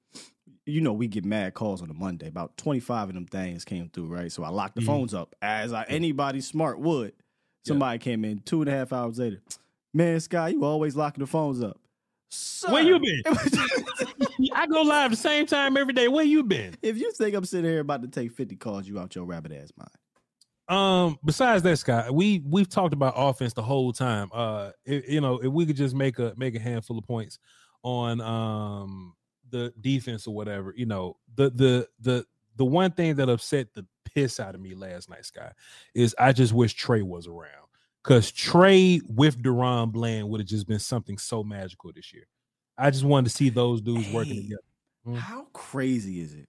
You 0.65 0.81
know, 0.81 0.93
we 0.93 1.07
get 1.09 1.25
mad 1.25 1.55
calls 1.55 1.83
on 1.83 1.91
a 1.91 1.95
Monday. 1.95 2.29
About 2.29 2.57
25 2.57 3.09
of 3.11 3.15
them 3.15 3.27
things 3.27 3.65
came 3.65 3.89
through, 3.91 4.07
right? 4.07 4.31
So 4.33 4.43
I 4.45 4.49
locked 4.49 4.77
the 4.77 4.81
Mhm. 4.81 4.87
phones 4.87 5.13
up 5.15 5.35
as 5.43 5.73
I, 5.73 5.85
anybody 5.85 6.41
smart 6.41 6.79
would. 6.79 7.13
Somebody 7.67 7.99
came 7.99 8.25
in 8.25 8.41
two 8.41 8.63
and 8.63 8.69
a 8.71 8.73
half 8.73 8.93
hours 8.93 9.19
later. 9.19 9.43
Man, 9.93 10.19
Sky, 10.21 10.49
you 10.49 10.65
always 10.65 10.97
locking 10.97 11.21
the 11.23 11.27
phones 11.27 11.63
up. 11.63 11.79
Sir, 12.35 12.72
Where 12.72 12.83
you 12.83 12.99
been? 12.99 13.22
I 14.55 14.66
go 14.66 14.80
live 14.83 15.11
the 15.11 15.16
same 15.16 15.45
time 15.47 15.76
every 15.76 15.93
day. 15.93 16.09
Where 16.09 16.24
you 16.24 16.43
been? 16.43 16.74
if 16.80 16.97
you 16.97 17.12
think 17.12 17.35
I'm 17.37 17.45
sitting 17.45 17.70
here 17.70 17.80
about 17.80 18.01
to 18.03 18.09
take 18.09 18.33
50 18.33 18.57
calls, 18.57 18.89
you 18.89 18.99
out 18.99 19.14
your 19.14 19.24
rabbit 19.26 19.53
ass 19.53 19.70
mind. 19.76 19.91
Um, 20.68 21.18
besides 21.24 21.62
that, 21.64 21.76
Scott, 21.78 22.14
we 22.14 22.43
we've 22.49 22.68
talked 22.68 22.95
about 22.95 23.14
offense 23.16 23.53
the 23.53 23.62
whole 23.62 23.93
time. 23.93 24.30
Uh, 24.33 24.70
it- 24.87 25.09
you 25.09 25.20
know, 25.20 25.39
if 25.39 25.53
we 25.53 25.66
could 25.66 25.76
just 25.76 25.95
make 25.95 26.18
a 26.18 26.33
make 26.39 26.55
a 26.55 26.61
handful 26.61 26.97
of 26.97 27.05
points 27.05 27.39
on 27.83 28.20
um 28.22 29.14
the 29.51 29.74
defense 29.80 30.26
or 30.26 30.35
whatever, 30.35 30.72
you 30.74 30.87
know, 30.87 31.18
the 31.35 31.51
the 31.51 31.87
the 32.01 32.24
the 32.57 32.64
one 32.64 32.93
thing 32.93 33.16
that 33.16 33.28
upset 33.28 33.74
the 33.74 33.85
piss 34.14 34.41
out 34.41 34.55
of 34.55 34.61
me 34.62 34.74
last 34.74 35.11
night, 35.11 35.26
Scott, 35.26 35.53
is 35.95 36.14
I 36.18 36.33
just 36.33 36.55
wish 36.55 36.72
Trey 36.72 37.03
was 37.03 37.26
around. 37.26 37.62
Cause 38.05 38.30
Trey 38.32 39.00
with 39.07 39.40
DaRon 39.42 39.92
Bland 39.92 40.28
would 40.28 40.40
have 40.40 40.48
just 40.48 40.66
been 40.66 40.78
something 40.80 41.18
so 41.18 41.44
magical 41.44 41.92
this 41.94 42.12
year. 42.12 42.24
I 42.76 42.90
just 42.90 43.05
wanted 43.05 43.30
to 43.30 43.36
see 43.36 43.48
those 43.48 43.80
dudes 43.80 44.11
working 44.12 44.36
together. 44.42 44.62
Mm. 45.07 45.16
How 45.16 45.44
crazy 45.53 46.20
is 46.20 46.34
it 46.34 46.48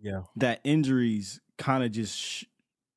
Yeah. 0.00 0.22
that 0.36 0.60
injuries 0.64 1.40
kind 1.56 1.84
of 1.84 1.92
just 1.92 2.18
sh- 2.18 2.44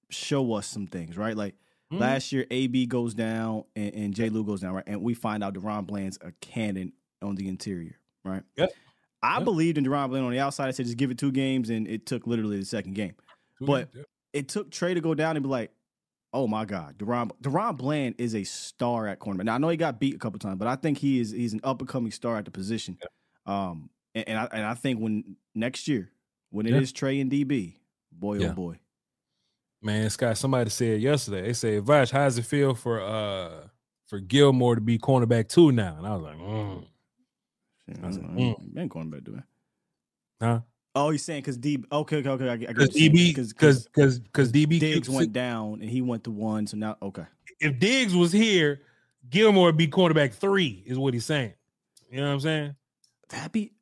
show 0.10 0.54
us 0.54 0.68
some 0.68 0.88
things, 0.88 1.16
right? 1.18 1.36
Like 1.38 1.56
Mhm. 1.94 2.00
last 2.00 2.32
year, 2.34 2.46
AB 2.52 2.86
goes 2.88 3.14
down 3.14 3.64
and, 3.76 3.94
and 3.94 4.14
J. 4.14 4.30
Lou 4.30 4.44
goes 4.44 4.60
down, 4.62 4.74
right? 4.74 4.84
And 4.88 5.02
we 5.02 5.14
find 5.14 5.42
out 5.44 5.54
DaRon 5.54 5.86
Bland's 5.88 6.18
a 6.22 6.32
cannon 6.42 6.92
on 7.22 7.36
the 7.36 7.48
interior, 7.48 7.98
right? 8.26 8.44
Yep. 8.58 8.72
I 9.24 9.36
Yep. 9.38 9.46
believed 9.46 9.78
in 9.78 9.86
DaRon 9.86 10.10
Bland 10.10 10.26
on 10.26 10.32
the 10.32 10.40
outside. 10.40 10.68
I 10.68 10.72
said 10.72 10.86
just 10.86 10.98
give 10.98 11.12
it 11.12 11.18
two 11.18 11.32
games, 11.32 11.70
and 11.70 11.88
it 11.88 12.06
took 12.06 12.28
literally 12.28 12.60
the 12.60 12.66
second 12.66 12.94
game. 12.96 13.16
But 13.62 13.90
it 14.34 14.50
took 14.50 14.72
Trey 14.72 14.94
to 14.94 15.02
go 15.02 15.14
down 15.16 15.38
and 15.38 15.44
be 15.44 15.50
like, 15.50 15.72
"Oh 16.34 16.48
my 16.48 16.66
God, 16.66 16.98
DaRon 16.98 17.32
DaRon 17.42 17.78
Bland 17.78 18.16
is 18.18 18.36
a 18.36 18.44
star 18.44 19.08
at 19.08 19.20
cornerback." 19.20 19.46
Now 19.46 19.56
I 19.56 19.58
know 19.58 19.70
he 19.70 19.78
got 19.78 20.00
beat 20.00 20.16
a 20.16 20.20
couple 20.20 20.40
times, 20.40 20.58
but 20.58 20.68
I 20.68 20.76
think 20.76 20.98
he 20.98 21.20
is 21.20 21.32
he's 21.32 21.54
an 21.54 21.62
up 21.64 21.80
and 21.80 21.90
coming 21.90 22.12
star 22.12 22.38
at 22.38 22.46
the 22.46 22.52
position. 22.52 22.98
Um, 23.46 23.90
and, 24.14 24.30
and 24.30 24.40
I 24.40 24.48
and 24.52 24.66
I 24.66 24.74
think 24.74 25.00
when 25.00 25.36
next 25.56 25.88
year 25.88 26.12
when 26.50 26.66
it 26.66 26.74
is 26.74 26.92
Yeah. 26.92 27.00
Trey 27.00 27.20
and 27.20 27.32
DB, 27.32 27.76
boy 28.12 28.40
Yeah. 28.40 28.50
oh 28.50 28.54
boy, 28.54 28.80
Man, 29.82 30.10
Scott, 30.10 30.38
somebody 30.38 30.70
said 30.70 31.02
yesterday, 31.02 31.44
they 31.44 31.54
said, 31.54 31.84
Voch, 31.84 32.10
how 32.12 32.24
does 32.26 32.38
it 32.38 32.46
feel 32.46 32.74
for 32.74 33.02
uh 33.02 33.68
for 34.08 34.20
Gilmore 34.20 34.76
to 34.76 34.82
be 34.82 34.98
cornerback 34.98 35.50
two 35.50 35.72
now? 35.72 35.96
And 35.98 36.08
I 36.08 36.16
was 36.16 36.24
like, 36.24 36.38
mm. 36.38 36.86
I 38.04 38.08
was 38.08 38.18
like, 38.18 38.32
mm. 38.32 38.74
been 38.74 38.90
cornerback 38.90 39.24
doing. 39.24 39.44
huh? 40.42 40.62
Oh, 40.98 41.10
he's 41.12 41.24
saying 41.24 41.42
because 41.42 41.58
DB. 41.58 41.86
Okay, 41.92 42.18
okay, 42.18 42.30
okay. 42.30 42.50
I, 42.50 42.58
get- 42.58 42.70
I 42.70 42.74
Because 42.74 42.90
what 42.90 42.96
you're 43.00 43.14
saying. 43.14 43.34
DB, 43.34 43.36
'Cause- 43.36 43.54
because 43.54 43.84
because 43.86 44.20
because 44.20 44.52
DB 44.52 44.80
Diggs 44.80 45.10
went 45.10 45.34
down 45.34 45.82
and 45.82 45.90
he 45.90 46.02
went 46.02 46.24
to 46.26 46.32
one. 46.32 46.68
So 46.68 46.78
now, 46.78 46.98
okay, 47.02 47.26
If 47.60 47.80
Diggs 47.80 48.16
was 48.16 48.32
here, 48.32 48.82
Gilmore 49.30 49.66
would 49.68 49.78
be 49.78 49.88
quarterback 49.88 50.34
three, 50.34 50.84
is 50.86 50.98
what 50.98 51.14
he's 51.14 51.26
saying. 51.26 51.54
You 52.12 52.22
know 52.22 52.28
what 52.28 52.34
I'm 52.34 52.40
saying? 52.40 52.76
That'd 53.30 53.52
be 53.52 53.74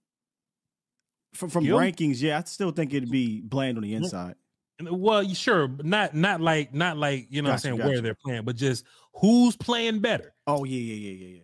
from 1.33 1.49
from 1.49 1.63
Gil- 1.65 1.77
rankings. 1.77 2.21
Yeah, 2.21 2.39
I 2.39 2.43
still 2.43 2.71
think 2.71 2.93
it'd 2.93 3.11
be 3.11 3.41
bland 3.41 3.77
on 3.77 3.83
the 3.83 3.93
inside. 3.93 4.35
Well, 4.81 5.23
you- 5.23 5.35
sure, 5.35 5.67
but 5.67 5.85
not 5.85 6.13
not 6.15 6.41
like 6.41 6.73
not 6.73 6.97
like 6.97 7.27
you 7.29 7.41
know 7.41 7.49
what 7.49 7.53
I'm 7.53 7.59
saying 7.59 7.77
where 7.87 8.01
they're 8.01 8.15
playing, 8.15 8.43
but 8.43 8.55
just 8.55 8.83
who's 9.13 9.55
playing 9.55 9.99
better. 9.99 10.33
Oh 10.47 10.63
yeah, 10.65 10.79
yeah, 10.79 10.95
yeah, 10.95 11.11
yeah, 11.27 11.35
yeah. 11.37 11.41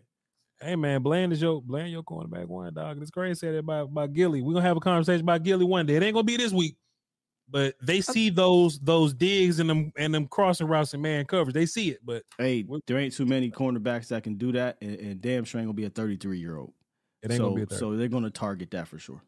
Hey 0.62 0.76
man, 0.76 1.01
Bland 1.01 1.34
is 1.34 1.41
your 1.41 1.62
Bland 1.62 1.91
your 1.91 2.03
cornerback 2.03 2.45
one 2.45 2.74
dog. 2.74 3.01
It's 3.01 3.09
crazy 3.09 3.34
said 3.34 3.39
say 3.39 3.51
that 3.53 3.57
about, 3.59 3.89
about 3.89 4.14
Gilly. 4.14 4.41
We're 4.41 4.53
gonna 4.53 4.66
have 4.66 4.78
a 4.78 4.82
conversation 4.82 5.22
about 5.22 5.43
Gilly 5.43 5.66
one 5.66 5.86
day. 5.88 5.95
It 5.95 6.03
ain't 6.03 6.14
gonna 6.14 6.24
be 6.24 6.38
this 6.38 6.51
week. 6.51 6.76
But 7.49 7.76
they 7.82 7.99
see 7.99 8.30
those 8.30 8.80
those 8.80 9.14
digs 9.14 9.59
and 9.59 9.70
them 9.70 9.91
and 9.97 10.14
them 10.14 10.28
crossing 10.28 10.68
routes 10.68 10.93
and 10.93 11.01
man 11.01 11.26
coverage. 11.26 11.53
They 11.53 11.66
see 11.66 11.89
it, 11.89 11.99
but 12.05 12.24
Hey, 12.38 12.66
there 12.88 12.97
ain't 12.97 13.14
too 13.14 13.26
many 13.26 13.49
cornerbacks 13.49 14.07
that 14.09 14.24
can 14.24 14.36
do 14.36 14.51
that, 14.53 14.78
and, 14.82 14.95
and 14.95 15.22
damn 15.22 15.43
sure 15.43 15.59
ain't 15.59 15.68
gonna 15.68 15.74
be 15.74 15.86
a 15.86 15.89
33 15.89 16.39
year 16.39 16.57
old. 16.57 16.74
It 17.24 17.32
ain't 17.32 17.39
so, 17.39 17.49
gonna 17.49 17.66
be 17.66 17.76
So 17.76 17.97
they're 17.97 18.07
gonna 18.07 18.30
target 18.30 18.72
that 18.72 18.88
for 18.88 18.99
sure. 18.99 19.22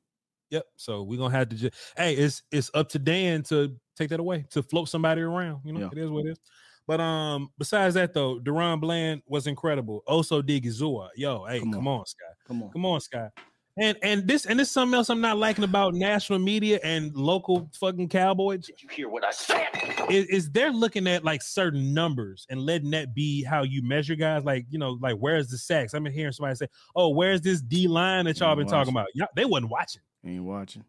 Yep. 0.52 0.66
So 0.78 1.04
we're 1.04 1.18
gonna 1.18 1.36
have 1.36 1.50
to 1.50 1.56
just 1.56 1.76
hey, 1.98 2.14
it's 2.14 2.44
it's 2.52 2.70
up 2.74 2.90
to 2.90 3.00
Dan 3.00 3.44
to 3.44 3.76
take 3.98 4.10
that 4.10 4.20
away 4.20 4.46
to 4.52 4.62
float 4.62 4.88
somebody 4.88 5.22
around. 5.22 5.62
You 5.66 5.74
know, 5.74 5.80
Yeah. 5.82 5.90
it 5.92 5.98
is 5.98 6.10
what 6.10 6.26
it 6.26 6.32
is. 6.32 6.40
But 6.88 7.00
um, 7.00 7.50
besides 7.58 7.96
that 7.96 8.14
though, 8.14 8.40
DaRon 8.40 8.82
Bland 8.82 9.22
was 9.28 9.48
incredible. 9.48 10.04
Also 10.06 10.42
Odighizuwa. 10.42 11.10
Yo, 11.16 11.46
hey, 11.46 11.60
come, 11.60 11.88
on. 11.88 12.06
Sky. 12.06 12.26
Come 12.48 12.64
on. 12.64 12.72
Come 12.72 12.86
on, 12.86 13.00
Sky. 13.00 13.30
And 13.76 13.98
and 14.04 14.28
this 14.28 14.46
and 14.46 14.60
this 14.60 14.68
is 14.68 14.74
something 14.74 14.96
else 14.96 15.10
I'm 15.10 15.20
not 15.20 15.40
liking 15.40 15.64
about 15.64 15.96
national 15.96 16.38
media 16.38 16.80
and 16.84 17.16
local 17.16 17.72
fucking 17.74 18.10
cowboys. 18.10 18.68
Did 18.68 18.84
you 18.84 18.90
hear 18.90 19.10
what 19.10 19.24
I 19.24 19.32
said? 19.32 19.68
Is, 20.12 20.26
is 20.28 20.52
they're 20.52 20.72
looking 20.72 21.08
at 21.08 21.24
like 21.24 21.42
certain 21.42 21.92
numbers 21.92 22.46
and 22.52 22.62
letting 22.62 22.92
that 22.92 23.16
be 23.16 23.44
how 23.44 23.64
you 23.64 23.82
measure 23.82 24.14
guys. 24.14 24.44
Like, 24.44 24.68
you 24.70 24.78
know, 24.78 25.00
like 25.02 25.16
where's 25.16 25.48
the 25.48 25.58
sacks? 25.58 25.96
I've 25.96 26.04
been 26.04 26.14
hearing 26.14 26.34
somebody 26.34 26.56
say, 26.56 26.68
Oh, 26.96 27.10
where's 27.10 27.42
this 27.42 27.62
D 27.62 27.88
line 27.88 28.26
that 28.26 28.40
y'all 28.40 28.50
Ain't 28.50 28.60
been 28.60 28.68
talking 28.68 28.94
about? 28.94 29.08
Y'all, 29.16 29.30
they 29.36 29.46
wasn't 29.46 29.72
watching. 29.72 30.04
Ain't 30.24 30.44
watching. 30.44 30.86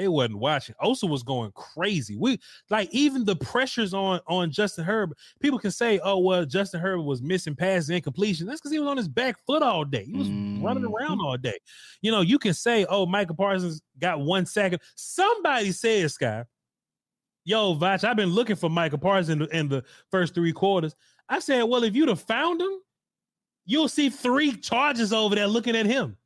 They 0.00 0.08
wasn't 0.08 0.38
watching. 0.38 0.74
Osa 0.80 1.04
was 1.06 1.22
going 1.22 1.52
crazy. 1.52 2.16
We 2.16 2.40
like 2.70 2.88
even 2.90 3.26
the 3.26 3.36
pressures 3.36 3.92
on 3.92 4.20
on 4.26 4.50
Justin 4.50 4.82
Herbert. 4.84 5.18
People 5.40 5.58
can 5.58 5.70
say, 5.70 5.98
"Oh 6.02 6.16
well, 6.18 6.46
Justin 6.46 6.80
Herbert 6.80 7.02
was 7.02 7.20
missing 7.20 7.54
passes 7.54 7.90
and 7.90 7.96
incompletion." 7.96 8.46
That's 8.46 8.60
because 8.62 8.72
he 8.72 8.78
was 8.78 8.88
on 8.88 8.96
his 8.96 9.08
back 9.08 9.36
foot 9.46 9.62
all 9.62 9.84
day. 9.84 10.04
He 10.04 10.14
was 10.14 10.28
running 10.64 10.84
Mm-hmm. 10.84 10.94
around 10.94 11.20
all 11.20 11.36
day. 11.36 11.58
You 12.00 12.10
know, 12.12 12.22
you 12.22 12.38
can 12.38 12.54
say, 12.54 12.86
"Oh, 12.88 13.04
Micah 13.04 13.34
Parsons 13.34 13.82
got 13.98 14.20
one 14.20 14.46
second." 14.46 14.80
Somebody 14.96 15.70
said, 15.72 16.10
"Sky, 16.10 16.44
yo, 17.44 17.74
Voch, 17.74 18.02
I've 18.02 18.16
been 18.16 18.30
looking 18.30 18.56
for 18.56 18.70
Micah 18.70 18.96
Parsons 18.96 19.28
in 19.28 19.38
the, 19.40 19.56
in 19.56 19.68
the 19.68 19.84
first 20.10 20.34
three 20.34 20.52
quarters." 20.54 20.96
I 21.28 21.40
said, 21.40 21.64
"Well, 21.64 21.84
if 21.84 21.94
you'd 21.94 22.08
have 22.08 22.22
found 22.22 22.62
him, 22.62 22.72
you'll 23.66 23.88
see 23.88 24.08
three 24.08 24.56
charges 24.56 25.12
over 25.12 25.34
there 25.34 25.46
looking 25.46 25.76
at 25.76 25.84
him." 25.84 26.16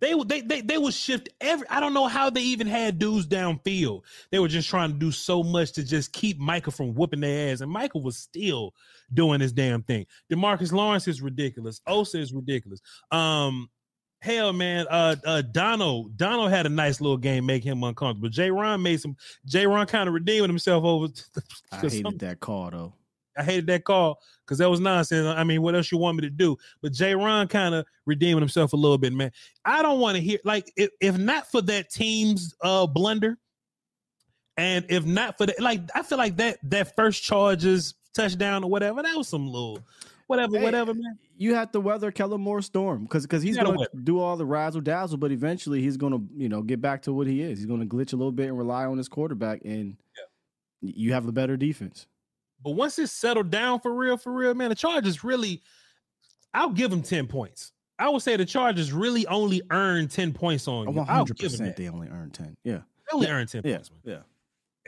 They 0.00 0.14
would 0.14 0.28
they 0.28 0.40
they 0.40 0.60
they 0.60 0.78
would 0.78 0.94
shift 0.94 1.28
every. 1.40 1.66
I 1.68 1.80
don't 1.80 1.94
know 1.94 2.06
how 2.06 2.30
they 2.30 2.42
even 2.42 2.66
had 2.66 2.98
dudes 2.98 3.26
downfield. 3.26 4.02
They 4.30 4.38
were 4.38 4.48
just 4.48 4.68
trying 4.68 4.92
to 4.92 4.98
do 4.98 5.10
so 5.10 5.42
much 5.42 5.72
to 5.72 5.82
just 5.84 6.12
keep 6.12 6.38
Michael 6.38 6.72
from 6.72 6.94
whooping 6.94 7.20
their 7.20 7.52
ass, 7.52 7.60
and 7.60 7.70
Michael 7.70 8.02
was 8.02 8.16
still 8.16 8.74
doing 9.12 9.40
his 9.40 9.52
damn 9.52 9.82
thing. 9.82 10.06
DeMarcus 10.32 10.72
Lawrence 10.72 11.08
is 11.08 11.20
ridiculous. 11.22 11.80
Osa 11.86 12.18
is 12.18 12.32
ridiculous. 12.32 12.80
Um, 13.10 13.68
hell, 14.20 14.52
man. 14.52 14.86
Uh, 14.90 15.16
uh, 15.24 15.42
Dono 15.42 16.08
Dono 16.14 16.46
had 16.48 16.66
a 16.66 16.70
nice 16.70 17.00
little 17.00 17.16
game, 17.16 17.46
make 17.46 17.64
him 17.64 17.82
uncomfortable. 17.82 18.28
J. 18.28 18.50
Ron 18.50 18.82
made 18.82 19.00
some. 19.00 19.16
J. 19.46 19.66
Ron 19.66 19.86
kind 19.86 20.08
of 20.08 20.14
redeeming 20.14 20.50
himself 20.50 20.84
over. 20.84 21.12
I 21.72 21.76
hated 21.76 22.02
some- 22.02 22.16
that 22.18 22.40
call 22.40 22.70
though. 22.70 22.92
I 23.38 23.42
hated 23.42 23.66
that 23.68 23.84
call 23.84 24.20
because 24.44 24.58
that 24.58 24.68
was 24.68 24.80
nonsense. 24.80 25.26
I 25.26 25.44
mean, 25.44 25.62
what 25.62 25.74
else 25.74 25.92
you 25.92 25.98
want 25.98 26.16
me 26.16 26.22
to 26.22 26.30
do? 26.30 26.56
But 26.82 26.92
Jay 26.92 27.14
Ron 27.14 27.48
kind 27.48 27.74
of 27.74 27.86
redeeming 28.06 28.40
himself 28.40 28.72
a 28.72 28.76
little 28.76 28.98
bit, 28.98 29.12
man. 29.12 29.30
I 29.64 29.82
don't 29.82 30.00
want 30.00 30.16
to 30.16 30.22
hear 30.22 30.38
like 30.44 30.72
if, 30.76 30.90
if 31.00 31.16
not 31.16 31.50
for 31.50 31.62
that 31.62 31.90
team's 31.90 32.54
uh 32.62 32.86
blunder, 32.86 33.38
and 34.56 34.84
if 34.88 35.04
not 35.04 35.38
for 35.38 35.46
that, 35.46 35.60
like 35.60 35.80
I 35.94 36.02
feel 36.02 36.18
like 36.18 36.36
that 36.36 36.58
that 36.64 36.96
first 36.96 37.22
charges 37.22 37.94
touchdown 38.14 38.64
or 38.64 38.70
whatever, 38.70 39.02
that 39.02 39.16
was 39.16 39.28
some 39.28 39.46
little 39.46 39.80
whatever, 40.26 40.58
Hey, 40.58 40.64
whatever, 40.64 40.94
man. 40.94 41.18
You 41.36 41.54
have 41.54 41.70
to 41.72 41.80
weather 41.80 42.10
Kellen 42.10 42.40
Moore's 42.40 42.66
storm 42.66 43.02
because 43.02 43.22
because 43.22 43.42
he's 43.42 43.56
going 43.56 43.78
to 43.78 43.88
do 44.02 44.18
all 44.20 44.36
the 44.36 44.46
razzle 44.46 44.80
dazzle, 44.80 45.18
but 45.18 45.30
eventually 45.30 45.82
he's 45.82 45.96
going 45.96 46.12
to 46.12 46.22
you 46.36 46.48
know 46.48 46.62
get 46.62 46.80
back 46.80 47.02
to 47.02 47.12
what 47.12 47.26
he 47.26 47.42
is. 47.42 47.58
He's 47.58 47.66
going 47.66 47.80
to 47.80 47.86
glitch 47.86 48.12
a 48.12 48.16
little 48.16 48.32
bit 48.32 48.48
and 48.48 48.58
rely 48.58 48.86
on 48.86 48.98
his 48.98 49.08
quarterback, 49.08 49.62
and 49.64 49.96
you 50.80 51.12
have 51.12 51.26
a 51.26 51.32
better 51.32 51.56
defense. 51.56 52.06
But 52.62 52.70
once 52.72 52.98
it's 52.98 53.12
settled 53.12 53.50
down 53.50 53.80
for 53.80 53.92
real, 53.94 54.16
for 54.16 54.32
real, 54.32 54.54
man, 54.54 54.70
the 54.70 54.74
Chargers 54.74 55.22
really, 55.24 55.62
I'll 56.54 56.70
give 56.70 56.90
them 56.90 57.02
10 57.02 57.26
points. 57.26 57.72
I 57.98 58.08
would 58.08 58.22
say 58.22 58.36
the 58.36 58.44
Chargers 58.44 58.92
really 58.92 59.26
only 59.26 59.60
earned 59.70 60.10
10 60.10 60.32
points 60.32 60.68
on 60.68 60.88
you. 60.88 60.92
One 60.94 61.08
I'll 61.08 61.16
hundred 61.16 61.36
give 61.38 61.50
them 61.52 61.58
percent, 61.60 61.76
they 61.76 61.88
only 61.88 62.08
earned 62.08 62.32
ten. 62.34 62.56
Yeah, 62.64 62.78
They 62.78 63.14
only 63.14 63.26
Yeah, 63.26 63.32
earned 63.34 63.48
10 63.48 63.62
yeah, 63.64 63.74
points, 63.76 63.90
man. 63.90 64.00
yeah. 64.04 64.22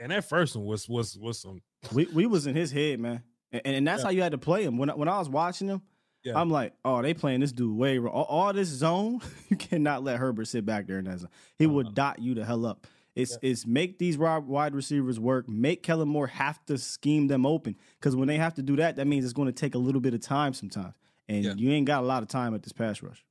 And 0.03 0.11
that 0.11 0.25
first 0.25 0.55
one 0.55 0.65
was 0.65 0.87
was 0.89 1.17
was 1.17 1.39
some 1.39 1.61
We 1.93 2.05
we 2.05 2.25
was 2.25 2.47
in 2.47 2.55
his 2.55 2.71
head, 2.71 2.99
man, 2.99 3.21
and, 3.51 3.61
and 3.65 3.87
that's 3.87 3.99
Yeah. 4.01 4.05
how 4.05 4.11
you 4.11 4.21
had 4.21 4.31
to 4.31 4.37
play 4.37 4.63
him. 4.63 4.77
When 4.77 4.89
I, 4.89 4.95
when 4.95 5.07
I 5.09 5.19
was 5.19 5.27
watching 5.29 5.67
him, 5.67 5.81
Yeah. 6.23 6.39
I'm 6.39 6.49
like, 6.49 6.73
oh, 6.85 7.01
they 7.01 7.13
playing 7.13 7.41
this 7.41 7.51
dude 7.51 7.75
way 7.77 7.97
wrong. 7.97 8.13
All, 8.13 8.23
all 8.23 8.53
this 8.53 8.69
zone, 8.69 9.19
you 9.49 9.57
cannot 9.57 10.03
let 10.03 10.17
Herbert 10.17 10.45
sit 10.47 10.65
back 10.65 10.87
there 10.87 10.97
in 10.99 11.05
that 11.05 11.19
zone. 11.19 11.29
He 11.59 11.65
Uh-huh. 11.65 11.73
would 11.75 11.93
dot 11.93 12.19
you 12.19 12.33
the 12.33 12.45
hell 12.45 12.65
up. 12.65 12.87
It's 13.15 13.37
it's 13.41 13.65
make 13.65 13.99
these 13.99 14.17
wide 14.17 14.45
wide 14.45 14.73
receivers 14.73 15.19
work. 15.19 15.49
Make 15.49 15.83
Kellen 15.83 16.07
Moore 16.07 16.27
have 16.27 16.65
to 16.67 16.77
scheme 16.77 17.27
them 17.27 17.45
open 17.45 17.75
because 17.99 18.15
when 18.15 18.27
they 18.27 18.37
have 18.37 18.53
to 18.55 18.61
do 18.61 18.77
that, 18.77 18.95
that 18.95 19.05
means 19.07 19.25
it's 19.25 19.33
going 19.33 19.47
to 19.47 19.51
take 19.53 19.75
a 19.75 19.77
little 19.77 19.99
bit 19.99 20.13
of 20.13 20.21
time 20.21 20.53
sometimes, 20.53 20.93
and 21.27 21.43
Yeah. 21.43 21.53
you 21.57 21.71
ain't 21.71 21.85
got 21.87 22.03
a 22.03 22.05
lot 22.05 22.23
of 22.23 22.29
time 22.29 22.55
at 22.55 22.63
this 22.63 22.71
pass 22.71 23.01
rush. 23.03 23.23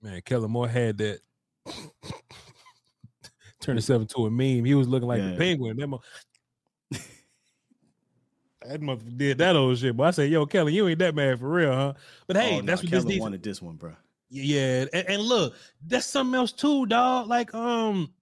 Man, 0.00 0.20
Kellen 0.24 0.50
Moore 0.50 0.68
had 0.68 0.98
that 0.98 1.18
turned 3.60 3.78
himself 3.78 4.02
into 4.02 4.26
a 4.26 4.30
meme. 4.30 4.64
He 4.64 4.74
was 4.74 4.86
looking 4.86 5.08
like 5.08 5.20
Yeah. 5.20 5.30
the 5.32 5.36
penguin. 5.36 5.76
That, 5.78 5.88
mo- 5.88 6.02
that 8.62 8.80
motherfucker 8.80 9.16
did 9.16 9.38
that 9.38 9.56
old 9.56 9.78
shit. 9.78 9.96
But 9.96 10.04
I 10.04 10.10
say, 10.12 10.26
yo, 10.26 10.46
Kellen, 10.46 10.72
you 10.74 10.86
ain't 10.88 10.98
that 10.98 11.14
mad 11.14 11.38
for 11.38 11.48
real, 11.48 11.72
huh? 11.72 11.94
But 12.26 12.36
hey, 12.36 12.56
Oh, 12.56 12.60
no, 12.60 12.66
that's 12.66 12.82
what 12.82 12.90
Kellen 12.90 13.08
this 13.08 13.20
wanted 13.20 13.42
this 13.42 13.62
one, 13.62 13.76
bro. 13.76 13.92
Yeah, 14.28 14.86
and, 14.92 15.08
and 15.08 15.22
look, 15.22 15.54
that's 15.86 16.06
something 16.06 16.34
else 16.34 16.52
too, 16.52 16.86
dog. 16.86 17.28
Like, 17.28 17.54
um, 17.54 18.12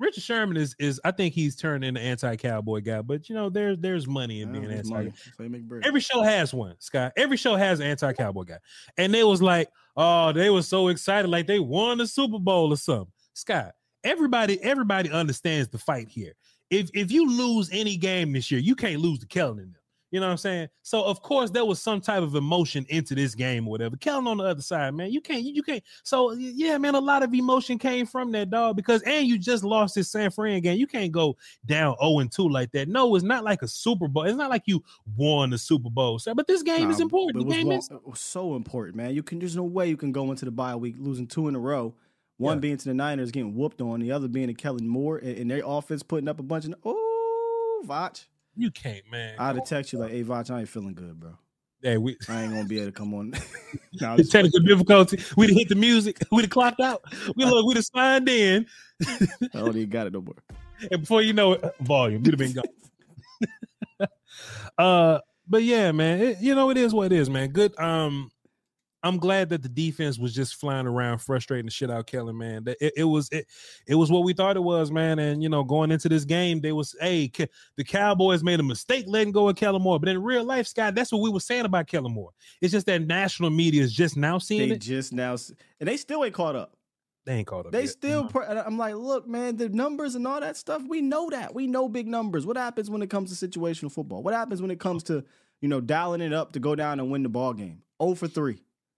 Richard 0.00 0.24
Sherman 0.24 0.56
is 0.56 0.74
is 0.78 1.00
I 1.04 1.12
think 1.12 1.34
he's 1.34 1.54
turned 1.54 1.84
into 1.84 2.00
an 2.00 2.06
anti-cowboy 2.06 2.80
guy, 2.80 3.00
but 3.02 3.28
you 3.28 3.34
know, 3.34 3.48
there's 3.48 3.78
there's 3.78 4.06
money 4.06 4.42
in 4.42 4.52
being 4.52 4.70
anti. 4.70 4.90
money. 4.90 5.12
So 5.16 5.30
they 5.42 5.48
make 5.48 5.62
bread. 5.62 5.86
Every 5.86 6.00
show 6.00 6.22
has 6.22 6.52
one, 6.52 6.74
Scott. 6.80 7.12
Every 7.16 7.36
show 7.36 7.54
has 7.54 7.80
an 7.80 7.86
anti-cowboy 7.86 8.44
guy. 8.44 8.58
And 8.98 9.14
they 9.14 9.22
was 9.22 9.40
like, 9.40 9.68
oh, 9.96 10.32
they 10.32 10.50
were 10.50 10.62
so 10.62 10.88
excited, 10.88 11.28
like 11.28 11.46
they 11.46 11.60
won 11.60 11.98
the 11.98 12.06
Super 12.06 12.38
Bowl 12.38 12.72
or 12.72 12.76
something. 12.76 13.12
Scott, 13.34 13.72
everybody, 14.02 14.60
everybody 14.62 15.10
understands 15.10 15.68
the 15.68 15.78
fight 15.78 16.08
here. 16.08 16.32
If 16.70 16.90
if 16.92 17.12
you 17.12 17.30
lose 17.30 17.70
any 17.72 17.96
game 17.96 18.32
this 18.32 18.50
year, 18.50 18.60
you 18.60 18.74
can't 18.74 19.00
lose 19.00 19.20
to 19.20 19.26
Kellen 19.26 19.58
in 19.60 19.72
them. 19.72 19.80
You 20.14 20.20
know 20.20 20.26
what 20.26 20.32
I'm 20.32 20.38
saying? 20.38 20.68
So 20.82 21.02
of 21.02 21.22
course 21.22 21.50
there 21.50 21.64
was 21.64 21.82
some 21.82 22.00
type 22.00 22.22
of 22.22 22.36
emotion 22.36 22.86
into 22.88 23.16
this 23.16 23.34
game 23.34 23.66
or 23.66 23.72
whatever. 23.72 23.96
Kellen 23.96 24.28
on 24.28 24.36
the 24.36 24.44
other 24.44 24.62
side, 24.62 24.94
man, 24.94 25.10
you 25.10 25.20
can't, 25.20 25.42
you, 25.42 25.52
you 25.52 25.62
can't. 25.64 25.82
So 26.04 26.30
yeah, 26.34 26.78
man, 26.78 26.94
a 26.94 27.00
lot 27.00 27.24
of 27.24 27.34
emotion 27.34 27.80
came 27.80 28.06
from 28.06 28.30
that 28.30 28.48
dog 28.48 28.76
because 28.76 29.02
and 29.02 29.26
you 29.26 29.38
just 29.40 29.64
lost 29.64 29.96
this 29.96 30.12
San 30.12 30.30
Fran 30.30 30.60
game. 30.60 30.78
You 30.78 30.86
can't 30.86 31.10
go 31.10 31.36
down 31.66 31.96
0 32.00 32.20
and 32.20 32.30
2 32.30 32.48
like 32.48 32.70
that. 32.70 32.86
No, 32.86 33.16
it's 33.16 33.24
not 33.24 33.42
like 33.42 33.62
a 33.62 33.66
Super 33.66 34.06
Bowl. 34.06 34.22
It's 34.22 34.36
not 34.36 34.50
like 34.50 34.62
you 34.66 34.84
won 35.16 35.50
the 35.50 35.58
Super 35.58 35.90
Bowl. 35.90 36.20
So, 36.20 36.32
but 36.32 36.46
this 36.46 36.62
game 36.62 36.92
is 36.92 37.00
important. 37.00 37.52
it 37.52 37.66
was 37.66 37.86
is 37.86 37.90
it 37.90 38.06
was 38.06 38.20
so 38.20 38.54
important, 38.54 38.94
man. 38.96 39.16
You 39.16 39.24
can. 39.24 39.40
There's 39.40 39.56
no 39.56 39.64
way 39.64 39.88
you 39.88 39.96
can 39.96 40.12
go 40.12 40.30
into 40.30 40.44
the 40.44 40.52
bye 40.52 40.76
week 40.76 40.94
losing 40.96 41.26
two 41.26 41.48
in 41.48 41.56
a 41.56 41.58
row. 41.58 41.92
One 42.36 42.58
Yeah. 42.58 42.60
being 42.60 42.76
to 42.76 42.84
the 42.84 42.94
Niners 42.94 43.32
getting 43.32 43.56
whooped 43.56 43.80
on, 43.80 43.98
the 43.98 44.12
other 44.12 44.28
being 44.28 44.46
to 44.46 44.54
Kellen 44.54 44.86
Moore, 44.86 45.18
and, 45.18 45.38
and 45.38 45.50
their 45.50 45.62
offense 45.64 46.04
putting 46.04 46.28
up 46.28 46.38
a 46.38 46.44
bunch 46.44 46.66
of. 46.66 46.76
Oh, 46.84 47.82
Voch. 47.84 48.28
You 48.56 48.70
can't, 48.70 49.02
man. 49.10 49.34
I'd 49.38 49.56
have 49.56 49.66
text 49.66 49.92
you 49.92 49.98
like, 49.98 50.10
"Hey, 50.12 50.22
Voch, 50.22 50.50
I 50.50 50.60
ain't 50.60 50.68
feeling 50.68 50.94
good, 50.94 51.18
bro. 51.18 51.32
Hey, 51.82 51.98
we 51.98 52.16
I 52.28 52.42
ain't 52.42 52.52
gonna 52.52 52.64
be 52.64 52.78
able 52.78 52.86
to 52.86 52.92
come 52.92 53.12
on." 53.14 53.34
I'm 54.02 54.16
the 54.16 54.24
technical 54.24 54.60
difficulty. 54.60 55.18
We'd 55.36 55.50
hit 55.50 55.68
the 55.68 55.74
music. 55.74 56.18
We 56.30 56.42
done 56.42 56.50
clocked 56.50 56.80
out. 56.80 57.02
We 57.36 57.44
look. 57.44 57.66
We 57.66 57.74
done 57.74 57.82
signed 57.82 58.28
in, 58.28 58.66
I 59.06 59.18
don't 59.54 59.76
even 59.76 59.90
got 59.90 60.06
it 60.06 60.12
no 60.12 60.20
more. 60.22 60.34
and 60.90 61.00
before 61.00 61.22
you 61.22 61.32
know 61.32 61.52
it, 61.54 61.74
volume. 61.80 62.22
We'd 62.22 62.38
have 62.38 62.38
been 62.38 62.52
gone. 62.52 64.08
uh, 64.78 65.18
but 65.48 65.62
yeah, 65.62 65.92
man. 65.92 66.20
It, 66.20 66.40
you 66.40 66.54
know, 66.54 66.70
it 66.70 66.76
is 66.76 66.94
what 66.94 67.06
it 67.06 67.12
is, 67.12 67.28
man. 67.28 67.50
Good. 67.50 67.78
Um, 67.78 68.30
I'm 69.04 69.18
glad 69.18 69.50
that 69.50 69.62
the 69.62 69.68
defense 69.68 70.18
was 70.18 70.34
just 70.34 70.54
flying 70.54 70.86
around, 70.86 71.18
frustrating 71.18 71.66
the 71.66 71.70
shit 71.70 71.90
out 71.90 72.00
of 72.00 72.06
Kellen, 72.06 72.38
man. 72.38 72.64
That 72.64 72.78
it, 72.80 72.94
it 72.96 73.04
was 73.04 73.28
it, 73.30 73.46
it 73.86 73.94
was 73.96 74.10
what 74.10 74.24
we 74.24 74.32
thought 74.32 74.56
it 74.56 74.62
was, 74.62 74.90
man. 74.90 75.18
And 75.18 75.42
you 75.42 75.50
know, 75.50 75.62
going 75.62 75.90
into 75.92 76.08
this 76.08 76.24
game, 76.24 76.60
they 76.62 76.72
was 76.72 76.96
hey, 76.98 77.30
the 77.76 77.84
Cowboys 77.84 78.42
made 78.42 78.60
a 78.60 78.62
mistake 78.62 79.04
letting 79.06 79.32
go 79.32 79.48
of 79.48 79.56
Kellen 79.56 79.82
Moore. 79.82 80.00
But 80.00 80.08
in 80.08 80.22
real 80.22 80.42
life, 80.42 80.66
Scott, 80.66 80.94
that's 80.94 81.12
what 81.12 81.20
we 81.20 81.28
were 81.30 81.40
saying 81.40 81.66
about 81.66 81.86
Kellen 81.86 82.12
Moore. 82.12 82.30
It's 82.62 82.72
just 82.72 82.86
that 82.86 83.02
national 83.02 83.50
media 83.50 83.82
is 83.82 83.92
just 83.92 84.16
now 84.16 84.38
seeing 84.38 84.70
They 84.70 84.76
it. 84.76 84.80
just 84.80 85.12
now, 85.12 85.36
and 85.80 85.88
they 85.88 85.98
still 85.98 86.24
ain't 86.24 86.34
caught 86.34 86.56
up. 86.56 86.74
They 87.26 87.34
ain't 87.34 87.46
caught 87.46 87.66
up. 87.66 87.72
They 87.72 87.82
yet. 87.82 87.90
still. 87.90 88.24
Mm-hmm. 88.24 88.38
Pr- 88.38 88.66
I'm 88.66 88.78
like, 88.78 88.94
look, 88.94 89.28
man, 89.28 89.56
the 89.58 89.68
numbers 89.68 90.14
and 90.14 90.26
all 90.26 90.40
that 90.40 90.56
stuff. 90.56 90.82
We 90.88 91.02
know 91.02 91.28
that. 91.28 91.54
We 91.54 91.66
know 91.66 91.90
big 91.90 92.06
numbers. 92.06 92.46
What 92.46 92.56
happens 92.56 92.88
when 92.88 93.02
it 93.02 93.10
comes 93.10 93.38
to 93.38 93.48
situational 93.48 93.92
football? 93.92 94.22
What 94.22 94.32
happens 94.34 94.62
when 94.62 94.70
it 94.70 94.80
comes 94.80 95.02
to 95.04 95.24
you 95.60 95.68
know 95.68 95.82
dialing 95.82 96.22
it 96.22 96.32
up 96.32 96.52
to 96.52 96.58
go 96.58 96.74
down 96.74 97.00
and 97.00 97.10
win 97.10 97.22
the 97.22 97.28
ball 97.28 97.52
game? 97.52 97.82
0 98.02 98.14
for 98.14 98.28
3. 98.28 98.60